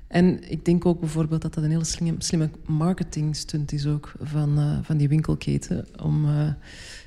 en 0.06 0.50
ik 0.50 0.64
denk 0.64 0.86
ook 0.86 1.00
bijvoorbeeld 1.00 1.42
dat 1.42 1.54
dat 1.54 1.64
een 1.64 1.70
hele 1.70 1.84
slimme, 1.84 2.14
slimme 2.18 2.50
marketingstunt 2.66 3.72
is 3.72 3.86
ook 3.86 4.12
van, 4.20 4.58
uh, 4.58 4.78
van 4.82 4.96
die 4.96 5.08
winkelketen. 5.08 5.86
Om 6.02 6.24
uh, 6.24 6.52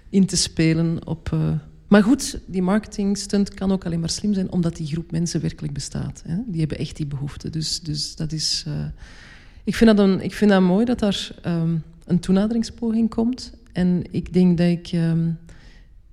in 0.09 0.25
te 0.25 0.37
spelen 0.37 1.07
op... 1.07 1.35
maar 1.87 2.03
goed, 2.03 2.39
die 2.45 2.61
marketingstunt 2.61 3.53
kan 3.53 3.71
ook 3.71 3.85
alleen 3.85 3.99
maar 3.99 4.09
slim 4.09 4.33
zijn 4.33 4.51
omdat 4.51 4.75
die 4.75 4.87
groep 4.87 5.11
mensen 5.11 5.41
werkelijk 5.41 5.73
bestaat. 5.73 6.23
Hè? 6.27 6.35
Die 6.47 6.59
hebben 6.59 6.77
echt 6.77 6.95
die 6.95 7.05
behoefte. 7.05 7.49
Dus, 7.49 7.79
dus 7.79 8.15
dat 8.15 8.31
is... 8.31 8.65
ik, 9.63 9.75
vind 9.75 9.97
dat 9.97 10.07
een, 10.07 10.21
ik 10.21 10.33
vind 10.33 10.51
dat 10.51 10.61
mooi 10.61 10.85
dat 10.85 10.99
daar... 10.99 11.31
Um, 11.45 11.83
een 12.05 12.19
toenaderingspoging 12.19 13.09
komt. 13.09 13.53
En 13.71 14.03
ik 14.11 14.33
denk 14.33 14.57
dat 14.57 14.67
ik 14.67 14.91
um, 14.93 15.37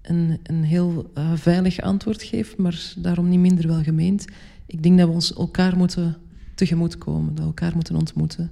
een, 0.03 0.39
een 0.43 0.65
heel 0.65 1.11
uh, 1.19 1.33
veilig 1.35 1.81
antwoord 1.81 2.23
geef, 2.23 2.57
maar 2.57 2.93
daarom 2.97 3.29
niet 3.29 3.41
minder 3.41 3.67
wel 3.67 3.83
gemeend. 3.83 4.25
Ik 4.67 4.83
denk 4.83 4.99
dat 4.99 5.09
we 5.09 5.15
ons 5.15 5.35
elkaar 5.35 5.77
moeten 5.77 6.17
tegemoetkomen, 6.55 7.35
dat 7.35 7.39
we 7.39 7.45
elkaar 7.45 7.75
moeten 7.75 7.97
ontmoeten. 7.97 8.51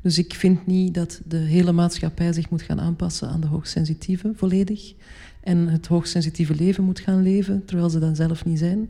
Dus 0.00 0.18
ik 0.18 0.34
vind 0.34 0.66
niet 0.66 0.94
dat 0.94 1.20
de 1.26 1.36
hele 1.36 1.72
maatschappij 1.72 2.32
zich 2.32 2.50
moet 2.50 2.62
gaan 2.62 2.80
aanpassen 2.80 3.28
aan 3.28 3.40
de 3.40 3.46
hoogsensitieve 3.46 4.32
volledig. 4.34 4.94
En 5.40 5.68
het 5.68 5.86
hoogsensitieve 5.86 6.54
leven 6.54 6.84
moet 6.84 7.00
gaan 7.00 7.22
leven, 7.22 7.64
terwijl 7.64 7.90
ze 7.90 7.98
dat 7.98 8.16
zelf 8.16 8.44
niet 8.44 8.58
zijn. 8.58 8.88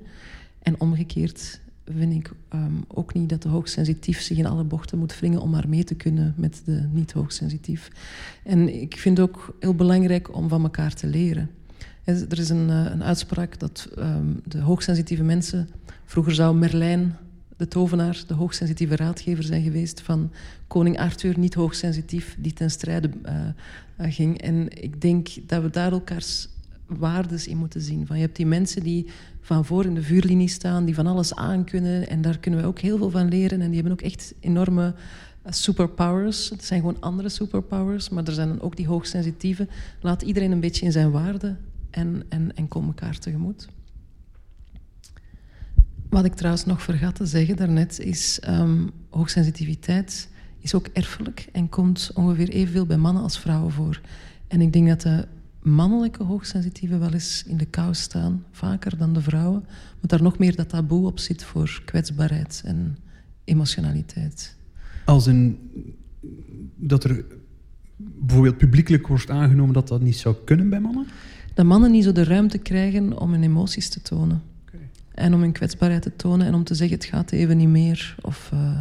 En 0.62 0.80
omgekeerd 0.80 1.60
vind 1.84 2.12
ik 2.12 2.30
um, 2.54 2.84
ook 2.88 3.14
niet 3.14 3.28
dat 3.28 3.42
de 3.42 3.48
hoogsensitief 3.48 4.20
zich 4.20 4.38
in 4.38 4.46
alle 4.46 4.64
bochten 4.64 4.98
moet 4.98 5.18
wringen 5.18 5.40
om 5.40 5.50
maar 5.50 5.68
mee 5.68 5.84
te 5.84 5.94
kunnen 5.94 6.34
met 6.36 6.62
de 6.64 6.88
niet-hoogsensitief. 6.92 7.90
En 8.42 8.80
ik 8.80 8.96
vind 8.96 9.18
het 9.18 9.28
ook 9.28 9.56
heel 9.60 9.74
belangrijk 9.74 10.36
om 10.36 10.48
van 10.48 10.62
elkaar 10.62 10.94
te 10.94 11.06
leren. 11.06 11.50
Er 12.04 12.38
is 12.38 12.48
een, 12.48 12.68
uh, 12.68 12.84
een 12.90 13.02
uitspraak 13.02 13.58
dat 13.58 13.88
um, 13.98 14.40
de 14.44 14.60
hoogsensitieve 14.60 15.22
mensen... 15.22 15.68
Vroeger 16.04 16.34
zou 16.34 16.56
Merlijn, 16.56 17.16
de 17.56 17.68
tovenaar, 17.68 18.24
de 18.26 18.34
hoogsensitieve 18.34 18.96
raadgever 18.96 19.44
zijn 19.44 19.62
geweest 19.62 20.00
van 20.00 20.30
koning 20.66 20.98
Arthur, 20.98 21.38
niet 21.38 21.54
hoogsensitief, 21.54 22.36
die 22.38 22.52
ten 22.52 22.70
strijde 22.70 23.10
uh, 23.26 24.12
ging. 24.12 24.40
En 24.40 24.82
ik 24.82 25.00
denk 25.00 25.28
dat 25.46 25.62
we 25.62 25.70
daar 25.70 25.92
elkaars 25.92 26.48
waardes 26.86 27.46
in 27.46 27.56
moeten 27.56 27.80
zien. 27.80 28.06
Van, 28.06 28.16
je 28.16 28.22
hebt 28.22 28.36
die 28.36 28.46
mensen 28.46 28.82
die 28.82 29.06
van 29.40 29.64
voor 29.64 29.84
in 29.84 29.94
de 29.94 30.02
vuurlinie 30.02 30.48
staan, 30.48 30.84
die 30.84 30.94
van 30.94 31.06
alles 31.06 31.34
aankunnen. 31.34 32.08
En 32.08 32.22
daar 32.22 32.38
kunnen 32.38 32.60
we 32.60 32.66
ook 32.66 32.78
heel 32.78 32.98
veel 32.98 33.10
van 33.10 33.28
leren. 33.28 33.60
En 33.60 33.66
die 33.66 33.80
hebben 33.80 33.92
ook 33.92 34.04
echt 34.04 34.34
enorme 34.40 34.94
superpowers. 35.48 36.50
Het 36.50 36.64
zijn 36.64 36.80
gewoon 36.80 37.00
andere 37.00 37.28
superpowers, 37.28 38.08
maar 38.08 38.24
er 38.24 38.32
zijn 38.32 38.48
dan 38.48 38.60
ook 38.60 38.76
die 38.76 38.86
hoogsensitieve. 38.86 39.68
Laat 40.00 40.22
iedereen 40.22 40.50
een 40.50 40.60
beetje 40.60 40.84
in 40.84 40.92
zijn 40.92 41.10
waarde 41.10 41.56
en, 41.90 42.22
en, 42.28 42.56
en 42.56 42.68
kom 42.68 42.86
elkaar 42.86 43.18
tegemoet. 43.18 43.68
Wat 46.08 46.24
ik 46.24 46.34
trouwens 46.34 46.64
nog 46.64 46.82
vergat 46.82 47.14
te 47.14 47.26
zeggen 47.26 47.56
daarnet 47.56 47.98
is 47.98 48.40
um, 48.48 48.90
hoogsensitiviteit 49.10 50.28
is 50.58 50.74
ook 50.74 50.86
erfelijk 50.86 51.48
en 51.52 51.68
komt 51.68 52.10
ongeveer 52.14 52.48
evenveel 52.48 52.86
bij 52.86 52.96
mannen 52.96 53.22
als 53.22 53.38
vrouwen 53.38 53.72
voor. 53.72 54.00
En 54.48 54.60
ik 54.60 54.72
denk 54.72 54.88
dat 54.88 55.00
de 55.00 55.26
mannelijke 55.64 56.22
hoogsensitieven 56.22 57.00
wel 57.00 57.12
eens 57.12 57.44
in 57.46 57.56
de 57.56 57.64
kou 57.64 57.94
staan, 57.94 58.44
vaker 58.50 58.96
dan 58.96 59.12
de 59.12 59.20
vrouwen, 59.20 59.60
maar 59.64 60.00
daar 60.00 60.22
nog 60.22 60.38
meer 60.38 60.56
dat 60.56 60.68
taboe 60.68 61.06
op 61.06 61.18
zit 61.18 61.44
voor 61.44 61.82
kwetsbaarheid 61.84 62.62
en 62.64 62.98
emotionaliteit. 63.44 64.56
Als 65.04 65.26
een 65.26 65.58
dat 66.76 67.04
er 67.04 67.24
bijvoorbeeld 67.96 68.56
publiekelijk 68.56 69.06
wordt 69.06 69.30
aangenomen 69.30 69.74
dat 69.74 69.88
dat 69.88 70.00
niet 70.00 70.16
zou 70.16 70.36
kunnen 70.44 70.68
bij 70.68 70.80
mannen? 70.80 71.06
Dat 71.54 71.66
mannen 71.66 71.90
niet 71.90 72.04
zo 72.04 72.12
de 72.12 72.24
ruimte 72.24 72.58
krijgen 72.58 73.18
om 73.18 73.30
hun 73.30 73.42
emoties 73.42 73.88
te 73.88 74.02
tonen. 74.02 74.42
En 75.14 75.34
om 75.34 75.40
hun 75.40 75.52
kwetsbaarheid 75.52 76.02
te 76.02 76.16
tonen 76.16 76.46
en 76.46 76.54
om 76.54 76.64
te 76.64 76.74
zeggen: 76.74 76.96
het 76.96 77.06
gaat 77.06 77.30
even 77.30 77.56
niet 77.56 77.68
meer. 77.68 78.16
Of 78.22 78.50
uh, 78.54 78.78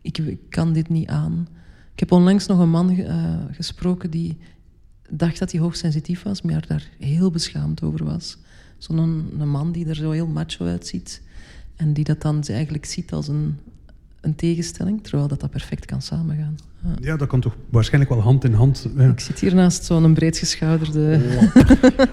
ik, 0.00 0.18
ik, 0.18 0.38
kan 0.48 0.72
dit 0.72 0.88
niet 0.88 1.08
aan. 1.08 1.48
Ik 1.92 2.00
heb 2.00 2.12
onlangs 2.12 2.46
nog 2.46 2.58
een 2.58 2.70
man 2.70 2.90
uh, 2.90 3.34
gesproken 3.50 4.10
die 4.10 4.38
dacht 5.14 5.38
dat 5.38 5.52
hij 5.52 5.60
hoogsensitief 5.60 6.22
was, 6.22 6.42
maar 6.42 6.66
daar 6.66 6.88
heel 6.98 7.30
beschaamd 7.30 7.82
over 7.82 8.04
was. 8.04 8.38
Zo'n 8.78 8.98
een 9.38 9.48
man 9.50 9.72
die 9.72 9.86
er 9.86 9.94
zo 9.94 10.10
heel 10.10 10.26
macho 10.26 10.66
uitziet 10.66 11.22
en 11.76 11.92
die 11.92 12.04
dat 12.04 12.22
dan 12.22 12.42
eigenlijk 12.42 12.84
ziet 12.84 13.12
als 13.12 13.28
een, 13.28 13.58
een 14.22 14.34
tegenstelling, 14.34 15.02
terwijl 15.02 15.28
dat, 15.28 15.40
dat 15.40 15.50
perfect 15.50 15.84
kan 15.84 16.02
samengaan. 16.02 16.56
Ja. 16.84 16.94
ja, 17.00 17.16
dat 17.16 17.28
kan 17.28 17.40
toch 17.40 17.56
waarschijnlijk 17.70 18.12
wel 18.12 18.22
hand 18.22 18.44
in 18.44 18.52
hand. 18.52 18.86
Ja. 18.96 19.08
Ik 19.08 19.20
zit 19.20 19.40
hier 19.40 19.54
naast 19.54 19.84
zo'n 19.84 20.14
breedgeschouderde... 20.14 21.20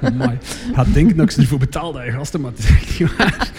Oh, 0.02 0.28
Ga 0.74 0.84
denken 0.84 1.18
dat 1.18 1.26
ik 1.26 1.32
ze 1.32 1.42
ervoor 1.42 1.60
betaalde, 1.60 2.12
gasten, 2.12 2.42
maar 2.42 2.52
het 2.52 2.60
is 2.60 2.70
echt 2.70 3.00
niet 3.00 3.18
waar. 3.18 3.52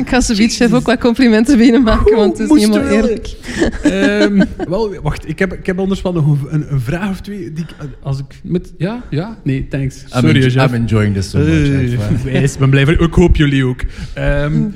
ik 0.00 0.08
ga 0.08 0.20
ze 0.20 0.48
chef 0.48 0.72
ook 0.72 0.86
wat 0.86 1.00
complimenten 1.00 1.58
binnen 1.58 1.82
maken, 1.82 2.16
want 2.16 2.38
het 2.38 2.50
is 2.50 2.56
niet 2.56 2.74
helemaal 2.74 2.90
eerlijk. 2.90 3.36
um, 3.84 4.44
wel, 4.68 5.00
wacht, 5.02 5.28
ik 5.28 5.38
heb, 5.38 5.52
ik 5.52 5.66
heb 5.66 5.78
anders 5.78 6.02
wel 6.02 6.12
nog 6.12 6.50
een, 6.50 6.72
een 6.72 6.80
vraag 6.80 7.10
of 7.10 7.20
twee. 7.20 7.52
Die, 7.52 7.64
als 8.02 8.18
ik 8.18 8.40
met... 8.42 8.72
Ja? 8.78 9.02
Ja? 9.10 9.38
Nee, 9.42 9.68
thanks. 9.68 10.04
Sorry, 10.06 10.44
I'm, 10.44 10.60
I'm 10.60 10.74
enjoying 10.74 11.14
this 11.14 11.30
so 11.30 11.38
much. 11.38 11.48
Uh, 11.48 12.42
ik 12.42 12.58
ben 12.58 12.70
blij 12.70 12.82
Ik 12.82 13.14
hoop 13.14 13.36
jullie 13.36 13.66
ook. 13.66 13.80
Um, 14.18 14.74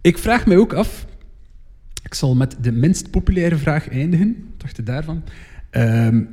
ik 0.00 0.18
vraag 0.18 0.46
mij 0.46 0.56
ook 0.56 0.72
af... 0.72 1.05
Ik 2.06 2.14
zal 2.14 2.34
met 2.34 2.56
de 2.60 2.72
minst 2.72 3.10
populaire 3.10 3.56
vraag 3.56 3.88
eindigen 3.88 4.54
dacht 4.56 4.86
daarvan? 4.86 5.22
Ehm, 5.70 6.24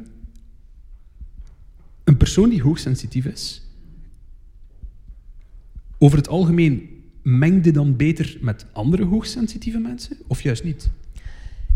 een 2.03 2.17
persoon 2.17 2.49
die 2.49 2.61
hoogsensitief 2.61 3.25
is, 3.25 3.61
over 5.97 6.17
het 6.17 6.27
algemeen 6.27 6.89
mengde 7.21 7.71
dan 7.71 7.95
beter 7.95 8.37
met 8.41 8.65
andere 8.73 9.03
hoogsensitieve 9.03 9.77
mensen, 9.77 10.17
of 10.27 10.41
juist 10.41 10.63
niet? 10.63 10.89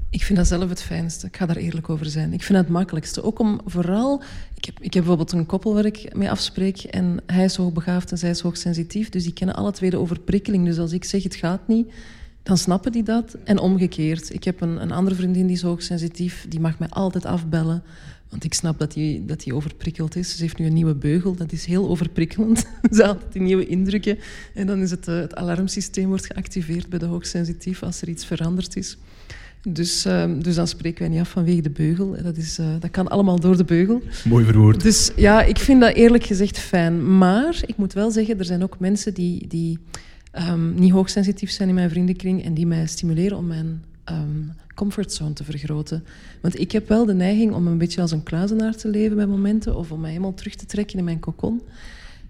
Ik 0.10 0.24
vind 0.24 0.38
dat 0.38 0.48
zelf 0.48 0.70
het 0.70 0.82
fijnste. 0.82 1.28
Ik 1.28 1.38
ga 1.38 1.46
daar 1.46 1.56
eerlijk 1.56 1.90
over 1.90 2.06
zijn. 2.06 2.34
Ik 2.34 2.44
vind 2.44 2.58
het 2.58 2.68
het 2.68 2.76
makkelijkste. 2.76 3.24
Ook 3.24 3.40
om 3.40 3.62
vooral... 3.66 4.24
Ik 4.56 4.66
heb, 4.66 4.76
ik 4.76 4.94
heb 4.94 5.04
bijvoorbeeld 5.04 5.32
een 5.32 5.46
koppel 5.46 5.74
waar 5.74 5.86
ik 5.86 6.16
mee 6.16 6.30
afspreek 6.30 6.78
en 6.78 7.20
hij 7.26 7.44
is 7.44 7.56
hoogbegaafd 7.56 8.12
en 8.12 8.18
zij 8.18 8.30
is 8.30 8.42
hoogsensitief. 8.42 9.10
Dus 9.10 9.24
die 9.24 9.34
kennen 9.34 9.56
alle 9.56 9.72
twee 9.72 9.90
de 9.90 9.98
overprikkeling. 9.98 10.66
Dus 10.66 10.78
als 10.78 10.92
ik 10.92 11.04
zeg 11.04 11.24
het 11.24 11.36
gaat 11.36 11.68
niet, 11.68 11.92
dan 12.48 12.58
snappen 12.58 12.92
die 12.92 13.04
dat. 13.04 13.38
En 13.44 13.60
omgekeerd. 13.60 14.34
Ik 14.34 14.44
heb 14.44 14.62
een, 14.62 14.82
een 14.82 14.92
andere 14.92 15.16
vriendin 15.16 15.48
die 15.48 15.56
is 15.56 15.62
hoogsensitief. 15.62 16.46
Die 16.50 16.60
mag 16.60 16.80
mij 16.80 16.90
altijd 16.90 17.26
afbellen. 17.26 17.84
Want 18.30 18.44
ik 18.44 18.54
snap 18.54 18.80
dat 18.80 18.94
hij 18.94 19.24
dat 19.26 19.44
die 19.44 19.56
overprikkeld 19.56 20.16
is. 20.16 20.36
Ze 20.36 20.42
heeft 20.42 20.58
nu 20.58 20.66
een 20.66 20.74
nieuwe 20.74 20.96
beugel. 20.96 21.36
Dat 21.36 21.52
is 21.52 21.66
heel 21.66 21.90
overprikkelend. 21.90 22.66
Ze 22.92 23.04
had 23.04 23.18
die 23.32 23.42
nieuwe 23.42 23.68
indrukken. 23.68 24.18
En 24.54 24.68
dan 24.68 24.82
is 24.82 24.92
het, 24.92 25.08
uh, 25.08 25.16
het 25.16 25.36
alarmsysteem 25.36 26.08
wordt 26.08 26.26
geactiveerd 26.26 26.90
bij 26.90 27.00
de 27.00 27.06
hoogsensitief 27.06 27.84
als 27.84 28.02
er 28.02 28.10
iets 28.10 28.26
veranderd 28.26 28.76
is. 28.76 28.98
Dus, 29.68 30.06
uh, 30.06 30.26
dus 30.40 30.56
dan 30.56 30.68
spreken 30.68 31.00
wij 31.00 31.10
niet 31.10 31.20
af 31.20 31.30
vanwege 31.30 31.62
de 31.62 31.70
beugel. 31.70 32.16
Dat, 32.24 32.38
is, 32.38 32.60
uh, 32.60 32.68
dat 32.80 32.92
kan 32.92 33.08
allemaal 33.08 33.40
door 33.40 33.58
de 33.58 33.66
beugel. 33.66 34.02
Mooi 34.24 34.46
verwoord. 34.46 34.82
Dus 34.82 35.12
ja, 35.16 35.44
ik 35.44 35.58
vind 35.58 35.82
dat 35.82 35.94
eerlijk 35.94 36.24
gezegd 36.24 36.60
fijn. 36.60 37.18
Maar 37.18 37.62
ik 37.66 37.78
moet 37.78 37.94
wel 37.94 38.12
zeggen, 38.12 38.40
er 38.40 38.46
zijn 38.46 38.64
ook 38.64 38.80
mensen 38.80 39.14
die... 39.14 39.48
die 39.48 39.80
um, 40.40 40.74
niet 40.74 40.92
hoogsensitief 40.92 41.52
zijn 41.52 41.70
in 41.70 41.76
mijn 41.76 41.90
vriendenkring 41.90 42.44
en 42.44 42.54
die 42.54 42.68
mij 42.68 42.88
stimuleren 42.88 43.38
om 43.38 43.48
mijn 43.48 43.84
um, 44.06 44.52
comfortzone 44.76 45.34
te 45.34 45.44
vergroten. 45.44 46.04
Want 46.42 46.60
ik 46.60 46.72
heb 46.72 46.88
wel 46.88 47.06
de 47.06 47.14
neiging 47.14 47.54
om 47.54 47.68
een 47.68 47.78
beetje 47.78 48.02
als 48.02 48.12
een 48.12 48.24
kluizenaar 48.24 48.76
te 48.76 48.88
leven 48.88 49.16
bij 49.16 49.28
momenten 49.28 49.76
of 49.76 49.92
om 49.92 50.00
mij 50.00 50.10
helemaal 50.10 50.34
terug 50.34 50.56
te 50.56 50.66
trekken 50.66 50.98
in 50.98 51.04
mijn 51.04 51.20
kokon. 51.20 51.62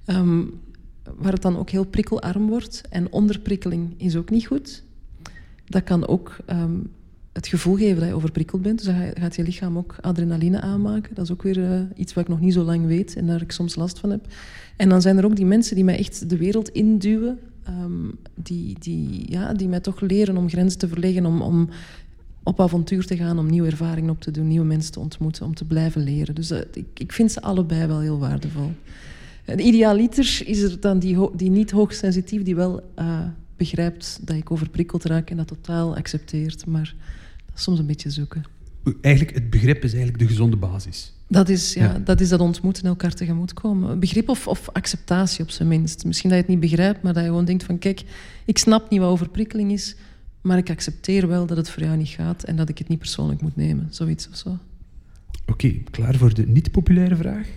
Um, 0.05 0.59
waar 1.15 1.31
het 1.31 1.41
dan 1.41 1.57
ook 1.57 1.69
heel 1.69 1.85
prikkelarm 1.85 2.47
wordt. 2.47 2.81
En 2.89 3.11
onderprikkeling 3.11 3.93
is 3.97 4.15
ook 4.15 4.29
niet 4.29 4.47
goed. 4.47 4.83
Dat 5.65 5.83
kan 5.83 6.07
ook 6.07 6.37
het 7.37 7.47
gevoel 7.47 7.75
geven 7.75 7.99
dat 7.99 8.07
je 8.07 8.15
overprikkeld 8.15 8.61
bent. 8.61 8.77
Dus 8.77 8.87
dan 8.87 9.11
gaat 9.13 9.35
je 9.35 9.43
lichaam 9.43 9.77
ook 9.77 9.95
adrenaline 10.01 10.61
aanmaken. 10.61 11.15
Dat 11.15 11.23
is 11.23 11.31
ook 11.31 11.41
weer 11.41 11.57
uh, 11.57 11.81
iets 11.95 12.13
wat 12.13 12.23
ik 12.23 12.29
nog 12.29 12.39
niet 12.39 12.53
zo 12.53 12.63
lang 12.63 12.85
weet 12.85 13.15
en 13.15 13.27
daar 13.27 13.41
ik 13.41 13.51
soms 13.51 13.75
last 13.75 13.99
van 13.99 14.09
heb. 14.09 14.25
En 14.75 14.89
dan 14.89 15.01
zijn 15.01 15.17
er 15.17 15.25
ook 15.25 15.35
die 15.35 15.45
mensen 15.45 15.75
die 15.75 15.83
mij 15.83 15.97
echt 15.97 16.29
de 16.29 16.37
wereld 16.37 16.69
induwen 16.69 17.39
um, 17.69 18.17
die, 18.35 18.75
die, 18.79 19.31
ja, 19.31 19.53
die 19.53 19.67
mij 19.67 19.79
toch 19.79 20.01
leren 20.01 20.37
om 20.37 20.49
grenzen 20.49 20.79
te 20.79 20.87
verleggen, 20.87 21.25
om, 21.25 21.41
om 21.41 21.69
op 22.43 22.59
avontuur 22.59 23.05
te 23.05 23.17
gaan, 23.17 23.39
om 23.39 23.49
nieuwe 23.49 23.69
ervaringen 23.69 24.09
op 24.09 24.21
te 24.21 24.31
doen, 24.31 24.47
nieuwe 24.47 24.65
mensen 24.65 24.91
te 24.91 24.99
ontmoeten, 24.99 25.45
om 25.45 25.55
te 25.55 25.65
blijven 25.65 26.03
leren. 26.03 26.35
Dus 26.35 26.51
uh, 26.51 26.59
ik, 26.73 26.85
ik 26.93 27.11
vind 27.11 27.31
ze 27.31 27.41
allebei 27.41 27.87
wel 27.87 27.99
heel 27.99 28.19
waardevol. 28.19 28.71
Een 29.45 29.65
idealiter 29.65 30.41
is 30.45 30.61
er 30.61 30.79
dan 30.79 30.99
die, 30.99 31.35
die 31.35 31.49
niet 31.49 31.71
hoogsensitief, 31.71 32.43
die 32.43 32.55
wel 32.55 32.91
uh, 32.99 33.19
begrijpt 33.57 34.19
dat 34.23 34.35
ik 34.35 34.51
overprikkeld 34.51 35.03
raak 35.03 35.29
en 35.29 35.37
dat 35.37 35.47
totaal 35.47 35.95
accepteert. 35.95 36.65
Maar 36.65 36.95
soms 37.53 37.79
een 37.79 37.85
beetje 37.85 38.09
zoeken. 38.09 38.43
Eigenlijk, 39.01 39.35
het 39.35 39.49
begrip 39.49 39.83
is 39.83 39.93
eigenlijk 39.93 40.23
de 40.23 40.27
gezonde 40.27 40.57
basis. 40.57 41.13
Dat 41.27 41.49
is, 41.49 41.73
ja, 41.73 42.01
dat 42.03 42.21
is 42.21 42.29
dat 42.29 42.39
ontmoeten 42.39 42.83
en 42.83 42.89
elkaar 42.89 43.13
tegemoet 43.13 43.53
komen. 43.53 43.99
Begrip 43.99 44.29
of, 44.29 44.47
of 44.47 44.69
acceptatie 44.69 45.43
op 45.43 45.49
zijn 45.49 45.67
minst. 45.67 46.05
Misschien 46.05 46.29
dat 46.29 46.37
je 46.37 46.43
het 46.45 46.53
niet 46.53 46.71
begrijpt, 46.71 47.01
maar 47.01 47.13
dat 47.13 47.23
je 47.23 47.29
gewoon 47.29 47.45
denkt 47.45 47.63
van... 47.63 47.79
Kijk, 47.79 48.03
ik 48.45 48.57
snap 48.57 48.89
niet 48.89 48.99
wat 48.99 49.09
overprikkeling 49.09 49.71
is, 49.71 49.95
maar 50.41 50.57
ik 50.57 50.69
accepteer 50.69 51.27
wel 51.27 51.45
dat 51.45 51.57
het 51.57 51.69
voor 51.69 51.83
jou 51.83 51.97
niet 51.97 52.07
gaat 52.07 52.43
en 52.43 52.55
dat 52.55 52.69
ik 52.69 52.77
het 52.77 52.87
niet 52.87 52.99
persoonlijk 52.99 53.41
moet 53.41 53.55
nemen. 53.55 53.87
Zoiets 53.89 54.29
of 54.29 54.35
zo. 54.35 54.57
Oké, 55.45 55.69
klaar 55.91 56.15
voor 56.15 56.33
de 56.33 56.47
niet-populaire 56.47 57.15
vraag? 57.15 57.47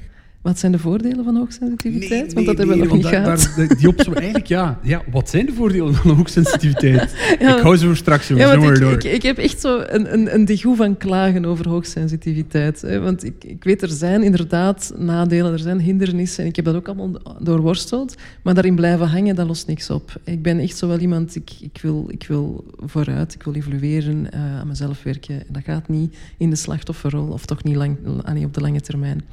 Wat 0.42 0.58
zijn 0.58 0.72
de 0.72 0.78
voordelen 0.78 1.24
van 1.24 1.36
hoogsensitiviteit? 1.36 2.32
want 2.32 2.46
dat 2.46 2.58
hebben 2.58 2.78
we 2.78 2.84
nog 2.84 2.92
niet 2.92 3.06
gehad. 3.06 3.52
Daar, 3.56 3.76
die 3.76 4.14
eigenlijk, 4.14 4.46
ja, 4.46 4.78
ja. 4.82 5.02
Wat 5.10 5.28
zijn 5.28 5.46
de 5.46 5.52
voordelen 5.52 5.94
van 5.94 6.10
hoogsensitiviteit? 6.10 7.14
Ik 7.38 7.46
hou 7.46 7.76
ze 7.76 7.86
voor 7.86 7.96
straks, 7.96 8.28
jongens. 8.28 8.64
Ja, 8.64 8.70
ik, 8.72 8.80
door. 8.80 8.92
Ik, 8.92 9.04
ik, 9.04 9.22
heb 9.22 9.38
echt 9.38 9.60
zo 9.60 9.82
een, 9.86 10.12
een, 10.12 10.34
een 10.34 10.44
degoe 10.44 10.76
van 10.76 10.96
klagen 10.96 11.44
over 11.44 11.68
hoogsensitiviteit. 11.68 12.80
Hè. 12.80 13.00
Want 13.00 13.24
ik, 13.24 13.44
ik 13.44 13.64
weet, 13.64 13.82
er 13.82 13.88
zijn 13.88 14.22
inderdaad 14.22 14.92
nadelen, 14.96 15.52
er 15.52 15.58
zijn 15.58 15.80
hindernissen. 15.80 16.42
En 16.42 16.48
ik 16.48 16.56
heb 16.56 16.64
dat 16.64 16.74
ook 16.74 16.88
allemaal 16.88 17.10
doorworsteld. 17.40 18.14
Maar 18.42 18.54
daarin 18.54 18.74
blijven 18.74 19.08
hangen, 19.08 19.34
dat 19.34 19.46
lost 19.46 19.66
niks 19.66 19.90
op. 19.90 20.20
Ik 20.24 20.42
ben 20.42 20.58
echt 20.58 20.76
zo 20.76 20.88
wel 20.88 20.98
iemand, 20.98 21.36
ik, 21.36 21.50
ik, 21.60 21.78
wil, 21.82 22.06
ik 22.08 22.24
wil 22.28 22.64
vooruit, 22.78 23.34
ik 23.34 23.42
wil 23.42 23.54
evolueren, 23.54 24.26
uh, 24.34 24.58
aan 24.58 24.68
mezelf 24.68 25.02
werken. 25.02 25.34
En 25.34 25.52
dat 25.52 25.62
gaat 25.64 25.88
niet 25.88 26.16
in 26.36 26.50
de 26.50 26.56
slachtofferrol, 26.56 27.28
of 27.28 27.46
toch 27.46 27.62
niet 27.62 27.76
lang, 27.76 27.96
niet 28.34 28.44
op 28.44 28.54
de 28.54 28.60
lange 28.60 28.80
termijn. 28.80 29.24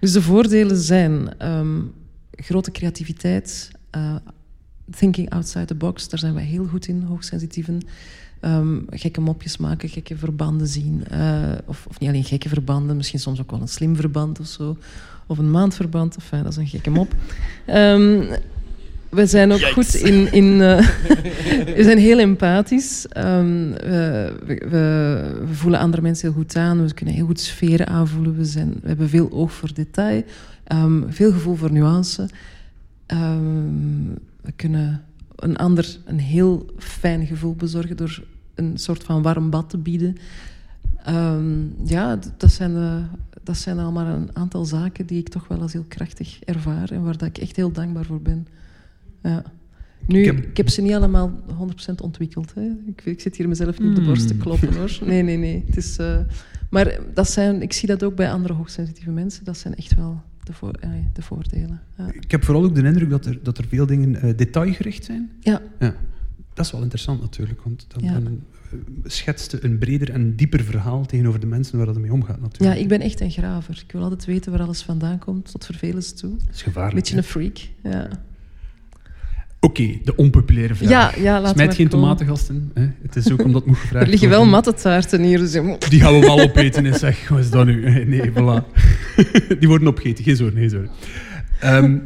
Dus 0.00 0.12
de 0.12 0.22
voordelen 0.22 0.47
voordelen 0.48 0.76
zijn 0.76 1.46
um, 1.50 1.92
grote 2.30 2.70
creativiteit, 2.70 3.70
uh, 3.96 4.14
thinking 4.90 5.30
outside 5.30 5.64
the 5.64 5.74
box, 5.74 6.08
daar 6.08 6.18
zijn 6.18 6.34
wij 6.34 6.44
heel 6.44 6.66
goed 6.66 6.86
in, 6.86 7.02
hoogsensitieven. 7.02 7.80
Um, 8.40 8.86
gekke 8.90 9.20
mopjes 9.20 9.56
maken, 9.56 9.88
gekke 9.88 10.16
verbanden 10.16 10.66
zien. 10.66 11.04
Uh, 11.12 11.52
of, 11.64 11.86
of, 11.88 12.00
niet 12.00 12.08
alleen 12.08 12.24
gekke 12.24 12.48
verbanden, 12.48 12.96
misschien 12.96 13.18
soms 13.18 13.40
ook 13.40 13.50
wel 13.50 13.60
een 13.60 13.68
slim 13.68 13.96
verband 13.96 14.40
of 14.40 14.46
zo. 14.46 14.76
Of 15.26 15.38
een 15.38 15.50
maandverband, 15.50 16.16
enfin, 16.16 16.42
dat 16.42 16.52
is 16.52 16.58
een 16.58 16.66
gekke 16.66 16.90
mop. 16.90 17.14
Um, 17.66 18.28
we 19.08 19.26
zijn 19.26 19.52
ook 19.52 19.60
goed 19.60 19.94
in. 19.94 20.32
in 20.32 20.44
uh, 20.44 20.88
we 21.76 21.80
zijn 21.82 21.98
heel 21.98 22.18
empathisch. 22.18 23.06
Um, 23.16 23.72
we, 23.72 24.32
we, 24.46 24.68
we, 24.68 25.54
voelen 25.54 25.80
andere 25.80 26.02
mensen 26.02 26.28
heel 26.28 26.36
goed 26.36 26.56
aan. 26.56 26.86
We 26.86 26.94
kunnen 26.94 27.14
heel 27.14 27.26
goed 27.26 27.40
sferen 27.40 27.86
aanvoelen. 27.86 28.36
We, 28.36 28.44
zijn, 28.44 28.74
we 28.82 28.88
hebben 28.88 29.08
veel 29.08 29.30
oog 29.30 29.52
voor 29.52 29.74
detail. 29.74 30.22
Um, 30.72 31.06
veel 31.08 31.32
gevoel 31.32 31.54
voor 31.54 31.72
nuance. 31.72 32.28
Um, 33.06 34.18
we 34.40 34.52
kunnen 34.56 35.04
een 35.36 35.56
ander 35.56 35.98
een 36.04 36.18
heel 36.18 36.66
fijn 36.78 37.26
gevoel 37.26 37.54
bezorgen 37.54 37.96
door 37.96 38.22
een 38.54 38.78
soort 38.78 39.04
van 39.04 39.22
warm 39.22 39.50
bad 39.50 39.70
te 39.70 39.78
bieden. 39.78 40.16
ja, 41.84 42.18
dat 42.36 42.52
zijn, 42.52 42.72
uh, 42.72 42.94
dat 43.42 43.56
zijn 43.56 43.78
allemaal 43.78 44.06
een 44.06 44.30
aantal 44.32 44.64
zaken 44.64 45.06
die 45.06 45.18
ik 45.18 45.28
toch 45.28 45.48
wel 45.48 45.60
als 45.60 45.72
heel 45.72 45.84
krachtig 45.88 46.42
ervaar 46.44 46.90
en 46.90 47.02
waar 47.02 47.16
dat 47.16 47.28
ik 47.28 47.38
echt 47.38 47.56
heel 47.56 47.72
dankbaar 47.72 48.04
voor 48.04 48.20
ben. 48.20 48.46
Ja. 49.22 49.42
Nu, 50.06 50.22
ik 50.24 50.56
heb... 50.56 50.68
ze 50.68 50.82
niet 50.82 50.92
allemaal 50.92 51.40
100% 51.90 51.94
ontwikkeld. 52.02 52.54
Hè. 52.54 52.70
Ik, 52.86 53.04
ik, 53.04 53.20
zit 53.20 53.36
hier 53.36 53.48
mezelf 53.48 53.78
niet 53.78 53.88
op 53.88 53.94
de 53.94 54.02
borst 54.02 54.26
te 54.26 54.32
hmm. 54.32 54.42
kloppen 54.42 54.74
hoor. 54.74 54.98
Nee, 55.06 55.22
nee, 55.22 55.36
nee. 55.36 55.64
Het 55.66 55.76
is, 55.76 55.98
uh, 55.98 56.18
maar 56.70 56.98
dat 57.14 57.30
zijn, 57.30 57.62
ik 57.62 57.72
zie 57.72 57.88
dat 57.88 58.04
ook 58.04 58.14
bij 58.14 58.30
andere 58.30 58.54
hoogsensitieve 58.54 59.10
mensen. 59.10 59.44
Dat 59.44 59.58
zijn 59.58 59.74
echt 59.74 59.94
wel 59.94 60.22
de, 60.42 60.52
voor, 60.52 60.80
de 61.12 61.22
voordelen. 61.22 61.80
Ja. 61.96 62.12
Ik 62.12 62.30
heb 62.30 62.44
vooral 62.44 62.64
ook 62.64 62.74
de 62.74 62.82
indruk 62.82 63.10
dat 63.10 63.26
er, 63.26 63.38
dat 63.42 63.58
er 63.58 63.64
veel 63.68 63.86
dingen 63.86 64.36
detailgericht 64.36 65.04
zijn. 65.04 65.30
Ja. 65.40 65.62
ja. 65.78 65.94
Dat 66.54 66.66
is 66.66 66.72
wel 66.72 66.82
interessant 66.82 67.20
natuurlijk, 67.20 67.60
want 67.62 67.86
dan, 67.88 68.02
ja. 68.02 68.20
dan 68.20 68.40
schetste 69.04 69.64
een 69.64 69.78
breder 69.78 70.10
en 70.10 70.36
dieper 70.36 70.64
verhaal 70.64 71.06
tegenover 71.06 71.40
de 71.40 71.46
mensen 71.46 71.76
waar 71.76 71.86
dat 71.86 71.98
mee 71.98 72.12
omgaat 72.12 72.40
natuurlijk. 72.40 72.74
Ja, 72.76 72.82
ik 72.82 72.88
ben 72.88 73.00
echt 73.00 73.20
een 73.20 73.30
graver. 73.30 73.82
Ik 73.86 73.92
wil 73.92 74.02
altijd 74.02 74.24
weten 74.24 74.52
waar 74.52 74.62
alles 74.62 74.82
vandaan 74.82 75.18
komt, 75.18 75.50
tot 75.50 75.64
vervelens 75.64 76.12
toe. 76.12 76.36
Dat 76.36 76.54
is 76.54 76.62
gevaarlijk. 76.62 76.94
Beetje 76.94 77.16
een 77.16 77.22
freak, 77.22 77.58
ja. 77.82 78.08
Oké, 79.60 79.98
de 80.04 80.16
onpopulaire 80.16 80.74
vraag. 80.74 80.88
Ja, 80.88 81.12
ja, 81.22 81.40
laat 81.40 81.52
Smijt 81.52 81.74
geen 81.74 81.88
tomatengasten. 81.88 82.70
Hè? 82.74 82.86
Het 83.02 83.16
is 83.16 83.32
ook 83.32 83.44
omdat 83.44 83.66
moet 83.66 83.76
gevraagd 83.76 84.04
Er 84.04 84.10
liggen 84.10 84.28
wel 84.28 84.46
mattetaarten 84.46 85.22
hier. 85.22 85.38
Dus... 85.38 85.52
Die 85.88 86.00
gaan 86.00 86.20
we 86.20 86.20
wel 86.20 86.40
opeten. 86.40 86.86
Is 86.86 86.98
zeg, 86.98 87.28
wat 87.28 87.38
is 87.38 87.50
dat 87.50 87.66
nu? 87.66 87.82
Nee, 88.04 88.30
voilà. 88.30 88.64
Die 89.60 89.68
worden 89.68 89.88
opgegeten. 89.88 90.24
Geen 90.24 90.36
zorgen, 90.36 90.58
geen 90.58 90.70
zorgen. 90.70 90.90
Um, 91.64 92.02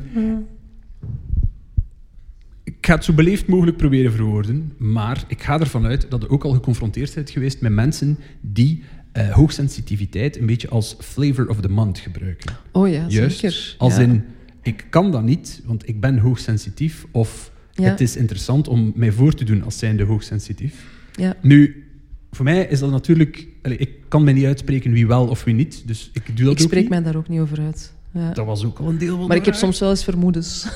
ik 2.65 2.89
ga 2.89 2.95
het 2.95 3.05
zo 3.05 3.13
beleefd 3.13 3.47
mogelijk 3.47 3.77
proberen 3.77 4.13
verwoorden, 4.13 4.73
maar 4.79 5.25
ik 5.29 5.43
ga 5.43 5.61
ervan 5.61 5.87
uit 5.87 6.07
dat 6.09 6.23
je 6.23 6.29
ook 6.29 6.45
al 6.45 6.53
geconfronteerd 6.53 7.15
bent 7.15 7.31
geweest 7.31 7.61
met 7.61 7.73
mensen 7.73 8.19
die 8.41 8.83
uh, 9.13 9.31
hoogsensitiviteit 9.31 10.39
een 10.39 10.47
beetje 10.47 10.69
als 10.69 10.97
flavor 11.01 11.49
of 11.49 11.61
the 11.61 11.69
month 11.69 11.99
gebruiken. 11.99 12.53
Oh 12.73 12.89
ja, 12.89 13.05
Juist, 13.09 13.39
zeker. 13.39 13.75
Als 13.79 13.97
ja. 13.97 14.03
in, 14.03 14.25
ik 14.63 14.87
kan 14.91 15.11
dat 15.11 15.23
niet, 15.23 15.63
want 15.65 15.89
ik 15.89 16.01
ben 16.01 16.19
hoogsensitief, 16.19 17.07
of 17.11 17.53
ja. 17.73 17.91
het 17.91 18.01
is 18.01 18.17
interessant 18.17 18.69
om 18.69 18.93
mij 18.95 19.13
voor 19.13 19.35
te 19.35 19.45
doen 19.45 19.63
als 19.63 19.79
zijnde 19.79 20.05
hoogsensitief. 20.05 20.87
Ja. 21.13 21.37
Nu, 21.43 21.87
voor 22.31 22.45
mij 22.45 22.67
is 22.67 22.79
dat 22.79 22.91
natuurlijk... 22.91 23.47
Allez, 23.63 23.79
ik 23.79 23.91
kan 24.09 24.25
mij 24.25 24.33
niet 24.33 24.45
uitspreken 24.45 24.93
wie 24.93 25.07
wel 25.07 25.29
of 25.29 25.45
wie 25.45 25.55
niet, 25.55 25.83
dus 25.87 26.11
ik 26.13 26.27
doe 26.27 26.35
dat 26.35 26.45
ik 26.45 26.51
ook 26.51 26.59
spreek 26.59 26.81
niet. 26.81 26.91
mij 26.91 27.03
daar 27.03 27.17
ook 27.17 27.29
niet 27.29 27.41
over 27.41 27.61
uit. 27.61 27.93
Ja. 28.13 28.33
Dat 28.33 28.47
was 28.47 28.65
ook 28.65 28.79
al 28.79 28.89
een 28.89 28.99
deel 28.99 29.17
van 29.19 29.27
Maar 29.27 29.37
ik 29.37 29.45
heb 29.45 29.55
soms 29.55 29.79
wel 29.79 29.91
eens 29.91 30.05
vermoedens. 30.05 30.67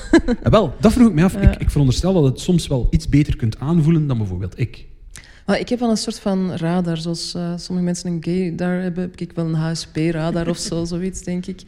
Ja, 0.43 0.49
wel, 0.57 0.73
dat 0.79 0.93
vroeg 0.93 1.07
ik 1.07 1.13
mij 1.13 1.23
af. 1.23 1.33
Ja. 1.33 1.51
Ik, 1.51 1.61
ik 1.61 1.69
veronderstel 1.69 2.13
dat 2.13 2.23
het 2.23 2.39
soms 2.39 2.67
wel 2.67 2.87
iets 2.89 3.09
beter 3.09 3.35
kunt 3.35 3.59
aanvoelen 3.59 4.07
dan 4.07 4.17
bijvoorbeeld 4.17 4.59
ik. 4.59 4.85
Maar 5.45 5.59
ik 5.59 5.69
heb 5.69 5.79
wel 5.79 5.89
een 5.89 5.97
soort 5.97 6.19
van 6.19 6.51
radar, 6.55 6.97
zoals 6.97 7.33
uh, 7.35 7.53
sommige 7.55 7.85
mensen 7.85 8.11
een 8.11 8.23
gay 8.23 8.55
daar 8.55 8.81
hebben, 8.81 9.03
heb 9.03 9.19
ik 9.19 9.31
wel 9.31 9.45
een 9.45 9.53
HSP-radar 9.53 10.47
of 10.47 10.57
zo, 10.57 10.85
zoiets, 10.93 11.21
denk 11.21 11.45
ik. 11.45 11.61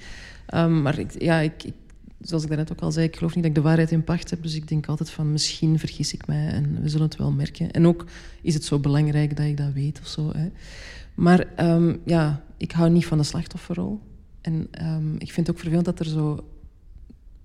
Um, 0.55 0.82
maar 0.82 0.99
ik, 0.99 1.22
ja, 1.22 1.39
ik, 1.39 1.63
ik, 1.63 1.74
zoals 2.22 2.43
ik 2.43 2.49
daarnet 2.49 2.72
ook 2.72 2.82
al 2.82 2.91
zei, 2.91 3.05
ik 3.05 3.15
geloof 3.15 3.36
niet 3.36 3.43
dat 3.43 3.51
ik 3.51 3.57
de 3.57 3.67
waarheid 3.67 3.91
in 3.91 4.03
pacht 4.03 4.30
heb, 4.30 4.43
dus 4.43 4.55
ik 4.55 4.67
denk 4.67 4.88
altijd 4.88 5.09
van, 5.09 5.32
misschien 5.32 5.80
vergis 5.80 6.13
ik 6.13 6.28
mij 6.28 6.47
en 6.47 6.82
we 6.82 6.89
zullen 6.89 7.05
het 7.05 7.15
wel 7.15 7.32
merken. 7.32 7.72
En 7.72 7.88
ook 7.88 8.05
is 8.41 8.53
het 8.53 8.63
zo 8.63 8.80
belangrijk 8.80 9.38
dat 9.38 9.45
ik 9.45 9.57
dat 9.57 9.74
weet 9.74 9.99
of 9.99 10.07
zo. 10.07 10.32
Hè. 10.34 10.49
Maar 11.15 11.47
um, 11.59 12.01
ja, 12.05 12.43
ik 12.57 12.72
hou 12.72 12.89
niet 12.89 13.05
van 13.05 13.17
de 13.17 13.24
slachtofferrol. 13.24 13.99
En 14.41 14.67
um, 14.82 15.13
ik 15.17 15.32
vind 15.32 15.47
het 15.47 15.49
ook 15.49 15.61
vervelend 15.61 15.86
dat 15.86 15.99
er 15.99 16.05
zo... 16.05 16.47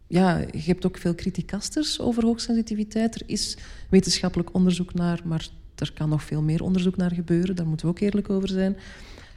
Ja, 0.07 0.39
je 0.39 0.63
hebt 0.65 0.87
ook 0.87 0.99
veel 0.99 1.15
criticasters 1.15 2.01
over 2.01 2.25
hoogsensitiviteit. 2.25 3.15
Er 3.15 3.23
is 3.27 3.57
wetenschappelijk 3.91 4.55
onderzoek 4.55 4.95
naar, 4.95 5.21
maar 5.25 5.49
er 5.75 5.93
kan 5.93 6.09
nog 6.09 6.23
veel 6.23 6.43
meer 6.43 6.63
onderzoek 6.63 6.97
naar 6.97 7.13
gebeuren. 7.13 7.57
Daar 7.57 7.67
moeten 7.67 7.87
we 7.87 7.93
ook 7.93 8.01
eerlijk 8.01 8.31
over 8.31 8.49
zijn. 8.49 8.77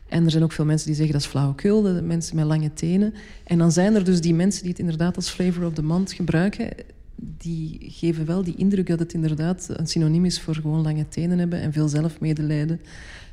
En 0.07 0.25
er 0.25 0.31
zijn 0.31 0.43
ook 0.43 0.51
veel 0.51 0.65
mensen 0.65 0.87
die 0.87 0.95
zeggen 0.95 1.13
dat 1.13 1.21
is 1.21 1.27
flauwekul, 1.27 1.81
de 1.81 2.01
mensen 2.01 2.35
met 2.35 2.45
lange 2.45 2.73
tenen. 2.73 3.13
En 3.43 3.57
dan 3.57 3.71
zijn 3.71 3.95
er 3.95 4.03
dus 4.03 4.21
die 4.21 4.33
mensen 4.33 4.61
die 4.61 4.71
het 4.71 4.79
inderdaad 4.79 5.15
als 5.15 5.29
flavor 5.29 5.65
of 5.65 5.73
the 5.73 5.83
month 5.83 6.11
gebruiken. 6.11 6.69
Die 7.15 7.77
geven 7.79 8.25
wel 8.25 8.43
die 8.43 8.55
indruk 8.55 8.87
dat 8.87 8.99
het 8.99 9.13
inderdaad 9.13 9.67
een 9.69 9.87
synoniem 9.87 10.25
is 10.25 10.41
voor 10.41 10.55
gewoon 10.55 10.81
lange 10.81 11.07
tenen 11.07 11.39
hebben 11.39 11.61
en 11.61 11.73
veel 11.73 11.87
zelfmedelijden. 11.87 12.81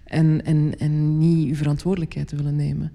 En, 0.04 0.44
en, 0.44 0.78
en 0.78 1.18
niet 1.18 1.48
uw 1.48 1.54
verantwoordelijkheid 1.54 2.30
willen 2.30 2.56
nemen. 2.56 2.92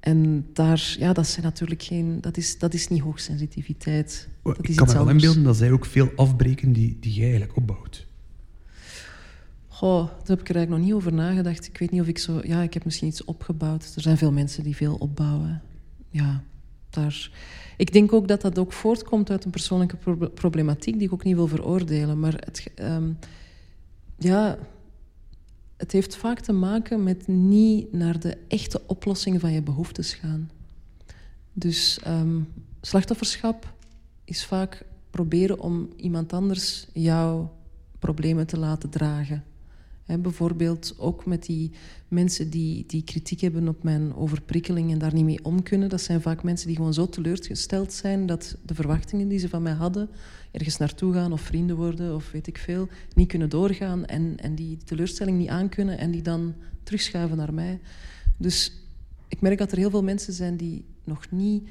En 0.00 0.46
daar, 0.52 0.96
ja, 0.98 1.12
dat, 1.12 1.26
zijn 1.26 1.44
natuurlijk 1.44 1.82
geen, 1.82 2.20
dat, 2.20 2.36
is, 2.36 2.58
dat 2.58 2.74
is 2.74 2.88
niet 2.88 3.00
hoogsensitiviteit. 3.00 4.28
Dat 4.42 4.58
ik 4.58 4.68
is 4.68 4.74
kan 4.74 4.84
iets 4.84 4.94
me 4.94 5.04
wel 5.04 5.10
inbeelden 5.10 5.42
dat 5.42 5.56
zij 5.56 5.70
ook 5.70 5.86
veel 5.86 6.10
afbreken 6.16 6.72
die, 6.72 6.96
die 7.00 7.12
jij 7.12 7.28
eigenlijk 7.28 7.56
opbouwt. 7.56 8.06
Goh, 9.84 10.06
daar 10.06 10.26
heb 10.26 10.40
ik 10.40 10.48
er 10.48 10.56
eigenlijk 10.56 10.68
nog 10.68 10.78
niet 10.78 10.92
over 10.92 11.12
nagedacht. 11.12 11.66
Ik 11.66 11.78
weet 11.78 11.90
niet 11.90 12.00
of 12.00 12.06
ik 12.06 12.18
zo... 12.18 12.40
Ja, 12.42 12.62
ik 12.62 12.74
heb 12.74 12.84
misschien 12.84 13.08
iets 13.08 13.24
opgebouwd. 13.24 13.92
Er 13.94 14.02
zijn 14.02 14.16
veel 14.16 14.32
mensen 14.32 14.62
die 14.62 14.76
veel 14.76 14.94
opbouwen. 14.94 15.62
Ja, 16.10 16.42
daar... 16.90 17.30
Ik 17.76 17.92
denk 17.92 18.12
ook 18.12 18.28
dat 18.28 18.40
dat 18.40 18.58
ook 18.58 18.72
voortkomt 18.72 19.30
uit 19.30 19.44
een 19.44 19.50
persoonlijke 19.50 19.96
pro 19.96 20.16
problematiek 20.34 20.94
die 20.94 21.06
ik 21.06 21.12
ook 21.12 21.24
niet 21.24 21.34
wil 21.34 21.46
veroordelen. 21.46 22.20
Maar 22.20 22.32
het... 22.32 22.70
Um, 22.80 23.18
ja... 24.18 24.58
Het 25.76 25.92
heeft 25.92 26.16
vaak 26.16 26.40
te 26.40 26.52
maken 26.52 27.02
met 27.02 27.26
niet 27.26 27.92
naar 27.92 28.20
de 28.20 28.36
echte 28.48 28.80
oplossing 28.86 29.40
van 29.40 29.52
je 29.52 29.62
behoeftes 29.62 30.14
gaan. 30.14 30.50
Dus 31.52 32.00
um, 32.06 32.48
slachtofferschap 32.80 33.74
is 34.24 34.44
vaak 34.44 34.84
proberen 35.10 35.60
om 35.60 35.88
iemand 35.96 36.32
anders 36.32 36.86
jouw 36.92 37.54
problemen 37.98 38.46
te 38.46 38.58
laten 38.58 38.90
dragen. 38.90 39.44
Bijvoorbeeld 40.06 40.94
ook 40.98 41.26
met 41.26 41.46
die 41.46 41.70
mensen 42.08 42.50
die, 42.50 42.84
die 42.86 43.04
kritiek 43.04 43.40
hebben 43.40 43.68
op 43.68 43.82
mijn 43.82 44.14
overprikkeling 44.14 44.92
en 44.92 44.98
daar 44.98 45.14
niet 45.14 45.24
mee 45.24 45.44
om 45.44 45.62
kunnen. 45.62 45.88
Dat 45.88 46.00
zijn 46.00 46.20
vaak 46.20 46.42
mensen 46.42 46.66
die 46.66 46.76
gewoon 46.76 46.94
zo 46.94 47.08
teleurgesteld 47.08 47.92
zijn 47.92 48.26
dat 48.26 48.56
de 48.66 48.74
verwachtingen 48.74 49.28
die 49.28 49.38
ze 49.38 49.48
van 49.48 49.62
mij 49.62 49.72
hadden, 49.72 50.08
ergens 50.50 50.76
naartoe 50.76 51.12
gaan 51.12 51.32
of 51.32 51.40
vrienden 51.40 51.76
worden 51.76 52.14
of 52.14 52.30
weet 52.30 52.46
ik 52.46 52.58
veel, 52.58 52.88
niet 53.14 53.28
kunnen 53.28 53.48
doorgaan 53.48 54.04
en, 54.06 54.36
en 54.36 54.54
die 54.54 54.76
teleurstelling 54.84 55.38
niet 55.38 55.48
aankunnen 55.48 55.98
en 55.98 56.10
die 56.10 56.22
dan 56.22 56.54
terugschuiven 56.82 57.36
naar 57.36 57.54
mij. 57.54 57.80
Dus 58.36 58.72
ik 59.28 59.40
merk 59.40 59.58
dat 59.58 59.72
er 59.72 59.78
heel 59.78 59.90
veel 59.90 60.02
mensen 60.02 60.32
zijn 60.32 60.56
die 60.56 60.84
nog 61.04 61.30
niet 61.30 61.68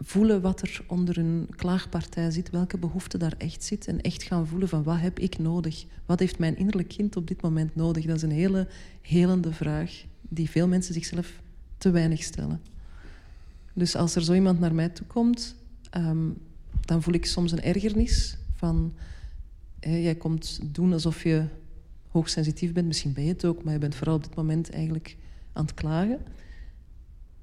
voelen 0.00 0.40
wat 0.40 0.62
er 0.62 0.84
onder 0.86 1.18
een 1.18 1.48
klaagpartij 1.56 2.30
zit, 2.30 2.50
welke 2.50 2.78
behoefte 2.78 3.18
daar 3.18 3.34
echt 3.38 3.64
zit 3.64 3.86
en 3.86 4.00
echt 4.00 4.22
gaan 4.22 4.46
voelen 4.46 4.68
van 4.68 4.82
wat 4.82 5.00
heb 5.00 5.18
ik 5.18 5.38
nodig? 5.38 5.84
Wat 6.06 6.18
heeft 6.18 6.38
mijn 6.38 6.56
innerlijk 6.56 6.88
kind 6.88 7.16
op 7.16 7.26
dit 7.26 7.42
moment 7.42 7.74
nodig? 7.74 8.04
Dat 8.04 8.16
is 8.16 8.22
een 8.22 8.30
hele 8.30 8.68
helende 9.00 9.52
vraag 9.52 10.04
die 10.20 10.50
veel 10.50 10.68
mensen 10.68 10.94
zichzelf 10.94 11.40
te 11.78 11.90
weinig 11.90 12.22
stellen. 12.22 12.60
Dus 13.72 13.96
als 13.96 14.14
er 14.14 14.24
zo 14.24 14.32
iemand 14.32 14.60
naar 14.60 14.74
mij 14.74 14.88
toe 14.88 15.06
komt, 15.06 15.56
um, 15.96 16.36
dan 16.80 17.02
voel 17.02 17.14
ik 17.14 17.26
soms 17.26 17.52
een 17.52 17.62
ergernis 17.62 18.36
van 18.54 18.92
jij 19.80 20.14
komt 20.14 20.60
doen 20.64 20.92
alsof 20.92 21.22
je 21.22 21.44
hoogsensitief 22.08 22.72
bent, 22.72 22.86
misschien 22.86 23.12
ben 23.12 23.24
je 23.24 23.32
het 23.32 23.44
ook, 23.44 23.64
maar 23.64 23.72
je 23.72 23.78
bent 23.78 23.94
vooral 23.94 24.14
op 24.14 24.22
dit 24.22 24.34
moment 24.34 24.70
eigenlijk 24.70 25.16
aan 25.52 25.64
het 25.64 25.74
klagen. 25.74 26.18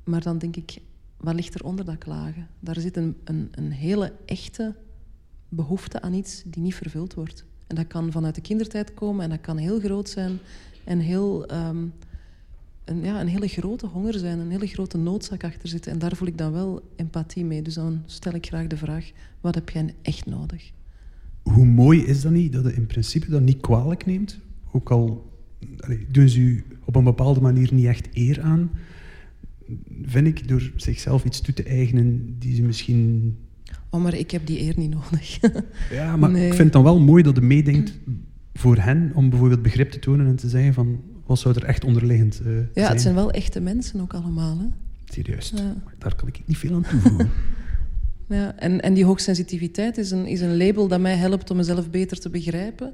Maar 0.03 0.21
dan 0.21 0.37
denk 0.37 0.55
ik, 0.55 0.77
wat 1.23 1.35
ligt 1.35 1.53
er 1.53 1.63
onder 1.63 1.85
dat 1.85 1.97
klagen? 1.97 2.47
Daar 2.59 2.79
zit 2.79 2.97
een, 2.97 3.15
een, 3.23 3.47
een, 3.51 3.71
hele 3.71 4.13
echte 4.25 4.75
behoefte 5.49 6.01
aan 6.01 6.13
iets 6.13 6.43
die 6.45 6.61
niet 6.61 6.75
vervuld 6.75 7.13
wordt. 7.13 7.45
En 7.67 7.75
dat 7.75 7.87
kan 7.87 8.11
vanuit 8.11 8.35
de 8.35 8.41
kindertijd 8.41 8.93
komen 8.93 9.23
en 9.23 9.29
dat 9.29 9.41
kan 9.41 9.57
heel 9.57 9.79
groot 9.79 10.09
zijn 10.09 10.39
en 10.83 10.99
heel, 10.99 11.51
um, 11.53 11.93
een, 12.85 13.03
ja, 13.03 13.21
een 13.21 13.27
hele 13.27 13.47
grote 13.47 13.87
honger 13.87 14.13
zijn, 14.13 14.39
een 14.39 14.51
hele 14.51 14.67
grote 14.67 14.97
noodzaak 14.97 15.43
achter 15.43 15.69
zitten. 15.69 15.91
En 15.91 15.99
daar 15.99 16.15
voel 16.15 16.27
ik 16.27 16.37
dan 16.37 16.51
wel 16.51 16.81
empathie 16.95 17.45
mee. 17.45 17.61
Dus 17.61 17.73
dan 17.73 18.01
stel 18.05 18.33
ik 18.33 18.45
graag 18.45 18.67
de 18.67 18.77
vraag, 18.77 19.11
wat 19.41 19.55
heb 19.55 19.69
jij 19.69 19.95
echt 20.01 20.25
nodig? 20.25 20.71
Hoe 21.43 21.65
mooi 21.65 22.05
is 22.05 22.21
dat 22.21 22.31
niet, 22.31 22.53
dat 22.53 22.63
je 22.63 22.73
in 22.73 22.87
principe 22.87 23.29
dat 23.29 23.41
niet 23.41 23.61
kwalijk 23.61 24.05
neemt? 24.05 24.39
Ook 24.71 24.91
al 24.91 25.31
allee, 25.79 26.07
doen 26.11 26.29
ze 26.29 26.39
u 26.39 26.65
op 26.85 26.95
een 26.95 27.03
bepaalde 27.03 27.41
manier 27.41 27.73
niet 27.73 27.85
echt 27.85 28.07
eer 28.13 28.41
aan 28.41 28.71
vind 30.01 30.27
ik, 30.27 30.47
door 30.47 30.71
zichzelf 30.75 31.25
iets 31.25 31.41
toe 31.41 31.53
te 31.53 31.63
eigenen 31.63 32.35
die 32.39 32.55
ze 32.55 32.61
misschien... 32.61 33.35
Oh, 33.89 34.03
maar 34.03 34.13
ik 34.13 34.31
heb 34.31 34.45
die 34.45 34.59
eer 34.59 34.73
niet 34.77 34.89
nodig. 34.89 35.39
ja, 35.99 36.17
maar 36.17 36.31
nee. 36.31 36.45
ik 36.45 36.53
vind 36.53 36.63
het 36.63 36.73
dan 36.73 36.83
wel 36.83 36.99
mooi 36.99 37.23
dat 37.23 37.35
je 37.35 37.41
meedenkt 37.41 37.93
voor 38.53 38.77
hen 38.77 39.11
om 39.15 39.29
bijvoorbeeld 39.29 39.61
begrip 39.61 39.91
te 39.91 39.99
tonen 39.99 40.27
en 40.27 40.35
te 40.35 40.49
zeggen 40.49 40.73
van 40.73 41.01
wat 41.25 41.39
zou 41.39 41.55
er 41.55 41.63
echt 41.63 41.83
onderliggend 41.83 42.41
uh, 42.45 42.55
ja, 42.55 42.63
zijn. 42.73 42.87
het 42.87 43.01
zijn 43.01 43.15
wel 43.15 43.31
echte 43.31 43.59
mensen 43.59 44.01
ook 44.01 44.13
allemaal. 44.13 44.57
Hè? 44.59 44.65
Serieus, 45.13 45.53
ja. 45.55 45.75
daar 45.97 46.15
kan 46.15 46.27
ik 46.27 46.41
niet 46.45 46.57
veel 46.57 46.75
aan 46.75 46.85
toevoegen. 46.89 47.29
ja, 48.29 48.55
en, 48.55 48.81
en 48.81 48.93
die 48.93 49.05
hoogsensitiviteit 49.05 49.97
is 49.97 50.11
een, 50.11 50.25
is 50.25 50.41
een 50.41 50.57
label 50.57 50.87
dat 50.87 50.99
mij 50.99 51.15
helpt 51.15 51.49
om 51.49 51.57
mezelf 51.57 51.89
beter 51.89 52.19
te 52.19 52.29
begrijpen. 52.29 52.93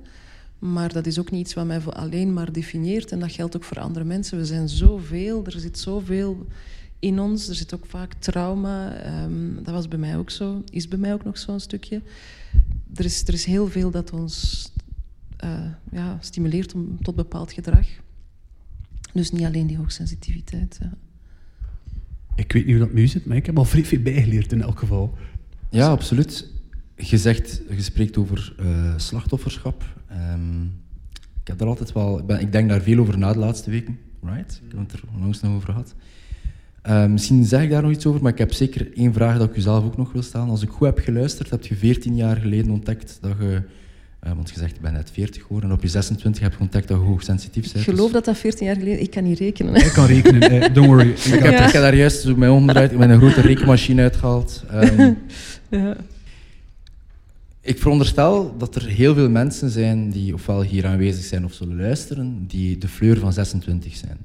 Maar 0.59 0.93
dat 0.93 1.05
is 1.05 1.19
ook 1.19 1.31
niet 1.31 1.41
iets 1.41 1.53
wat 1.53 1.65
mij 1.65 1.81
alleen 1.81 2.33
maar 2.33 2.51
definieert. 2.51 3.11
En 3.11 3.19
dat 3.19 3.31
geldt 3.31 3.55
ook 3.55 3.63
voor 3.63 3.79
andere 3.79 4.05
mensen. 4.05 4.37
We 4.37 4.45
zijn 4.45 4.69
zoveel, 4.69 5.45
er 5.45 5.59
zit 5.59 5.79
zoveel 5.79 6.47
in 6.99 7.19
ons. 7.19 7.47
Er 7.47 7.55
zit 7.55 7.73
ook 7.73 7.85
vaak 7.85 8.13
trauma. 8.13 9.05
Um, 9.23 9.55
dat 9.63 9.73
was 9.73 9.87
bij 9.87 9.99
mij 9.99 10.17
ook 10.17 10.29
zo. 10.29 10.63
Is 10.69 10.87
bij 10.87 10.97
mij 10.97 11.13
ook 11.13 11.23
nog 11.23 11.37
zo'n 11.37 11.59
stukje. 11.59 12.01
Er 12.95 13.05
is, 13.05 13.27
er 13.27 13.33
is 13.33 13.45
heel 13.45 13.67
veel 13.67 13.91
dat 13.91 14.11
ons 14.11 14.71
uh, 15.43 15.65
ja, 15.91 16.17
stimuleert 16.21 16.73
om, 16.73 16.97
tot 17.01 17.15
bepaald 17.15 17.51
gedrag. 17.51 17.87
Dus 19.13 19.31
niet 19.31 19.45
alleen 19.45 19.67
die 19.67 19.77
hoogsensitiviteit. 19.77 20.77
Ja. 20.81 20.93
Ik 22.35 22.51
weet 22.51 22.65
niet 22.65 22.75
hoe 22.75 22.85
dat 22.85 22.93
nu 22.93 23.07
zit, 23.07 23.25
maar 23.25 23.37
ik 23.37 23.45
heb 23.45 23.57
al 23.57 23.65
vrij 23.65 23.85
veel 23.85 24.01
bijgeleerd 24.01 24.51
in 24.51 24.61
elk 24.61 24.79
geval. 24.79 25.17
Ja, 25.69 25.89
absoluut. 25.89 26.47
Je 27.01 27.17
zegt, 27.17 27.61
je 27.69 27.81
spreekt 27.81 28.17
over 28.17 28.53
uh, 28.59 28.93
slachtofferschap. 28.97 29.83
Um, 30.33 30.63
ik 31.41 31.47
heb 31.47 31.57
daar 31.57 31.67
altijd 31.67 31.91
wel, 31.91 32.19
ik, 32.19 32.25
ben, 32.25 32.39
ik 32.39 32.51
denk 32.51 32.69
daar 32.69 32.81
veel 32.81 32.99
over 32.99 33.17
na 33.17 33.33
de 33.33 33.39
laatste 33.39 33.69
weken, 33.69 33.99
right? 34.23 34.61
Ik 34.65 34.71
heb 34.71 34.79
het 34.79 34.93
er 34.93 35.01
langs 35.19 35.41
nog 35.41 35.55
over 35.55 35.69
gehad. 35.69 35.95
Uh, 36.89 37.05
misschien 37.05 37.45
zeg 37.45 37.61
ik 37.61 37.69
daar 37.69 37.81
nog 37.81 37.91
iets 37.91 38.05
over, 38.05 38.21
maar 38.21 38.31
ik 38.31 38.37
heb 38.37 38.53
zeker 38.53 38.93
één 38.93 39.13
vraag 39.13 39.37
dat 39.37 39.49
ik 39.49 39.55
u 39.55 39.61
zelf 39.61 39.85
ook 39.85 39.97
nog 39.97 40.11
wil 40.11 40.21
stellen. 40.21 40.49
Als 40.49 40.61
ik 40.61 40.69
goed 40.69 40.87
heb 40.87 40.99
geluisterd, 40.99 41.49
heb 41.49 41.65
je 41.65 41.75
14 41.75 42.15
jaar 42.15 42.37
geleden 42.37 42.71
ontdekt 42.71 43.17
dat 43.21 43.33
je 43.39 43.61
uh, 44.27 44.31
want 44.35 44.49
je 44.49 44.59
zegt, 44.59 44.75
ik 44.75 44.81
ben 44.81 44.93
net 44.93 45.11
40 45.11 45.41
geworden 45.41 45.69
en 45.69 45.75
op 45.75 45.81
je 45.81 45.87
26 45.87 46.41
heb 46.41 46.53
je 46.53 46.59
ontdekt 46.59 46.87
dat 46.87 46.97
je 46.97 47.03
hoogsensitief 47.03 47.63
bent. 47.63 47.75
Ik 47.75 47.93
geloof 47.93 48.05
dus... 48.05 48.11
dat 48.11 48.25
dat 48.25 48.37
14 48.37 48.65
jaar 48.65 48.75
geleden... 48.75 49.01
Ik 49.01 49.11
kan 49.11 49.23
niet 49.23 49.39
rekenen. 49.39 49.75
Ik 49.75 49.91
kan 49.91 50.05
rekenen, 50.05 50.41
eh, 50.41 50.73
don't 50.73 50.87
worry. 50.87 51.09
Ik, 51.09 51.23
heb, 51.23 51.51
ja. 51.51 51.65
ik 51.65 51.71
heb 51.73 51.81
daar 51.81 51.95
juist 51.95 52.35
mijn 52.35 52.51
onderuit, 52.51 52.97
met 52.97 53.09
een 53.09 53.17
grote 53.17 53.41
rekenmachine 53.41 54.01
uitgehaald. 54.01 54.63
Um, 54.73 55.17
ja. 55.69 55.95
Ik 57.61 57.79
veronderstel 57.79 58.57
dat 58.57 58.75
er 58.75 58.85
heel 58.85 59.13
veel 59.13 59.29
mensen 59.29 59.69
zijn 59.69 60.09
die 60.09 60.33
ofwel 60.33 60.61
hier 60.61 60.85
aanwezig 60.85 61.23
zijn 61.23 61.45
of 61.45 61.53
zullen 61.53 61.77
luisteren, 61.77 62.47
die 62.47 62.77
de 62.77 62.87
fleur 62.87 63.19
van 63.19 63.33
26 63.33 63.95
zijn. 63.95 64.17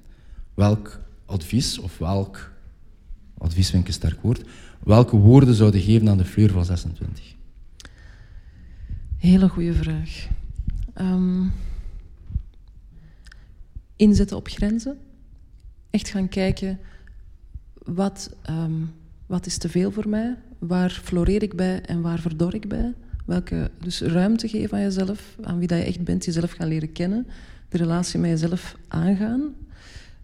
Welk 0.54 1.00
advies, 1.26 1.78
of 1.78 1.98
welk 1.98 2.52
advies 3.38 3.70
vind 3.70 3.82
ik 3.82 3.88
een 3.88 3.94
sterk 3.94 4.20
woord, 4.20 4.42
welke 4.84 5.16
woorden 5.16 5.54
zouden 5.54 5.80
geven 5.80 6.08
aan 6.08 6.18
de 6.18 6.24
fleur 6.24 6.50
van 6.50 6.64
26? 6.64 7.34
Hele 9.16 9.48
goede 9.48 9.74
vraag. 9.74 10.28
Um, 11.00 11.52
inzetten 13.96 14.36
op 14.36 14.48
grenzen. 14.48 14.98
Echt 15.90 16.08
gaan 16.08 16.28
kijken, 16.28 16.78
wat, 17.74 18.36
um, 18.50 18.92
wat 19.26 19.46
is 19.46 19.58
te 19.58 19.68
veel 19.68 19.90
voor 19.90 20.08
mij? 20.08 20.36
Waar 20.58 20.90
floreer 20.90 21.42
ik 21.42 21.56
bij 21.56 21.80
en 21.80 22.00
waar 22.00 22.18
verdor 22.18 22.54
ik 22.54 22.68
bij? 22.68 22.94
Welke, 23.24 23.70
dus 23.80 24.00
ruimte 24.00 24.48
geven 24.48 24.76
aan 24.76 24.82
jezelf, 24.82 25.36
aan 25.42 25.58
wie 25.58 25.68
dat 25.68 25.78
je 25.78 25.84
echt 25.84 26.04
bent, 26.04 26.24
jezelf 26.24 26.50
gaan 26.50 26.68
leren 26.68 26.92
kennen. 26.92 27.26
De 27.68 27.76
relatie 27.76 28.20
met 28.20 28.30
jezelf 28.30 28.76
aangaan. 28.88 29.54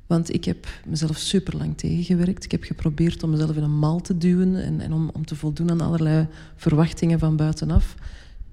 Want 0.06 0.34
ik 0.34 0.44
heb 0.44 0.66
mezelf 0.86 1.16
super 1.16 1.56
lang 1.56 1.76
tegengewerkt. 1.76 2.44
Ik 2.44 2.50
heb 2.50 2.62
geprobeerd 2.62 3.22
om 3.22 3.30
mezelf 3.30 3.56
in 3.56 3.62
een 3.62 3.78
mal 3.78 4.00
te 4.00 4.18
duwen 4.18 4.62
en, 4.62 4.80
en 4.80 4.92
om, 4.92 5.10
om 5.12 5.24
te 5.24 5.36
voldoen 5.36 5.70
aan 5.70 5.80
allerlei 5.80 6.26
verwachtingen 6.56 7.18
van 7.18 7.36
buitenaf 7.36 7.94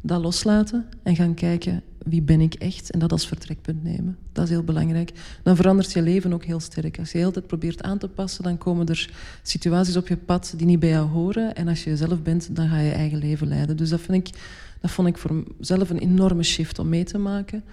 dat 0.01 0.21
loslaten 0.21 0.85
en 1.03 1.15
gaan 1.15 1.33
kijken 1.33 1.83
wie 2.09 2.21
ben 2.21 2.41
ik 2.41 2.53
echt 2.53 2.91
en 2.91 2.99
dat 2.99 3.11
als 3.11 3.27
vertrekpunt 3.27 3.83
nemen. 3.83 4.17
Dat 4.31 4.43
is 4.43 4.49
heel 4.49 4.63
belangrijk. 4.63 5.11
Dan 5.43 5.55
verandert 5.55 5.91
je 5.91 6.01
leven 6.01 6.33
ook 6.33 6.43
heel 6.43 6.59
sterk. 6.59 6.99
Als 6.99 7.11
je 7.11 7.17
heel 7.17 7.31
tijd 7.31 7.47
probeert 7.47 7.83
aan 7.83 7.97
te 7.97 8.07
passen, 8.07 8.43
dan 8.43 8.57
komen 8.57 8.87
er 8.87 9.09
situaties 9.41 9.97
op 9.97 10.07
je 10.07 10.17
pad 10.17 10.53
die 10.57 10.65
niet 10.65 10.79
bij 10.79 10.89
jou 10.89 11.09
horen. 11.09 11.55
En 11.55 11.67
als 11.67 11.83
je 11.83 11.89
jezelf 11.89 12.21
bent, 12.21 12.55
dan 12.55 12.69
ga 12.69 12.77
je 12.77 12.85
je 12.85 12.91
eigen 12.91 13.17
leven 13.17 13.47
leiden. 13.47 13.77
Dus 13.77 13.89
dat, 13.89 14.01
vind 14.01 14.27
ik, 14.27 14.35
dat 14.81 14.91
vond 14.91 15.07
ik 15.07 15.17
voor 15.17 15.43
mezelf 15.57 15.89
een 15.89 15.99
enorme 15.99 16.43
shift 16.43 16.79
om 16.79 16.89
mee 16.89 17.03
te 17.03 17.17
maken. 17.17 17.63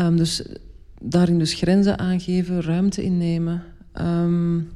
Um, 0.00 0.16
dus 0.16 0.42
daarin 1.02 1.38
dus 1.38 1.54
grenzen 1.54 1.98
aangeven, 1.98 2.62
ruimte 2.62 3.02
innemen. 3.02 3.62
Um, 4.00 4.70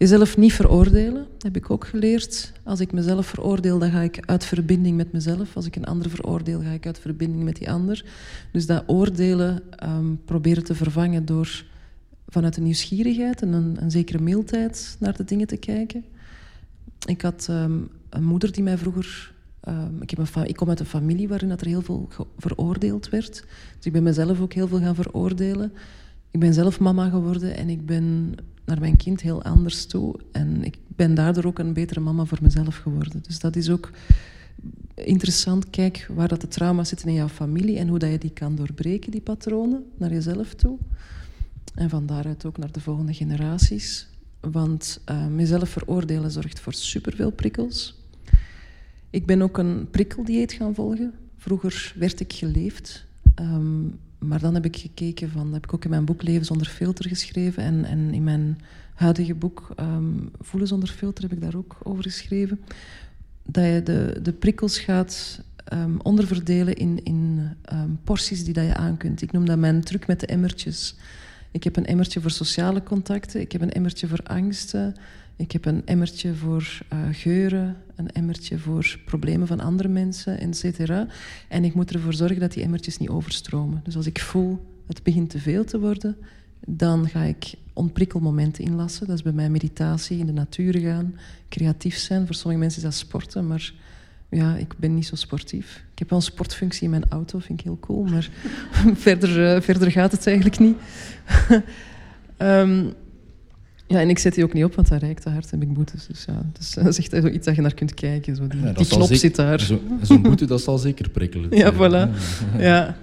Jezelf 0.00 0.36
niet 0.36 0.52
veroordelen, 0.52 1.26
heb 1.38 1.56
ik 1.56 1.70
ook 1.70 1.86
geleerd. 1.86 2.52
Als 2.62 2.80
ik 2.80 2.92
mezelf 2.92 3.26
veroordeel, 3.26 3.78
dan 3.78 3.90
ga 3.90 4.00
ik 4.00 4.20
uit 4.26 4.44
verbinding 4.44 4.96
met 4.96 5.12
mezelf. 5.12 5.56
Als 5.56 5.66
ik 5.66 5.76
een 5.76 5.84
ander 5.84 6.10
veroordeel, 6.10 6.60
ga 6.60 6.70
ik 6.70 6.86
uit 6.86 6.98
verbinding 6.98 7.42
met 7.42 7.56
die 7.56 7.70
ander. 7.70 8.04
Dus 8.52 8.66
dat 8.66 8.84
oordelen 8.86 9.62
um, 9.84 10.20
proberen 10.24 10.64
te 10.64 10.74
vervangen 10.74 11.24
door 11.24 11.64
vanuit 12.28 12.56
een 12.56 12.62
nieuwsgierigheid 12.62 13.42
en 13.42 13.52
een, 13.52 13.76
een 13.82 13.90
zekere 13.90 14.18
mildheid 14.18 14.96
naar 15.00 15.16
de 15.16 15.24
dingen 15.24 15.46
te 15.46 15.56
kijken. 15.56 16.04
Ik 17.06 17.22
had 17.22 17.46
um, 17.50 17.88
een 18.10 18.24
moeder 18.24 18.52
die 18.52 18.62
mij 18.62 18.78
vroeger... 18.78 19.32
Um, 19.68 20.02
ik, 20.02 20.12
ik 20.44 20.56
kom 20.56 20.68
uit 20.68 20.80
een 20.80 20.86
familie 20.86 21.28
waarin 21.28 21.48
dat 21.48 21.60
er 21.60 21.66
heel 21.66 21.82
veel 21.82 22.08
veroordeeld 22.38 23.08
werd. 23.08 23.44
Dus 23.76 23.86
ik 23.86 23.92
ben 23.92 24.02
mezelf 24.02 24.40
ook 24.40 24.52
heel 24.52 24.68
veel 24.68 24.80
gaan 24.80 24.94
veroordelen. 24.94 25.72
Ik 26.30 26.40
ben 26.40 26.54
zelf 26.54 26.80
mama 26.80 27.08
geworden 27.08 27.56
en 27.56 27.68
ik 27.68 27.86
ben 27.86 28.34
naar 28.70 28.80
mijn 28.80 28.96
kind 28.96 29.20
heel 29.20 29.42
anders 29.42 29.86
toe. 29.86 30.14
En 30.32 30.64
ik 30.64 30.78
ben 30.86 31.14
daardoor 31.14 31.44
ook 31.44 31.58
een 31.58 31.72
betere 31.72 32.00
mama 32.00 32.24
voor 32.24 32.38
mezelf 32.42 32.76
geworden. 32.76 33.22
Dus 33.26 33.38
dat 33.38 33.56
is 33.56 33.70
ook 33.70 33.90
interessant. 34.94 35.70
Kijk 35.70 36.08
waar 36.14 36.28
dat 36.28 36.40
de 36.40 36.48
trauma's 36.48 36.88
zitten 36.88 37.08
in 37.08 37.14
jouw 37.14 37.28
familie 37.28 37.78
en 37.78 37.88
hoe 37.88 37.98
dat 37.98 38.10
je 38.10 38.18
die 38.18 38.30
kan 38.30 38.54
doorbreken, 38.54 39.10
die 39.10 39.20
patronen, 39.20 39.84
naar 39.96 40.10
jezelf 40.10 40.54
toe. 40.54 40.78
En 41.74 41.88
van 41.88 42.06
daaruit 42.06 42.44
ook 42.44 42.58
naar 42.58 42.72
de 42.72 42.80
volgende 42.80 43.14
generaties. 43.14 44.08
Want 44.40 45.00
uh, 45.10 45.26
mezelf 45.26 45.68
veroordelen 45.68 46.30
zorgt 46.30 46.60
voor 46.60 46.72
superveel 46.72 47.30
prikkels. 47.30 47.98
Ik 49.10 49.26
ben 49.26 49.42
ook 49.42 49.58
een 49.58 49.88
prikkeldieet 49.90 50.52
gaan 50.52 50.74
volgen. 50.74 51.14
Vroeger 51.36 51.94
werd 51.96 52.20
ik 52.20 52.32
geleefd. 52.32 53.06
Um, 53.40 53.98
maar 54.20 54.40
dan 54.40 54.54
heb 54.54 54.64
ik 54.64 54.76
gekeken 54.76 55.30
van, 55.30 55.52
heb 55.52 55.64
ik 55.64 55.74
ook 55.74 55.84
in 55.84 55.90
mijn 55.90 56.04
boek 56.04 56.22
Leven 56.22 56.46
zonder 56.46 56.66
filter 56.66 57.08
geschreven 57.08 57.62
en, 57.62 57.84
en 57.84 58.14
in 58.14 58.24
mijn 58.24 58.58
huidige 58.94 59.34
boek 59.34 59.68
um, 59.80 60.30
Voelen 60.40 60.68
zonder 60.68 60.88
filter 60.88 61.24
heb 61.24 61.32
ik 61.32 61.40
daar 61.40 61.56
ook 61.56 61.76
over 61.82 62.02
geschreven. 62.02 62.60
Dat 63.42 63.64
je 63.64 63.82
de, 63.84 64.18
de 64.22 64.32
prikkels 64.32 64.78
gaat 64.78 65.42
um, 65.72 66.00
onderverdelen 66.00 66.74
in, 66.74 67.04
in 67.04 67.50
um, 67.72 67.98
porties 68.04 68.44
die 68.44 68.54
dat 68.54 68.66
je 68.66 68.74
aan 68.74 68.96
kunt. 68.96 69.22
Ik 69.22 69.32
noem 69.32 69.46
dat 69.46 69.58
mijn 69.58 69.80
truc 69.80 70.06
met 70.06 70.20
de 70.20 70.26
emmertjes. 70.26 70.96
Ik 71.50 71.64
heb 71.64 71.76
een 71.76 71.86
emmertje 71.86 72.20
voor 72.20 72.30
sociale 72.30 72.82
contacten, 72.82 73.40
ik 73.40 73.52
heb 73.52 73.60
een 73.60 73.72
emmertje 73.72 74.08
voor 74.08 74.22
angsten, 74.22 74.94
ik 75.40 75.52
heb 75.52 75.64
een 75.64 75.86
emmertje 75.86 76.34
voor 76.34 76.80
uh, 76.92 76.98
geuren, 77.12 77.76
een 77.94 78.12
emmertje 78.12 78.58
voor 78.58 78.98
problemen 79.04 79.46
van 79.46 79.60
andere 79.60 79.88
mensen, 79.88 80.40
etc. 80.40 80.90
En 81.48 81.64
ik 81.64 81.74
moet 81.74 81.94
ervoor 81.94 82.14
zorgen 82.14 82.40
dat 82.40 82.52
die 82.52 82.62
emmertjes 82.62 82.98
niet 82.98 83.08
overstromen. 83.08 83.80
Dus 83.84 83.96
als 83.96 84.06
ik 84.06 84.20
voel 84.20 84.66
het 84.86 85.02
begint 85.02 85.30
te 85.30 85.38
veel 85.38 85.64
te 85.64 85.80
worden, 85.80 86.16
dan 86.66 87.08
ga 87.08 87.22
ik 87.22 87.52
ontprikkelmomenten 87.72 88.64
inlassen. 88.64 89.06
Dat 89.06 89.16
is 89.16 89.22
bij 89.22 89.32
mij 89.32 89.50
meditatie, 89.50 90.18
in 90.18 90.26
de 90.26 90.32
natuur 90.32 90.78
gaan, 90.78 91.14
creatief 91.48 91.96
zijn. 91.96 92.26
Voor 92.26 92.34
sommige 92.34 92.60
mensen 92.60 92.78
is 92.78 92.88
dat 92.88 92.94
sporten, 92.94 93.46
maar 93.46 93.72
ja, 94.30 94.56
ik 94.56 94.74
ben 94.78 94.94
niet 94.94 95.06
zo 95.06 95.16
sportief. 95.16 95.84
Ik 95.92 95.98
heb 95.98 96.10
wel 96.10 96.18
een 96.18 96.24
sportfunctie 96.24 96.84
in 96.84 96.90
mijn 96.90 97.08
auto, 97.08 97.38
vind 97.38 97.58
ik 97.58 97.64
heel 97.64 97.78
cool, 97.80 98.04
maar 98.04 98.30
verder, 99.06 99.54
uh, 99.54 99.60
verder 99.60 99.90
gaat 99.90 100.12
het 100.12 100.26
eigenlijk 100.26 100.58
niet. 100.58 100.76
um, 102.38 102.92
Ja, 103.90 104.00
en 104.00 104.08
ik 104.08 104.18
zet 104.18 104.34
die 104.34 104.44
ook 104.44 104.52
niet 104.52 104.64
op, 104.64 104.74
want 104.74 104.88
dat 104.88 105.00
rijkt 105.00 105.22
te 105.22 105.28
hard 105.30 105.50
heb 105.50 105.62
ik 105.62 105.72
boetes. 105.72 106.06
Dus 106.06 106.24
ja, 106.24 106.42
dus, 106.58 106.74
dat 106.74 106.86
is 106.86 106.98
echt 106.98 107.12
iets 107.34 107.46
dat 107.46 107.54
je 107.54 107.62
naar 107.62 107.74
kunt 107.74 107.94
kijken. 107.94 108.36
Zo. 108.36 108.46
Die, 108.46 108.72
die 108.72 108.86
knop 108.86 109.14
zit 109.14 109.36
daar. 109.36 109.60
Zo'n 109.60 109.80
zo 110.04 110.18
boete, 110.18 110.44
dat 110.44 110.60
zal 110.60 110.78
zeker 110.78 111.10
prikkelen. 111.10 111.48
Ja, 111.56 111.72
voilà. 111.74 112.10
Ja. 112.58 112.96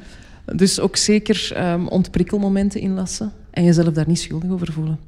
Dus 0.55 0.79
ook 0.79 0.95
zeker 0.95 1.51
um, 1.71 1.87
ontprikkelmomenten 1.87 2.81
inlassen 2.81 3.31
en 3.49 3.63
jezelf 3.63 3.93
daar 3.93 4.07
niet 4.07 4.19
schuldig 4.19 4.49
over 4.49 4.71
voelen. 4.71 4.99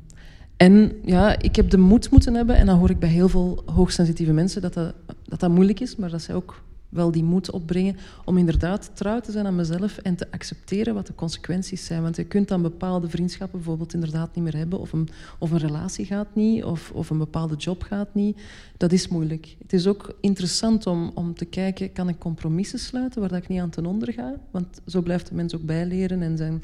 En 0.57 0.91
ja, 1.05 1.39
ik 1.41 1.55
heb 1.55 1.69
de 1.69 1.77
moed 1.77 2.11
moeten 2.11 2.33
hebben, 2.33 2.55
en 2.55 2.65
dan 2.65 2.77
hoor 2.77 2.89
ik 2.89 2.99
bij 2.99 3.09
heel 3.09 3.29
veel 3.29 3.63
hoogsensitieve 3.65 4.31
mensen 4.31 4.61
dat 4.61 4.73
dat, 4.73 4.93
dat, 5.27 5.39
dat 5.39 5.49
moeilijk 5.49 5.79
is, 5.79 5.95
maar 5.95 6.09
dat 6.09 6.21
zij 6.21 6.35
ook 6.35 6.61
wel 6.89 7.11
die 7.11 7.23
moed 7.23 7.51
opbrengen 7.51 7.97
om 8.25 8.37
inderdaad 8.37 8.91
trouw 8.93 9.19
te 9.19 9.31
zijn 9.31 9.45
aan 9.45 9.55
mezelf 9.55 9.97
en 9.97 10.15
te 10.15 10.31
accepteren 10.31 10.93
wat 10.93 11.07
de 11.07 11.15
consequenties 11.15 11.85
zijn. 11.85 12.01
Want 12.01 12.15
je 12.15 12.23
kunt 12.23 12.47
dan 12.47 12.61
bepaalde 12.61 13.09
vriendschappen 13.09 13.57
bijvoorbeeld 13.57 13.93
inderdaad 13.93 14.35
niet 14.35 14.43
meer 14.43 14.55
hebben, 14.55 14.79
of 14.79 14.93
een, 14.93 15.09
of 15.39 15.51
een 15.51 15.57
relatie 15.57 16.05
gaat 16.05 16.35
niet, 16.35 16.63
of, 16.63 16.91
of 16.91 17.09
een 17.09 17.17
bepaalde 17.17 17.55
job 17.55 17.83
gaat 17.83 18.13
niet. 18.13 18.41
Dat 18.77 18.91
is 18.91 19.07
moeilijk. 19.07 19.55
Het 19.61 19.73
is 19.73 19.87
ook 19.87 20.15
interessant 20.21 20.87
om, 20.87 21.11
om 21.13 21.33
te 21.33 21.45
kijken, 21.45 21.91
kan 21.91 22.09
ik 22.09 22.19
compromissen 22.19 22.79
sluiten 22.79 23.19
waar 23.19 23.29
dat 23.29 23.41
ik 23.43 23.47
niet 23.47 23.59
aan 23.59 23.69
ten 23.69 23.85
onder 23.85 24.13
ga? 24.13 24.35
Want 24.51 24.81
zo 24.85 25.01
blijft 25.01 25.27
de 25.27 25.35
mens 25.35 25.55
ook 25.55 25.65
bijleren 25.65 26.21
en 26.21 26.37
zijn, 26.37 26.63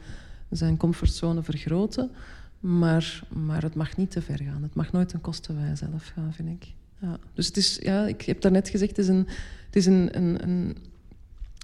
zijn 0.49 0.77
comfortzone 0.77 1.43
vergroten. 1.43 2.11
Maar, 2.59 3.23
maar 3.29 3.61
het 3.61 3.75
mag 3.75 3.97
niet 3.97 4.11
te 4.11 4.21
ver 4.21 4.37
gaan. 4.37 4.63
Het 4.63 4.75
mag 4.75 4.91
nooit 4.91 5.09
ten 5.09 5.21
koste 5.21 5.53
van 5.53 5.67
jezelf 5.67 6.11
gaan, 6.15 6.33
vind 6.33 6.49
ik. 6.49 6.73
Ja. 7.01 7.17
Dus 7.33 7.47
het 7.47 7.57
is, 7.57 7.79
ja, 7.81 8.07
ik 8.07 8.21
heb 8.21 8.41
daarnet 8.41 8.69
gezegd, 8.69 8.89
het 8.89 9.05
is 9.05 9.07
een, 9.07 9.27
het 9.75 9.83
is 9.85 9.93
een, 9.93 10.17
een, 10.17 10.43
een 10.43 10.75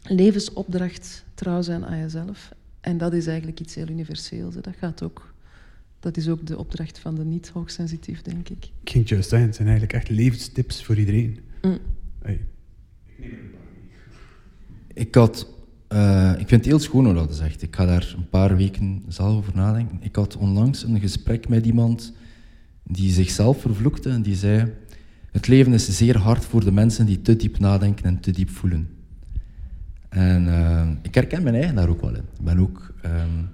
levensopdracht 0.03 1.25
trouw 1.33 1.61
zijn 1.61 1.85
aan 1.85 1.97
jezelf. 1.97 2.51
En 2.81 2.97
dat 2.97 3.13
is 3.13 3.27
eigenlijk 3.27 3.59
iets 3.59 3.75
heel 3.75 3.87
universeels. 3.87 4.55
Dat 4.55 4.67
gaat 4.79 5.03
ook. 5.03 5.33
Dat 5.99 6.17
is 6.17 6.27
ook 6.27 6.45
de 6.45 6.57
opdracht 6.57 6.99
van 6.99 7.15
de 7.15 7.23
niet-hoogsensitief, 7.23 8.21
denk 8.21 8.49
ik. 8.49 8.65
Ik 8.81 8.89
ging 8.89 9.09
juist 9.09 9.29
zeggen, 9.29 9.47
het 9.47 9.55
zijn 9.55 9.67
eigenlijk 9.67 9.97
echt 9.97 10.09
levenstips 10.09 10.83
voor 10.83 10.97
iedereen. 10.97 11.39
Mm. 11.61 11.77
Hey. 12.21 12.41
Ik 14.93 15.15
had... 15.15 15.47
Uh, 15.93 16.31
ik 16.31 16.47
vind 16.47 16.51
het 16.51 16.65
heel 16.65 16.79
schoon 16.79 17.05
hoe 17.05 17.13
dat 17.13 17.35
zegt. 17.35 17.61
Ik 17.61 17.75
ga 17.75 17.85
daar 17.85 18.13
een 18.17 18.29
paar 18.29 18.55
weken 18.57 19.03
zelf 19.07 19.37
over 19.37 19.55
nadenken. 19.55 19.97
Ik 20.01 20.15
had 20.15 20.37
onlangs 20.37 20.83
een 20.83 20.99
gesprek 20.99 21.49
met 21.49 21.65
iemand 21.65 22.13
die 22.83 23.11
zichzelf 23.11 23.61
vervloekte 23.61 24.09
en 24.09 24.21
die 24.21 24.35
zei... 24.35 24.73
Het 25.31 25.47
leven 25.47 25.73
is 25.73 25.97
zeer 25.97 26.17
hard 26.17 26.45
voor 26.45 26.63
de 26.63 26.71
mensen 26.71 27.05
die 27.05 27.21
te 27.21 27.35
diep 27.35 27.59
nadenken 27.59 28.05
en 28.05 28.19
te 28.19 28.31
diep 28.31 28.49
voelen. 28.49 28.89
En 30.09 30.47
uh, 30.47 30.89
ik 31.01 31.15
herken 31.15 31.43
mijn 31.43 31.55
eigen 31.55 31.75
daar 31.75 31.89
ook 31.89 32.01
wel 32.01 32.15
in. 32.15 32.23
Ik 32.37 32.45
ben 32.45 32.59
ook 32.59 32.93
um, 33.05 33.49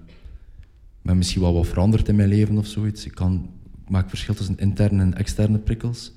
ben 1.02 1.18
misschien 1.18 1.42
wel 1.42 1.54
wat 1.54 1.68
veranderd 1.68 2.08
in 2.08 2.16
mijn 2.16 2.30
leven 2.30 2.58
of 2.58 2.68
zoiets. 2.68 3.06
Ik, 3.06 3.16
kan, 3.16 3.50
maak 3.88 4.10
verschil 4.10 4.34
tussen 4.34 4.58
interne 4.58 5.02
en 5.02 5.14
externe 5.14 5.58
prikkels. 5.58 6.12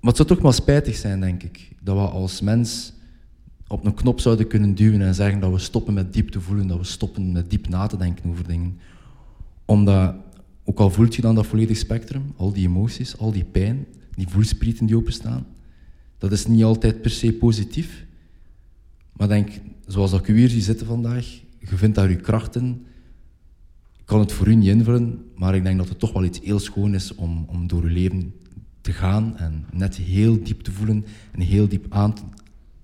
Maar 0.00 0.10
het 0.10 0.16
zou 0.16 0.28
toch 0.28 0.40
maar 0.40 0.54
spijtig 0.54 0.96
zijn, 0.96 1.20
denk 1.20 1.42
ik, 1.42 1.70
dat 1.80 1.96
we 1.96 2.02
als 2.02 2.40
mens 2.40 2.92
op 3.66 3.84
een 3.84 3.94
knop 3.94 4.20
zouden 4.20 4.46
kunnen 4.46 4.74
duwen 4.74 5.02
en 5.02 5.14
zeggen 5.14 5.40
dat 5.40 5.52
we 5.52 5.58
stoppen 5.58 5.94
met 5.94 6.12
diep 6.12 6.28
te 6.28 6.40
voelen, 6.40 6.66
dat 6.66 6.78
we 6.78 6.84
stoppen 6.84 7.32
met 7.32 7.50
diep 7.50 7.68
na 7.68 7.86
te 7.86 7.96
denken 7.96 8.30
over 8.30 8.46
dingen. 8.46 8.78
Omdat 9.64 10.14
ook 10.64 10.78
al 10.78 10.90
voelt 10.90 11.14
je 11.14 11.22
dan 11.22 11.34
dat 11.34 11.46
volledige 11.46 11.78
spectrum, 11.78 12.32
al 12.36 12.52
die 12.52 12.66
emoties, 12.66 13.18
al 13.18 13.32
die 13.32 13.44
pijn, 13.44 13.86
die 14.14 14.28
voelsprieten 14.28 14.86
die 14.86 14.96
openstaan, 14.96 15.46
dat 16.18 16.32
is 16.32 16.46
niet 16.46 16.64
altijd 16.64 17.00
per 17.00 17.10
se 17.10 17.32
positief. 17.32 18.06
Maar 19.12 19.28
denk, 19.28 19.50
zoals 19.86 20.12
ik 20.12 20.28
u 20.28 20.36
hier 20.36 20.48
zie 20.48 20.60
zitten 20.60 20.86
vandaag, 20.86 21.40
je 21.58 21.76
vindt 21.76 21.94
daar 21.94 22.10
je 22.10 22.16
krachten. 22.16 22.86
Ik 23.98 24.06
kan 24.06 24.20
het 24.20 24.32
voor 24.32 24.48
u 24.48 24.54
niet 24.54 24.68
invullen, 24.68 25.24
maar 25.34 25.54
ik 25.54 25.62
denk 25.62 25.78
dat 25.78 25.88
het 25.88 25.98
toch 25.98 26.12
wel 26.12 26.24
iets 26.24 26.40
heel 26.42 26.58
schoon 26.58 26.94
is 26.94 27.14
om, 27.14 27.44
om 27.48 27.66
door 27.66 27.84
je 27.84 27.90
leven 27.90 28.34
te 28.80 28.92
gaan 28.92 29.36
en 29.36 29.64
net 29.72 29.96
heel 29.96 30.42
diep 30.42 30.60
te 30.60 30.72
voelen 30.72 31.04
en 31.32 31.40
heel 31.40 31.68
diep 31.68 31.86
aan 31.88 32.14
te, 32.14 32.22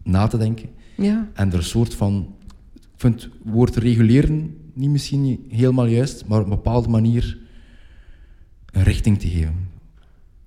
na 0.03 0.27
te 0.27 0.39
denken. 0.39 0.69
Ja. 0.97 1.31
En 1.35 1.49
er 1.49 1.57
een 1.57 1.63
soort 1.63 1.95
van, 1.95 2.35
ik 2.75 2.83
vind 2.97 3.23
het 3.23 3.33
woord 3.43 3.77
reguleren 3.77 4.57
niet 4.73 4.91
misschien 4.91 5.23
niet 5.23 5.41
helemaal 5.49 5.87
juist, 5.87 6.27
maar 6.27 6.39
op 6.39 6.45
een 6.45 6.51
bepaalde 6.51 6.89
manier 6.89 7.39
een 8.79 8.85
richting 8.85 9.19
te 9.19 9.29
geven. 9.29 9.69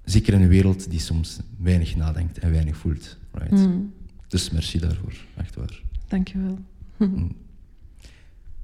Zeker 0.03 0.33
in 0.33 0.41
een 0.41 0.47
wereld 0.47 0.89
die 0.89 0.99
soms 0.99 1.39
weinig 1.57 1.95
nadenkt 1.95 2.39
en 2.39 2.51
weinig 2.51 2.77
voelt. 2.77 3.17
Right? 3.31 3.51
Mm. 3.51 3.93
Dus 4.27 4.49
merci 4.49 4.79
daarvoor, 4.79 5.13
echt 5.35 5.55
waar. 5.55 5.81
Dank 6.07 6.27
je 6.27 6.37
wel. 6.37 6.59
Mm. 6.97 7.35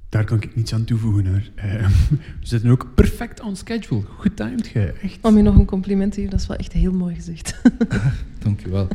Daar 0.08 0.24
kan 0.24 0.42
ik 0.42 0.56
niets 0.56 0.74
aan 0.74 0.84
toevoegen 0.84 1.26
hoor. 1.26 1.42
Uh, 1.56 1.88
we 2.40 2.46
zitten 2.46 2.70
ook 2.70 2.94
perfect 2.94 3.40
on 3.40 3.56
schedule. 3.56 4.02
Goed 4.02 4.36
timed, 4.36 4.66
ge, 4.66 4.94
echt. 5.02 5.18
Om 5.22 5.36
je 5.36 5.42
nog 5.42 5.54
een 5.54 5.64
compliment 5.64 6.12
te 6.12 6.16
geven, 6.16 6.30
dat 6.30 6.40
is 6.40 6.46
wel 6.46 6.56
echt 6.56 6.72
heel 6.72 6.92
mooi 6.92 7.14
gezegd. 7.14 7.60
Dank 8.44 8.64
u 8.66 8.70
wel. 8.70 8.88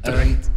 Terecht. 0.00 0.50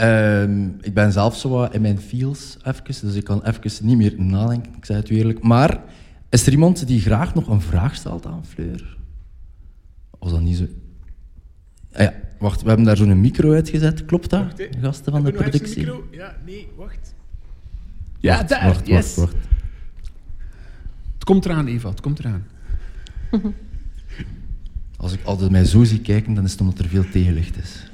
Um, 0.00 0.76
ik 0.88 0.94
ben 0.94 1.12
zelf 1.12 1.36
zo 1.36 1.64
in 1.64 1.80
mijn 1.80 1.98
feels 1.98 2.56
even, 2.62 3.06
dus 3.06 3.14
ik 3.14 3.24
kan 3.24 3.44
even 3.44 3.86
niet 3.86 3.96
meer 3.96 4.14
nadenken, 4.16 4.72
ik 4.76 4.84
zei 4.84 4.98
het 4.98 5.10
u 5.10 5.16
eerlijk. 5.16 5.42
Maar 5.42 5.80
is 6.28 6.46
er 6.46 6.52
iemand 6.52 6.86
die 6.86 7.00
graag 7.00 7.34
nog 7.34 7.48
een 7.48 7.60
vraag 7.60 7.94
stelt 7.94 8.26
aan 8.26 8.46
Fleur? 8.46 8.96
Was 10.18 10.30
dat 10.30 10.40
niet 10.40 10.56
zo? 10.56 10.64
Ah 11.92 12.00
ja, 12.00 12.14
wacht, 12.38 12.62
we 12.62 12.68
hebben 12.68 12.86
daar 12.86 12.96
zo'n 12.96 13.20
micro 13.20 13.52
uitgezet, 13.52 14.04
klopt 14.04 14.30
dat? 14.30 14.42
Wacht. 14.42 14.68
Gasten 14.80 15.12
van 15.12 15.24
de 15.24 15.32
productie. 15.32 15.76
micro? 15.76 16.06
Ja, 16.10 16.36
nee, 16.44 16.68
wacht. 16.76 17.14
Ja, 18.18 18.36
Wacht, 18.36 18.48
daar, 18.48 18.66
wacht, 18.66 18.86
yes. 18.86 19.14
wacht, 19.14 19.32
wacht. 19.32 19.44
Het 21.14 21.24
komt 21.24 21.44
eraan, 21.44 21.66
Eva, 21.66 21.88
het 21.88 22.00
komt 22.00 22.18
eraan. 22.18 22.46
Als 24.96 25.12
ik 25.12 25.24
altijd 25.24 25.50
mij 25.50 25.64
zo 25.64 25.84
zie 25.84 26.00
kijken, 26.00 26.34
dan 26.34 26.44
is 26.44 26.50
het 26.52 26.60
omdat 26.60 26.78
er 26.78 26.88
veel 26.88 27.10
tegenlicht 27.10 27.56
is. 27.56 27.85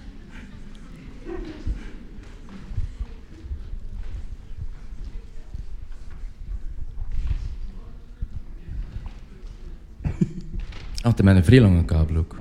Ah, 11.02 11.08
want 11.08 11.22
met 11.22 11.36
een 11.36 11.44
vrij 11.44 11.60
lange 11.60 11.84
kabel 11.84 12.16
ook. 12.16 12.36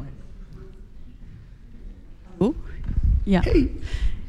Oh, 2.38 2.56
ja. 3.24 3.44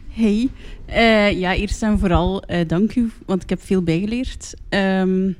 Hey. 0.09 0.49
Eh, 0.87 1.39
ja, 1.41 1.55
eerst 1.55 1.83
en 1.83 1.99
vooral 1.99 2.43
eh, 2.43 2.69
dank 2.69 2.95
u, 2.95 3.11
want 3.27 3.43
ik 3.43 3.49
heb 3.49 3.63
veel 3.63 3.83
bijgeleerd. 3.83 4.55
Ehm, 4.69 5.33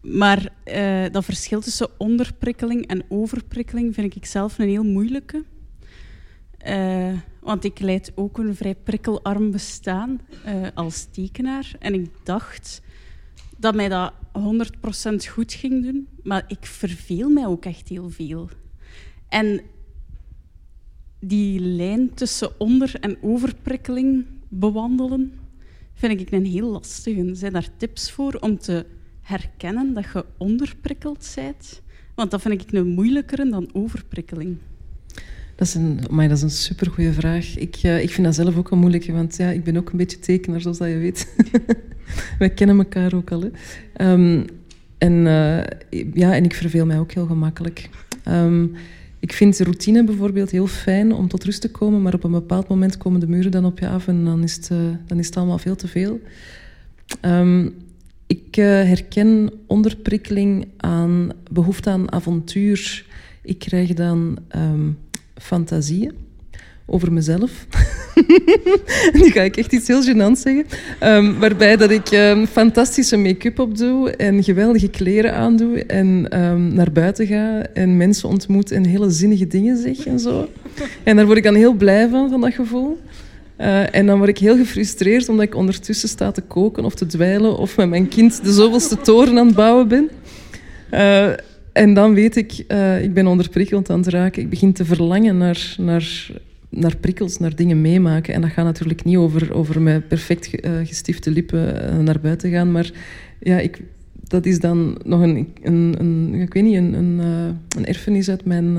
maar 0.00 0.48
eh, 0.64 1.04
dat 1.12 1.24
verschil 1.24 1.60
tussen 1.60 1.88
onderprikkeling 1.98 2.86
en 2.86 3.04
overprikkeling 3.08 3.94
vind 3.94 4.16
ik 4.16 4.26
zelf 4.26 4.58
een 4.58 4.68
heel 4.68 4.84
moeilijke. 4.84 5.44
Eh, 6.58 7.12
want 7.40 7.64
ik 7.64 7.80
leid 7.80 8.12
ook 8.14 8.38
een 8.38 8.54
vrij 8.54 8.74
prikkelarm 8.74 9.50
bestaan 9.50 10.20
eh, 10.44 10.54
als 10.74 11.04
tekenaar. 11.10 11.72
En 11.78 11.94
ik 11.94 12.10
dacht 12.22 12.82
dat 13.62 13.74
mij 13.74 13.88
dat 13.88 14.12
100% 14.32 15.28
goed 15.30 15.52
ging 15.52 15.84
doen, 15.84 16.08
maar 16.22 16.44
ik 16.46 16.66
verveel 16.66 17.30
mij 17.30 17.46
ook 17.46 17.64
echt 17.64 17.88
heel 17.88 18.10
veel. 18.10 18.48
En 19.28 19.60
die 21.20 21.60
lijn 21.60 22.14
tussen 22.14 22.60
onder- 22.60 22.96
en 23.00 23.16
overprikkeling 23.20 24.24
bewandelen, 24.48 25.32
vind 25.94 26.20
ik 26.20 26.30
een 26.30 26.44
heel 26.44 26.70
lastige. 26.70 27.34
Zijn 27.34 27.52
daar 27.52 27.68
tips 27.76 28.10
voor 28.10 28.34
om 28.34 28.58
te 28.58 28.86
herkennen 29.20 29.94
dat 29.94 30.04
je 30.12 30.24
onderprikkeld 30.38 31.32
bent? 31.34 31.82
Want 32.14 32.30
dat 32.30 32.42
vind 32.42 32.62
ik 32.62 32.72
een 32.72 32.88
moeilijkere 32.88 33.50
dan 33.50 33.70
overprikkeling. 33.72 34.56
Dat 35.56 35.66
is 35.66 35.74
een, 35.74 36.00
amai, 36.10 36.28
dat 36.28 36.36
is 36.36 36.42
een 36.42 36.50
supergoeie 36.50 37.12
vraag. 37.12 37.56
Ik, 37.56 37.76
eh, 37.76 38.02
ik 38.02 38.10
vind 38.10 38.26
dat 38.26 38.34
zelf 38.34 38.56
ook 38.56 38.70
een 38.70 38.78
moeilijke, 38.78 39.12
want 39.12 39.36
ja, 39.36 39.50
ik 39.50 39.64
ben 39.64 39.76
ook 39.76 39.90
een 39.90 39.96
beetje 39.96 40.18
tekenaar, 40.18 40.60
zoals 40.60 40.78
dat 40.78 40.88
je 40.88 40.96
weet. 40.96 41.34
Wij 42.38 42.50
kennen 42.50 42.78
elkaar 42.78 43.14
ook 43.14 43.30
al. 43.30 43.50
Ehm, 43.92 44.42
en, 44.98 45.26
eh, 45.26 46.04
ja, 46.14 46.34
en 46.34 46.44
ik 46.44 46.54
verveel 46.54 46.86
mij 46.86 46.98
ook 46.98 47.12
heel 47.12 47.26
gemakkelijk. 47.26 47.88
Ehm, 48.24 48.66
ik 49.20 49.32
vind 49.32 49.58
routine 49.58 50.04
bijvoorbeeld 50.04 50.50
heel 50.50 50.66
fijn 50.66 51.12
om 51.12 51.28
tot 51.28 51.44
rust 51.44 51.60
te 51.60 51.70
komen, 51.70 52.02
maar 52.02 52.14
op 52.14 52.24
een 52.24 52.30
bepaald 52.30 52.68
moment 52.68 52.96
komen 52.96 53.20
de 53.20 53.28
muren 53.28 53.50
dan 53.50 53.64
op 53.64 53.78
je 53.78 53.88
af 53.88 54.08
en 54.08 54.24
dan 54.24 54.42
is 54.42 54.56
het, 54.56 54.70
eh, 54.70 54.78
dan 55.06 55.18
is 55.18 55.26
het 55.26 55.36
allemaal 55.36 55.58
veel 55.58 55.76
te 55.76 55.88
veel. 55.88 56.20
Ehm, 57.20 57.68
ik 58.26 58.56
eh, 58.56 58.64
herken 58.66 59.50
onderprikkeling 59.66 60.68
aan 60.76 61.30
behoefte 61.50 61.90
aan 61.90 62.12
avontuur. 62.12 63.06
Ik 63.42 63.58
krijg 63.58 63.94
dan 63.94 64.38
ehm, 64.48 64.90
fantasieën 65.34 66.12
over 66.86 67.12
mezelf. 67.12 67.66
nu 69.20 69.30
ga 69.30 69.40
ik 69.40 69.56
echt 69.56 69.72
iets 69.72 69.88
heel 69.88 70.02
gênants 70.02 70.40
zeggen. 70.40 70.64
Ehm, 70.98 71.38
waarbij 71.38 71.76
dat 71.76 71.90
ik 71.90 72.10
ehm, 72.10 72.46
fantastische 72.46 73.16
make-up 73.16 73.58
opdoe 73.58 74.10
en 74.10 74.44
geweldige 74.44 74.88
kleren 74.88 75.34
aandoe 75.34 75.84
en 75.84 76.26
ehm, 76.28 76.74
naar 76.74 76.92
buiten 76.92 77.26
ga 77.26 77.66
en 77.74 77.96
mensen 77.96 78.28
ontmoet 78.28 78.70
en 78.70 78.84
hele 78.84 79.10
zinnige 79.10 79.46
dingen 79.46 79.76
zeg 79.76 80.06
en 80.06 80.18
zo. 80.18 80.48
En 81.02 81.16
daar 81.16 81.26
word 81.26 81.38
ik 81.38 81.44
dan 81.44 81.54
heel 81.54 81.74
blij 81.74 82.08
van, 82.08 82.30
van 82.30 82.40
dat 82.40 82.54
gevoel. 82.54 82.98
Eh, 83.56 83.94
en 83.94 84.06
dan 84.06 84.16
word 84.16 84.30
ik 84.30 84.38
heel 84.38 84.56
gefrustreerd 84.56 85.28
omdat 85.28 85.44
ik 85.44 85.54
ondertussen 85.54 86.08
sta 86.08 86.30
te 86.30 86.40
koken 86.40 86.84
of 86.84 86.94
te 86.94 87.06
dweilen 87.06 87.56
of 87.58 87.76
met 87.76 87.88
mijn 87.88 88.08
kind 88.08 88.44
de 88.44 88.52
zoveelste 88.52 89.00
toren 89.00 89.38
aan 89.38 89.46
het 89.46 89.54
bouwen 89.54 89.88
ben. 89.88 90.10
Eh, 90.90 91.30
en 91.72 91.94
dan 91.94 92.14
weet 92.14 92.36
ik, 92.36 92.64
uh, 92.68 93.02
ik 93.02 93.14
ben 93.14 93.26
onderprikkeld 93.26 93.90
aan 93.90 93.98
het 93.98 94.08
raken. 94.08 94.42
Ik 94.42 94.50
begin 94.50 94.72
te 94.72 94.84
verlangen 94.84 95.36
naar, 95.36 95.74
naar, 95.78 96.30
naar 96.72 96.96
prikkels, 96.96 97.38
naar 97.38 97.56
dingen 97.56 97.80
meemaken. 97.80 98.34
En 98.34 98.40
dat 98.40 98.50
gaat 98.50 98.64
natuurlijk 98.64 99.04
niet 99.04 99.16
over, 99.16 99.54
over 99.54 99.80
met 99.80 100.08
perfect 100.08 100.64
uh, 100.64 100.72
gestifte 100.84 101.30
lippen 101.30 101.92
uh, 101.94 101.98
naar 101.98 102.20
buiten 102.20 102.50
gaan. 102.50 102.72
Maar 102.72 102.92
ja, 103.40 103.58
ik, 103.58 103.82
dat 104.12 104.46
is 104.46 104.60
dan 104.60 104.98
nog 105.04 105.20
een, 105.20 105.48
een, 105.62 105.94
een 105.98 106.34
ik 106.34 106.54
weet 106.54 106.62
niet, 106.62 106.76
een, 106.76 106.92
een, 106.94 107.18
een 107.76 107.86
erfenis 107.86 108.28
uit 108.28 108.44
mijn 108.44 108.76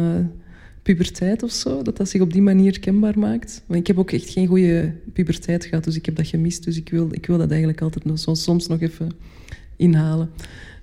puberteit 0.83 1.43
of 1.43 1.51
zo. 1.51 1.81
Dat 1.81 1.97
dat 1.97 2.09
zich 2.09 2.21
op 2.21 2.33
die 2.33 2.41
manier 2.41 2.79
kenbaar 2.79 3.19
maakt. 3.19 3.63
Maar 3.65 3.77
ik 3.77 3.87
heb 3.87 3.97
ook 3.97 4.11
echt 4.11 4.29
geen 4.29 4.47
goede 4.47 4.93
puberteit 5.13 5.65
gehad, 5.65 5.83
dus 5.83 5.95
ik 5.95 6.05
heb 6.05 6.15
dat 6.15 6.27
gemist. 6.27 6.63
Dus 6.63 6.77
ik 6.77 6.89
wil, 6.89 7.07
ik 7.11 7.25
wil 7.25 7.37
dat 7.37 7.49
eigenlijk 7.49 7.81
altijd 7.81 8.05
nog, 8.05 8.37
soms 8.37 8.67
nog 8.67 8.81
even 8.81 9.11
inhalen. 9.75 10.29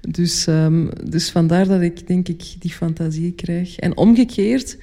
Dus, 0.00 0.46
um, 0.46 0.88
dus 1.10 1.30
vandaar 1.30 1.66
dat 1.66 1.80
ik 1.80 2.06
denk 2.06 2.28
ik 2.28 2.42
die 2.58 2.70
fantasie 2.70 3.32
krijg. 3.32 3.76
En 3.76 3.96
omgekeerd, 3.96 4.78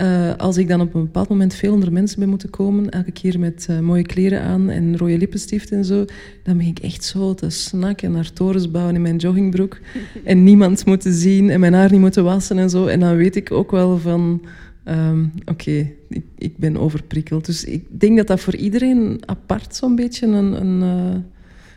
uh, 0.00 0.34
als 0.36 0.56
ik 0.56 0.68
dan 0.68 0.80
op 0.80 0.94
een 0.94 1.02
bepaald 1.02 1.28
moment 1.28 1.54
veel 1.54 1.72
onder 1.72 1.92
mensen 1.92 2.18
ben 2.18 2.28
moeten 2.28 2.50
komen, 2.50 2.90
elke 2.90 3.10
keer 3.10 3.38
met 3.38 3.66
uh, 3.70 3.78
mooie 3.78 4.06
kleren 4.06 4.42
aan 4.42 4.70
en 4.70 4.96
rode 4.96 5.18
lippenstift 5.18 5.70
en 5.70 5.84
zo, 5.84 6.04
dan 6.42 6.56
ben 6.56 6.66
ik 6.66 6.78
echt 6.78 7.04
zo 7.04 7.34
te 7.34 7.50
snakken 7.50 8.12
naar 8.12 8.32
torens 8.32 8.70
bouwen 8.70 8.94
in 8.94 9.02
mijn 9.02 9.16
joggingbroek 9.16 9.78
en 10.24 10.44
niemand 10.44 10.86
moeten 10.86 11.12
zien 11.12 11.50
en 11.50 11.60
mijn 11.60 11.72
haar 11.72 11.90
niet 11.90 12.00
moeten 12.00 12.24
wassen 12.24 12.58
en 12.58 12.70
zo. 12.70 12.86
En 12.86 13.00
dan 13.00 13.16
weet 13.16 13.36
ik 13.36 13.52
ook 13.52 13.70
wel 13.70 13.98
van, 13.98 14.42
um, 14.84 15.32
oké, 15.40 15.50
okay, 15.50 15.94
ik, 16.08 16.24
ik, 16.38 16.56
ben 16.56 16.76
overprikkeld. 16.76 17.46
Dus 17.46 17.64
ik 17.64 17.84
denk 18.00 18.16
dat 18.16 18.26
dat 18.26 18.40
voor 18.40 18.56
iedereen 18.56 19.22
apart 19.26 19.76
zo'n 19.76 19.96
beetje 19.96 20.26
een, 20.26 20.60
een, 20.60 20.82
uh, 20.82 21.20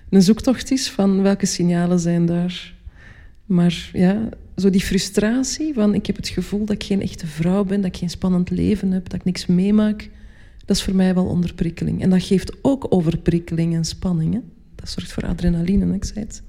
een 0.10 0.22
zoektocht 0.22 0.72
is 0.72 0.90
van 0.90 1.22
welke 1.22 1.46
signalen 1.46 2.00
zijn 2.00 2.26
daar. 2.26 2.74
Maar 3.46 3.90
ja, 3.94 4.30
zo 4.62 4.70
die 4.70 4.82
frustratie 4.82 5.74
van 5.74 5.94
ik 5.94 6.06
heb 6.06 6.16
het 6.16 6.28
gevoel 6.28 6.66
dat 6.66 6.76
ik 6.76 6.84
geen 6.84 7.02
echte 7.02 7.28
vrouw 7.28 7.64
ben, 7.64 7.82
dat 7.82 7.94
ik 7.94 7.98
geen 7.98 8.10
spannend 8.10 8.50
leven 8.50 8.92
heb, 8.92 9.10
dat 9.10 9.20
ik 9.20 9.26
niks 9.26 9.46
meemaak, 9.46 10.10
dat 10.66 10.76
is 10.76 10.84
voor 10.84 10.96
mij 10.96 11.14
wel 11.14 11.26
onderprikkeling. 11.26 12.02
En 12.02 12.10
dat 12.10 12.24
geeft 12.24 12.54
ook 12.62 12.86
overprikkeling 12.90 13.76
en 13.76 13.86
spanning. 13.86 14.34
Hè? 14.34 14.40
Dat 14.76 14.90
zorgt 14.90 15.12
voor 15.12 15.26
adrenaline, 15.26 15.96
ik 15.96 16.06
zei 16.06 16.20
het 16.20 16.42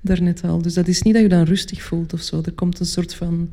daarnet 0.00 0.44
al. 0.44 0.62
Dus 0.62 0.74
dat 0.74 0.88
is 0.88 1.02
niet 1.02 1.14
dat 1.14 1.22
je 1.22 1.28
dan 1.28 1.42
rustig 1.42 1.82
voelt 1.82 2.12
of 2.12 2.20
zo. 2.20 2.40
Er 2.44 2.52
komt 2.52 2.80
een 2.80 2.86
soort 2.86 3.14
van 3.14 3.50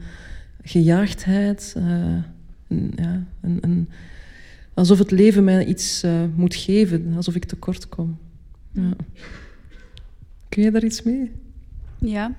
gejaagdheid, 0.63 1.74
een, 1.76 2.91
ja, 2.95 3.26
een, 3.41 3.57
een, 3.61 3.89
alsof 4.74 4.97
het 4.97 5.11
leven 5.11 5.43
mij 5.43 5.65
iets 5.65 6.03
uh, 6.03 6.24
moet 6.36 6.55
geven, 6.55 7.13
alsof 7.15 7.36
ik 7.36 7.45
tekort 7.45 7.89
kom. 7.89 8.18
Ja. 8.72 8.95
Kun 10.49 10.63
je 10.63 10.72
daar 10.72 10.84
iets 10.84 11.03
mee? 11.03 11.32
Ja, 11.97 12.36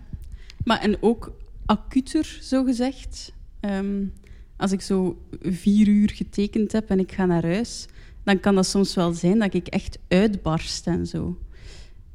maar 0.65 0.81
en 0.81 1.03
ook 1.03 1.33
acuter, 1.69 2.39
zo 2.43 2.65
gezegd. 2.65 3.33
Um, 3.61 4.13
als 4.57 4.73
ik 4.73 4.81
zo 4.81 5.19
vier 5.41 5.89
uur 5.89 6.11
getekend 6.11 6.73
heb 6.73 6.91
en 6.91 6.99
ik 6.99 7.13
ga 7.13 7.27
naar 7.27 7.47
huis, 7.47 7.87
dan 8.25 8.41
kan 8.41 8.55
dat 8.55 8.67
soms 8.67 8.95
wel 8.95 9.13
zijn 9.13 9.39
dat 9.39 9.55
ik 9.55 9.67
echt 9.67 9.99
uitbarst 10.09 10.87
en 10.87 11.07
zo. 11.07 11.39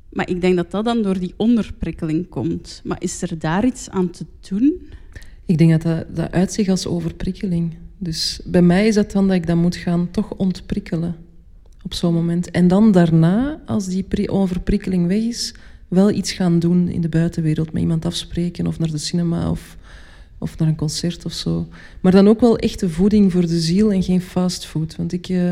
Maar 0.09 0.29
ik 0.29 0.41
denk 0.41 0.55
dat 0.55 0.71
dat 0.71 0.85
dan 0.85 1.01
door 1.01 1.19
die 1.19 1.33
onderprikkeling 1.37 2.29
komt. 2.29 2.81
Maar 2.83 3.01
is 3.01 3.21
er 3.21 3.39
daar 3.39 3.65
iets 3.65 3.89
aan 3.89 4.09
te 4.09 4.25
doen? 4.49 4.89
Ik 5.45 5.57
denk 5.57 5.71
dat 5.71 5.81
dat, 5.81 6.15
dat 6.15 6.31
uitzicht 6.31 6.69
als 6.69 6.87
overprikkeling. 6.87 7.77
Dus 7.97 8.41
bij 8.45 8.61
mij 8.61 8.87
is 8.87 8.95
dat 8.95 9.11
dan 9.11 9.27
dat 9.27 9.35
ik 9.35 9.47
dat 9.47 9.55
moet 9.57 9.75
gaan 9.75 10.11
toch 10.11 10.31
ontprikkelen 10.31 11.15
op 11.83 11.93
zo'n 11.93 12.13
moment. 12.13 12.51
En 12.51 12.67
dan 12.67 12.91
daarna, 12.91 13.61
als 13.65 13.87
die 13.87 14.29
overprikkeling 14.29 15.07
weg 15.07 15.21
is, 15.21 15.53
wel 15.93 16.11
iets 16.11 16.31
gaan 16.31 16.59
doen 16.59 16.87
in 16.87 17.01
de 17.01 17.09
buitenwereld. 17.09 17.71
Met 17.73 17.81
iemand 17.81 18.05
afspreken 18.05 18.67
of 18.67 18.79
naar 18.79 18.91
de 18.91 18.97
cinema 18.97 19.49
of, 19.49 19.77
of 20.37 20.57
naar 20.57 20.67
een 20.67 20.75
concert 20.75 21.25
of 21.25 21.33
zo. 21.33 21.67
Maar 22.01 22.11
dan 22.11 22.27
ook 22.27 22.39
wel 22.39 22.57
echte 22.57 22.89
voeding 22.89 23.31
voor 23.31 23.41
de 23.41 23.59
ziel 23.59 23.91
en 23.91 24.03
geen 24.03 24.21
fastfood. 24.21 24.95
Want 24.95 25.13
ik, 25.13 25.29
uh, 25.29 25.51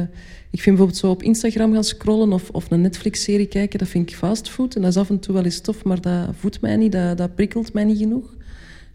ik 0.50 0.62
vind 0.62 0.66
bijvoorbeeld 0.66 0.98
zo 0.98 1.10
op 1.10 1.24
Instagram 1.24 1.74
gaan 1.74 1.84
scrollen 1.84 2.34
of, 2.34 2.50
of 2.50 2.72
een 2.72 2.82
Netflix-serie 2.82 3.48
kijken, 3.48 3.80
dat 3.80 3.88
vind 3.88 4.10
ik 4.10 4.16
fastfood. 4.16 4.76
En 4.76 4.82
dat 4.82 4.92
is 4.92 4.98
af 4.98 5.10
en 5.10 5.20
toe 5.20 5.34
wel 5.34 5.44
eens 5.44 5.62
tof, 5.62 5.84
maar 5.84 6.02
dat 6.02 6.30
voedt 6.36 6.62
mij 6.62 6.76
niet, 6.76 6.92
dat, 6.92 7.18
dat 7.18 7.36
prikkelt 7.36 7.74
mij 7.74 7.84
niet 7.84 7.98
genoeg. 7.98 8.36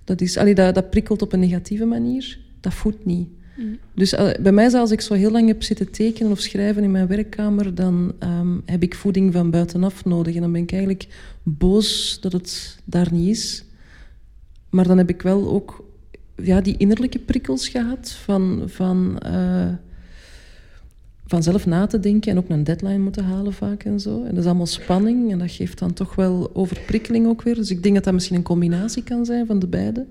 Dat, 0.04 0.20
is, 0.20 0.36
allee, 0.36 0.54
dat, 0.54 0.74
dat 0.74 0.90
prikkelt 0.90 1.22
op 1.22 1.32
een 1.32 1.40
negatieve 1.40 1.84
manier. 1.84 2.38
Dat 2.60 2.74
voedt 2.74 3.04
niet. 3.04 3.28
Mm. 3.56 3.78
Dus 3.94 4.12
uh, 4.12 4.30
bij 4.40 4.52
mij, 4.52 4.72
als 4.72 4.90
ik 4.90 5.00
zo 5.00 5.14
heel 5.14 5.30
lang 5.30 5.46
heb 5.48 5.62
zitten 5.62 5.90
tekenen 5.90 6.32
of 6.32 6.40
schrijven 6.40 6.82
in 6.82 6.90
mijn 6.90 7.06
werkkamer, 7.06 7.74
dan 7.74 8.12
um, 8.20 8.62
heb 8.64 8.82
ik 8.82 8.94
voeding 8.94 9.32
van 9.32 9.50
buitenaf 9.50 10.04
nodig. 10.04 10.34
En 10.34 10.40
dan 10.40 10.52
ben 10.52 10.62
ik 10.62 10.72
eigenlijk 10.72 11.06
boos 11.42 12.18
dat 12.20 12.32
het 12.32 12.78
daar 12.84 13.12
niet 13.12 13.28
is. 13.28 13.64
Maar 14.70 14.86
dan 14.86 14.98
heb 14.98 15.08
ik 15.08 15.22
wel 15.22 15.50
ook 15.50 15.84
ja, 16.42 16.60
die 16.60 16.76
innerlijke 16.76 17.18
prikkels 17.18 17.68
gehad 17.68 18.10
van, 18.10 18.62
van, 18.66 19.22
uh, 19.26 19.68
van 21.26 21.42
zelf 21.42 21.66
na 21.66 21.86
te 21.86 22.00
denken 22.00 22.30
en 22.30 22.38
ook 22.38 22.48
een 22.48 22.64
deadline 22.64 22.98
moeten 22.98 23.24
halen 23.24 23.52
vaak 23.52 23.84
en 23.84 24.00
zo. 24.00 24.22
En 24.24 24.30
dat 24.30 24.38
is 24.38 24.44
allemaal 24.44 24.66
spanning 24.66 25.32
en 25.32 25.38
dat 25.38 25.50
geeft 25.50 25.78
dan 25.78 25.92
toch 25.92 26.14
wel 26.14 26.50
overprikkeling 26.54 27.26
ook 27.26 27.42
weer. 27.42 27.54
Dus 27.54 27.70
ik 27.70 27.82
denk 27.82 27.94
dat 27.94 28.04
dat 28.04 28.14
misschien 28.14 28.36
een 28.36 28.42
combinatie 28.42 29.02
kan 29.02 29.24
zijn 29.24 29.46
van 29.46 29.58
de 29.58 29.66
beide. 29.66 30.06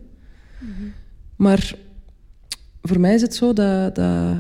Mm 0.60 0.68
-hmm. 0.78 0.94
Maar 1.36 1.76
voor 2.88 3.00
mij 3.00 3.14
is 3.14 3.22
het 3.22 3.36
zo 3.36 3.54
dat, 3.54 3.96
dat 3.96 4.38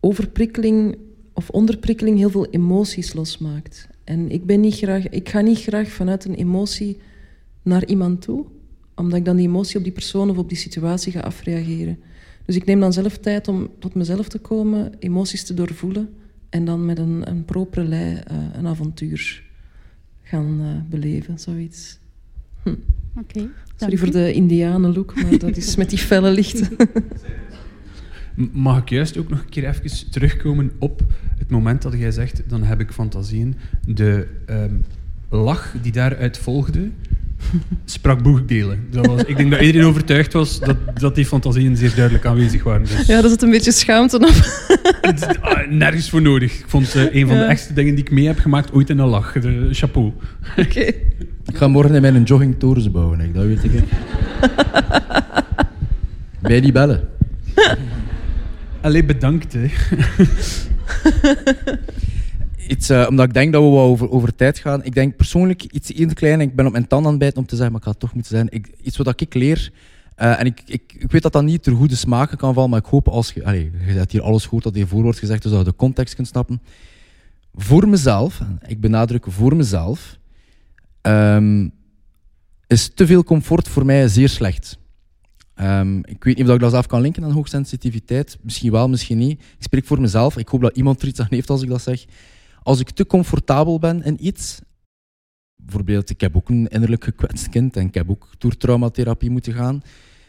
overprikkeling 0.00 0.98
of 1.32 1.50
onderprikkeling 1.50 2.18
heel 2.18 2.30
veel 2.30 2.46
emoties 2.50 3.12
losmaakt. 3.12 3.88
En 4.04 4.30
ik, 4.30 4.46
ben 4.46 4.60
niet 4.60 4.74
graag, 4.74 5.08
ik 5.08 5.28
ga 5.28 5.40
niet 5.40 5.58
graag 5.58 5.88
vanuit 5.88 6.24
een 6.24 6.34
emotie 6.34 7.00
naar 7.62 7.84
iemand 7.86 8.22
toe, 8.22 8.46
omdat 8.94 9.18
ik 9.18 9.24
dan 9.24 9.36
die 9.36 9.46
emotie 9.46 9.78
op 9.78 9.84
die 9.84 9.92
persoon 9.92 10.30
of 10.30 10.38
op 10.38 10.48
die 10.48 10.58
situatie 10.58 11.12
ga 11.12 11.20
afreageren. 11.20 11.98
Dus 12.44 12.56
ik 12.56 12.64
neem 12.64 12.80
dan 12.80 12.92
zelf 12.92 13.18
tijd 13.18 13.48
om 13.48 13.70
tot 13.78 13.94
mezelf 13.94 14.28
te 14.28 14.38
komen, 14.38 14.92
emoties 14.98 15.44
te 15.44 15.54
doorvoelen 15.54 16.14
en 16.48 16.64
dan 16.64 16.84
met 16.84 16.98
een, 16.98 17.30
een 17.30 17.44
propere 17.44 17.84
lei 17.84 18.12
uh, 18.12 18.36
een 18.52 18.66
avontuur 18.66 19.44
gaan 20.22 20.60
uh, 20.60 20.90
beleven, 20.90 21.38
zoiets. 21.38 21.98
Hm. 22.62 22.74
Oké. 23.16 23.50
Sorry 23.80 23.96
voor 23.96 24.10
de 24.10 24.32
indianenlook, 24.32 25.14
maar 25.14 25.38
dat 25.38 25.56
is 25.56 25.76
met 25.76 25.90
die 25.90 25.98
felle 25.98 26.30
lichten. 26.30 26.76
Mag 28.52 28.78
ik 28.78 28.88
juist 28.88 29.18
ook 29.18 29.28
nog 29.28 29.40
een 29.40 29.48
keer 29.48 29.68
even 29.68 30.10
terugkomen 30.10 30.72
op 30.78 31.02
het 31.38 31.50
moment 31.50 31.82
dat 31.82 31.92
jij 31.92 32.10
zegt, 32.10 32.42
dan 32.46 32.62
heb 32.62 32.80
ik 32.80 32.92
fantasieën. 32.92 33.54
De 33.86 34.26
um, 34.46 34.84
lach 35.28 35.74
die 35.82 35.92
daaruit 35.92 36.38
volgde, 36.38 36.90
sprak 37.84 38.22
boekdelen. 38.22 38.86
Dat 38.90 39.06
was, 39.06 39.22
ik 39.22 39.36
denk 39.36 39.50
dat 39.50 39.60
iedereen 39.60 39.86
overtuigd 39.86 40.32
was 40.32 40.60
dat, 40.60 40.76
dat 40.94 41.14
die 41.14 41.26
fantasieën 41.26 41.76
zeer 41.76 41.94
duidelijk 41.94 42.26
aanwezig 42.26 42.62
waren. 42.62 42.86
Dus. 42.86 43.06
Ja, 43.06 43.20
dat 43.20 43.30
zit 43.30 43.42
een 43.42 43.50
beetje 43.50 43.72
schaamte 43.72 44.16
op. 44.16 44.24
Ah, 45.40 45.70
nergens 45.70 46.10
voor 46.10 46.22
nodig. 46.22 46.58
Ik 46.58 46.64
vond 46.66 46.94
uh, 46.94 47.14
een 47.14 47.26
van 47.26 47.36
ja. 47.36 47.42
de 47.42 47.48
echtste 47.48 47.72
dingen 47.72 47.94
die 47.94 48.04
ik 48.04 48.10
mee 48.10 48.26
heb 48.26 48.38
gemaakt 48.38 48.72
ooit 48.72 48.90
in 48.90 48.98
een 48.98 49.08
lach. 49.08 49.32
De 49.32 49.68
chapeau. 49.70 50.12
Oké. 50.56 50.60
Okay. 50.60 50.94
Ik 51.46 51.56
ga 51.56 51.68
morgen 51.68 51.94
in 51.94 52.00
mijn 52.00 52.22
jogging 52.22 52.58
torens 52.58 52.90
bouwen, 52.90 53.20
hè. 53.20 53.32
dat 53.32 53.44
weet 53.44 53.64
ik. 53.64 53.70
Mij 56.40 56.60
niet 56.60 56.72
bellen. 56.72 57.08
Allee, 58.80 59.04
bedankt. 59.04 59.52
Hè. 59.52 59.66
Iets, 62.68 62.90
uh, 62.90 63.06
omdat 63.08 63.26
ik 63.26 63.34
denk 63.34 63.52
dat 63.52 63.62
we 63.62 63.68
over, 63.68 64.10
over 64.10 64.34
tijd 64.34 64.58
gaan. 64.58 64.84
Ik 64.84 64.94
denk 64.94 65.16
persoonlijk 65.16 65.62
iets 65.62 65.92
heel 65.94 66.12
klein. 66.12 66.40
Ik 66.40 66.54
ben 66.54 66.66
op 66.66 66.72
mijn 66.72 66.86
tand 66.86 67.06
aan 67.06 67.18
bijten 67.18 67.38
om 67.38 67.46
te 67.46 67.56
zeggen, 67.56 67.72
maar 67.72 67.80
ik 67.80 67.86
ga 67.86 67.90
het 67.92 68.00
toch 68.00 68.14
moeten 68.14 68.36
zijn. 68.36 68.64
Iets 68.82 68.96
wat 68.96 69.20
ik 69.20 69.34
leer. 69.34 69.72
Uh, 70.16 70.40
en 70.40 70.46
ik, 70.46 70.62
ik, 70.66 70.82
ik, 70.98 71.10
weet 71.10 71.22
dat 71.22 71.32
dat 71.32 71.42
niet 71.42 71.62
ter 71.62 71.74
goede 71.74 71.96
smaken 71.96 72.36
kan 72.36 72.54
vallen, 72.54 72.70
maar 72.70 72.78
ik 72.78 72.86
hoop 72.86 73.08
als 73.08 73.32
je. 73.32 73.44
Allez, 73.44 73.68
je 73.86 73.92
hebt 73.92 74.12
hier 74.12 74.22
alles 74.22 74.46
goed 74.46 74.62
dat 74.62 74.74
hiervoor 74.74 75.02
wordt 75.02 75.18
gezegd, 75.18 75.42
dus 75.42 75.50
dat 75.50 75.60
je 75.60 75.70
de 75.70 75.76
context 75.76 76.14
kunt 76.14 76.26
snappen. 76.26 76.62
Voor 77.54 77.88
mezelf, 77.88 78.40
ik 78.66 78.80
benadruk 78.80 79.24
voor 79.28 79.56
mezelf, 79.56 80.18
um, 81.02 81.72
is 82.66 82.90
te 82.94 83.06
veel 83.06 83.24
comfort 83.24 83.68
voor 83.68 83.84
mij 83.84 84.08
zeer 84.08 84.28
slecht. 84.28 84.78
Um, 85.60 85.98
ik 86.04 86.24
weet 86.24 86.36
niet 86.36 86.48
of 86.48 86.54
ik 86.54 86.60
dat 86.60 86.70
zelf 86.70 86.86
kan 86.86 87.00
linken 87.00 87.24
aan 87.24 87.30
hoogsensitiviteit. 87.30 88.38
Misschien 88.42 88.70
wel, 88.70 88.88
misschien 88.88 89.18
niet. 89.18 89.40
Ik 89.40 89.56
spreek 89.58 89.86
voor 89.86 90.00
mezelf. 90.00 90.36
Ik 90.36 90.48
hoop 90.48 90.60
dat 90.60 90.76
iemand 90.76 91.02
er 91.02 91.08
iets 91.08 91.20
aan 91.20 91.26
heeft 91.30 91.50
als 91.50 91.62
ik 91.62 91.68
dat 91.68 91.82
zeg. 91.82 92.04
Als 92.68 92.80
ik 92.80 92.90
te 92.90 93.06
comfortabel 93.06 93.78
ben 93.78 94.02
in 94.02 94.26
iets, 94.26 94.60
bijvoorbeeld, 95.56 96.10
ik 96.10 96.20
heb 96.20 96.36
ook 96.36 96.48
een 96.48 96.68
innerlijk 96.68 97.04
gekwetst 97.04 97.48
kind 97.48 97.76
en 97.76 97.86
ik 97.86 97.94
heb 97.94 98.10
ook 98.10 98.28
door 98.38 98.56
traumatherapie 98.56 99.30
moeten 99.30 99.52
gaan. 99.52 99.82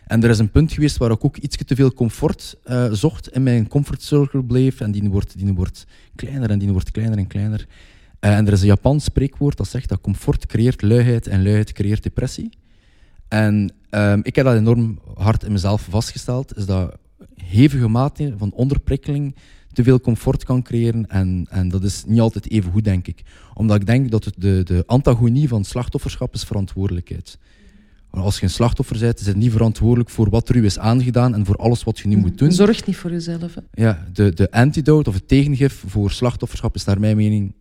En 0.07 0.23
er 0.23 0.29
is 0.29 0.39
een 0.39 0.51
punt 0.51 0.71
geweest 0.71 0.97
waar 0.97 1.11
ik 1.11 1.25
ook 1.25 1.37
iets 1.37 1.57
te 1.57 1.75
veel 1.75 1.93
comfort 1.93 2.57
uh, 2.65 2.91
zocht 2.91 3.29
in 3.29 3.43
mijn 3.43 3.67
comfortcircle 3.67 4.43
bleef. 4.43 4.81
En 4.81 4.91
die 4.91 5.09
wordt, 5.09 5.37
die 5.37 5.53
wordt 5.53 5.85
kleiner 6.15 6.49
en 6.49 6.59
die 6.59 6.71
wordt 6.71 6.91
kleiner 6.91 7.17
en 7.17 7.27
kleiner. 7.27 7.67
Uh, 8.19 8.37
en 8.37 8.47
er 8.47 8.53
is 8.53 8.61
een 8.61 8.67
Japans 8.67 9.03
spreekwoord 9.03 9.57
dat 9.57 9.67
zegt 9.67 9.89
dat 9.89 10.01
comfort 10.01 10.45
creëert 10.45 10.81
luiheid 10.81 11.27
en 11.27 11.43
luiheid 11.43 11.71
creëert 11.71 12.03
depressie. 12.03 12.49
En 13.27 13.73
um, 13.89 14.19
ik 14.23 14.35
heb 14.35 14.45
dat 14.45 14.55
enorm 14.55 14.99
hard 15.15 15.43
in 15.43 15.51
mezelf 15.51 15.87
vastgesteld, 15.89 16.57
is 16.57 16.65
dat 16.65 16.97
hevige 17.33 17.87
mate 17.87 18.33
van 18.37 18.51
onderprikkeling 18.53 19.35
te 19.79 19.85
veel 19.85 20.01
comfort 20.01 20.43
kan 20.43 20.61
creëren. 20.61 21.07
En, 21.07 21.47
en 21.49 21.69
dat 21.69 21.83
is 21.83 22.03
niet 22.07 22.19
altijd 22.19 22.49
even 22.49 22.71
goed, 22.71 22.83
denk 22.83 23.07
ik. 23.07 23.21
Omdat 23.53 23.81
ik 23.81 23.85
denk 23.85 24.11
dat 24.11 24.25
het 24.25 24.33
de, 24.37 24.61
de 24.63 24.83
antagonie 24.85 25.47
van 25.47 25.63
slachtofferschap 25.63 26.33
is 26.33 26.43
verantwoordelijkheid. 26.43 27.37
Als 28.09 28.37
je 28.37 28.43
een 28.43 28.49
slachtoffer 28.49 28.99
bent, 28.99 29.19
is 29.19 29.25
het 29.25 29.35
niet 29.35 29.51
verantwoordelijk 29.51 30.09
voor 30.09 30.29
wat 30.29 30.49
er 30.49 30.55
u 30.55 30.65
is 30.65 30.79
aangedaan 30.79 31.33
en 31.33 31.45
voor 31.45 31.55
alles 31.55 31.83
wat 31.83 31.99
je 31.99 32.07
nu 32.07 32.17
moet 32.17 32.37
doen. 32.37 32.51
Zorg 32.51 32.85
niet 32.85 32.95
voor 32.95 33.11
jezelf. 33.11 33.55
Ja, 33.71 34.07
de, 34.13 34.33
de 34.33 34.51
antidote 34.51 35.09
of 35.09 35.15
het 35.15 35.27
tegengif 35.27 35.83
voor 35.87 36.11
slachtofferschap 36.11 36.75
is 36.75 36.83
naar 36.83 36.99
mijn 36.99 37.15
mening 37.15 37.55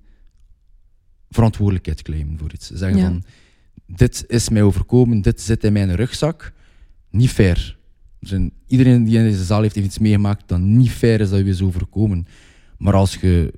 verantwoordelijkheid 1.30 2.02
claimen 2.02 2.38
voor 2.38 2.52
iets. 2.52 2.70
Zeggen 2.70 3.00
van, 3.00 3.24
dit 3.86 4.24
is 4.26 4.48
mij 4.48 4.62
overkomen, 4.62 5.22
dit 5.22 5.40
zit 5.40 5.64
in 5.64 5.72
mijn 5.72 5.96
rugzak. 5.96 6.52
Niet 7.10 7.30
fair. 7.30 7.77
Zijn, 8.20 8.52
iedereen 8.66 9.04
die 9.04 9.18
in 9.18 9.24
deze 9.24 9.44
zaal 9.44 9.62
heeft, 9.62 9.74
heeft 9.74 9.86
iets 9.86 9.98
meegemaakt 9.98 10.42
dat 10.46 10.60
niet 10.60 10.90
fair 10.90 11.20
is 11.20 11.30
dat 11.30 11.38
je 11.38 11.44
is 11.44 11.62
overkomen. 11.62 12.26
Maar 12.78 12.94
als 12.94 13.14
je 13.14 13.52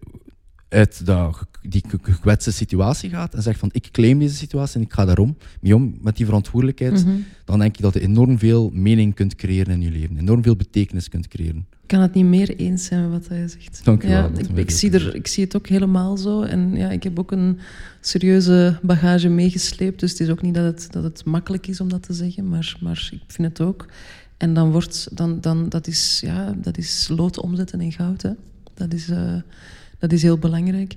uit 0.71 1.07
dat, 1.07 1.47
die 1.63 1.85
gekwetste 2.03 2.53
situatie 2.53 3.11
gaat 3.11 3.35
en 3.35 3.43
zegt 3.43 3.59
van 3.59 3.69
ik 3.73 3.89
claim 3.91 4.19
deze 4.19 4.35
situatie 4.35 4.77
en 4.81 4.87
ik 4.87 4.93
ga 4.93 5.05
daarom 5.05 5.37
mee 5.61 5.75
om 5.75 5.99
met 6.01 6.17
die 6.17 6.27
verantwoordelijkheid, 6.27 7.05
mm 7.05 7.11
-hmm. 7.11 7.25
dan 7.45 7.59
denk 7.59 7.77
je 7.77 7.83
dat 7.83 7.95
je 7.95 8.01
enorm 8.01 8.39
veel 8.39 8.71
mening 8.73 9.15
kunt 9.15 9.35
creëren 9.35 9.73
in 9.73 9.81
je 9.81 9.91
leven. 9.91 10.19
Enorm 10.19 10.43
veel 10.43 10.57
betekenis 10.57 11.09
kunt 11.09 11.29
creëren. 11.29 11.67
Ik 11.83 11.97
kan 11.97 12.01
het 12.01 12.15
niet 12.15 12.25
meer 12.25 12.57
eens 12.57 12.85
zijn 12.85 13.11
met 13.11 13.21
wat 13.21 13.29
hij 13.29 13.49
zegt. 13.49 13.81
Dank 13.85 14.05
u 14.05 14.09
ja, 14.09 14.31
wel. 14.31 14.41
Ik, 14.41 14.49
ik, 14.59 14.71
zie 14.71 14.91
er, 14.91 15.15
ik 15.15 15.27
zie 15.27 15.45
het 15.45 15.57
ook 15.57 15.67
helemaal 15.67 16.17
zo. 16.17 16.43
En 16.43 16.75
ja, 16.77 16.91
ik 16.91 17.03
heb 17.03 17.19
ook 17.19 17.33
een 17.33 17.59
serieuze 18.01 18.79
bagage 18.83 19.29
meegesleept. 19.29 20.01
Dus 20.01 20.11
het 20.11 20.21
is 20.21 20.29
ook 20.29 20.43
niet 20.43 20.55
dat 20.55 20.65
het, 20.65 20.93
dat 20.93 21.03
het 21.03 21.25
makkelijk 21.25 21.67
is 21.67 21.81
om 21.81 21.89
dat 21.89 22.03
te 22.03 22.13
zeggen, 22.13 22.49
maar, 22.49 22.77
maar 22.81 23.09
ik 23.13 23.23
vind 23.27 23.49
het 23.49 23.61
ook. 23.61 23.87
En 24.41 24.55
dan 24.55 24.71
wordt, 24.71 25.09
dan, 25.13 25.41
dan, 25.41 25.69
dat, 25.69 25.87
is, 25.87 26.21
ja, 26.25 26.55
dat 26.57 26.79
is 26.79 27.09
lood 27.09 27.41
omzetten 27.41 27.81
in 27.81 27.93
goud. 27.93 28.23
Hè. 28.23 28.31
Dat, 28.75 28.93
is, 28.93 29.09
uh, 29.09 29.35
dat 29.99 30.13
is 30.13 30.23
heel 30.23 30.39
belangrijk. 30.39 30.97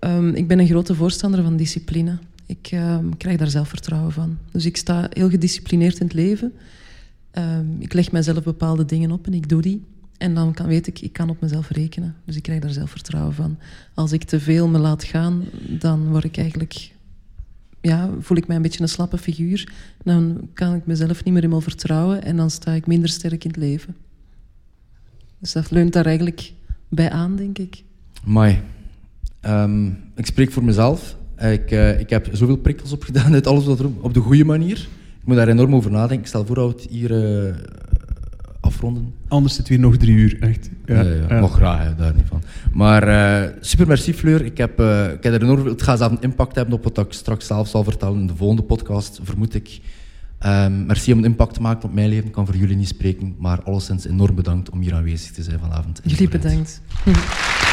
Um, 0.00 0.34
ik 0.34 0.48
ben 0.48 0.58
een 0.58 0.66
grote 0.66 0.94
voorstander 0.94 1.42
van 1.42 1.56
discipline. 1.56 2.18
Ik 2.46 2.70
um, 2.72 3.16
krijg 3.16 3.38
daar 3.38 3.50
zelfvertrouwen 3.50 4.12
van. 4.12 4.38
Dus 4.52 4.64
ik 4.64 4.76
sta 4.76 5.06
heel 5.12 5.30
gedisciplineerd 5.30 5.98
in 5.98 6.06
het 6.06 6.14
leven. 6.14 6.52
Um, 7.32 7.76
ik 7.78 7.92
leg 7.92 8.12
mijzelf 8.12 8.42
bepaalde 8.42 8.84
dingen 8.84 9.10
op 9.10 9.26
en 9.26 9.34
ik 9.34 9.48
doe 9.48 9.62
die. 9.62 9.84
En 10.18 10.34
dan 10.34 10.54
kan, 10.54 10.66
weet 10.66 10.86
ik, 10.86 11.00
ik 11.00 11.12
kan 11.12 11.30
op 11.30 11.40
mezelf 11.40 11.70
rekenen. 11.70 12.14
Dus 12.24 12.36
ik 12.36 12.42
krijg 12.42 12.60
daar 12.60 12.70
zelfvertrouwen 12.70 13.34
van. 13.34 13.58
Als 13.94 14.12
ik 14.12 14.24
te 14.24 14.40
veel 14.40 14.68
me 14.68 14.78
laat 14.78 15.04
gaan, 15.04 15.44
dan 15.68 16.08
word 16.08 16.24
ik 16.24 16.36
eigenlijk 16.36 16.90
ja, 17.80 18.10
voel 18.20 18.36
ik 18.36 18.46
mij 18.46 18.56
een 18.56 18.62
beetje 18.62 18.82
een 18.82 18.88
slappe 18.88 19.18
figuur. 19.18 19.72
Dan 20.02 20.48
kan 20.54 20.74
ik 20.74 20.86
mezelf 20.86 21.24
niet 21.24 21.34
meer 21.34 21.42
helemaal 21.42 21.60
vertrouwen 21.60 22.24
en 22.24 22.36
dan 22.36 22.50
sta 22.50 22.72
ik 22.72 22.86
minder 22.86 23.08
sterk 23.08 23.44
in 23.44 23.50
het 23.50 23.58
leven. 23.58 23.96
Dus 25.38 25.52
dat 25.52 25.70
leunt 25.70 25.92
daar 25.92 26.06
eigenlijk 26.06 26.52
bij 26.88 27.10
aan, 27.10 27.36
denk 27.36 27.58
ik. 27.58 27.82
Mooi. 28.24 28.60
Um, 29.42 29.98
ik 30.14 30.26
spreek 30.26 30.52
voor 30.52 30.64
mezelf. 30.64 31.16
Ik, 31.38 31.70
uh, 31.70 32.00
ik 32.00 32.10
heb 32.10 32.28
zoveel 32.32 32.56
prikkels 32.56 32.92
opgedaan 32.92 33.32
uit 33.32 33.46
alles 33.46 33.64
wat 33.64 33.78
er 33.78 33.90
op 34.00 34.14
de 34.14 34.20
goede 34.20 34.44
manier. 34.44 34.88
Ik 35.20 35.26
moet 35.26 35.36
daar 35.36 35.48
enorm 35.48 35.74
over 35.74 35.90
nadenken. 35.90 36.18
Ik 36.18 36.26
stel 36.26 36.46
voor 36.46 36.56
dat 36.56 36.82
we 36.82 36.88
hier 36.90 37.10
uh, 37.10 37.54
afronden. 38.68 39.14
Anders 39.28 39.54
zit 39.54 39.68
weer 39.68 39.78
nog 39.78 39.96
drie 39.96 40.16
uur, 40.16 40.36
echt. 40.40 40.70
Ja, 40.86 41.00
ja, 41.00 41.26
ja. 41.28 41.40
mag 41.40 41.52
graag, 41.52 41.96
daar 41.96 42.14
niet 42.14 42.26
van. 42.28 42.42
Maar 42.72 43.08
uh, 43.08 43.50
super 43.60 43.86
merci 43.86 44.14
Fleur. 44.14 44.44
Ik 44.44 44.58
heb, 44.58 44.80
uh, 44.80 45.12
ik 45.12 45.22
heb 45.22 45.34
er 45.34 45.42
enorm, 45.42 45.66
het 45.66 45.82
gaat 45.82 45.98
zelf 45.98 46.12
een 46.12 46.20
impact 46.20 46.54
hebben 46.54 46.74
op 46.74 46.84
wat 46.84 46.98
ik 46.98 47.12
straks 47.12 47.46
zelf 47.46 47.68
zal 47.68 47.84
vertellen 47.84 48.20
in 48.20 48.26
de 48.26 48.36
volgende 48.36 48.62
podcast, 48.62 49.20
vermoed 49.22 49.54
ik. 49.54 49.80
Um, 50.46 50.86
merci 50.86 51.12
om 51.12 51.18
een 51.18 51.24
impact 51.24 51.54
te 51.54 51.60
maken 51.60 51.88
op 51.88 51.94
mijn 51.94 52.08
leven. 52.08 52.26
Ik 52.26 52.32
kan 52.32 52.46
voor 52.46 52.56
jullie 52.56 52.76
niet 52.76 52.88
spreken, 52.88 53.34
maar 53.38 53.62
alleszins 53.62 54.06
enorm 54.06 54.34
bedankt 54.34 54.70
om 54.70 54.80
hier 54.80 54.94
aanwezig 54.94 55.30
te 55.30 55.42
zijn 55.42 55.58
vanavond. 55.58 56.00
Jullie 56.04 56.28
bedankt. 56.28 56.80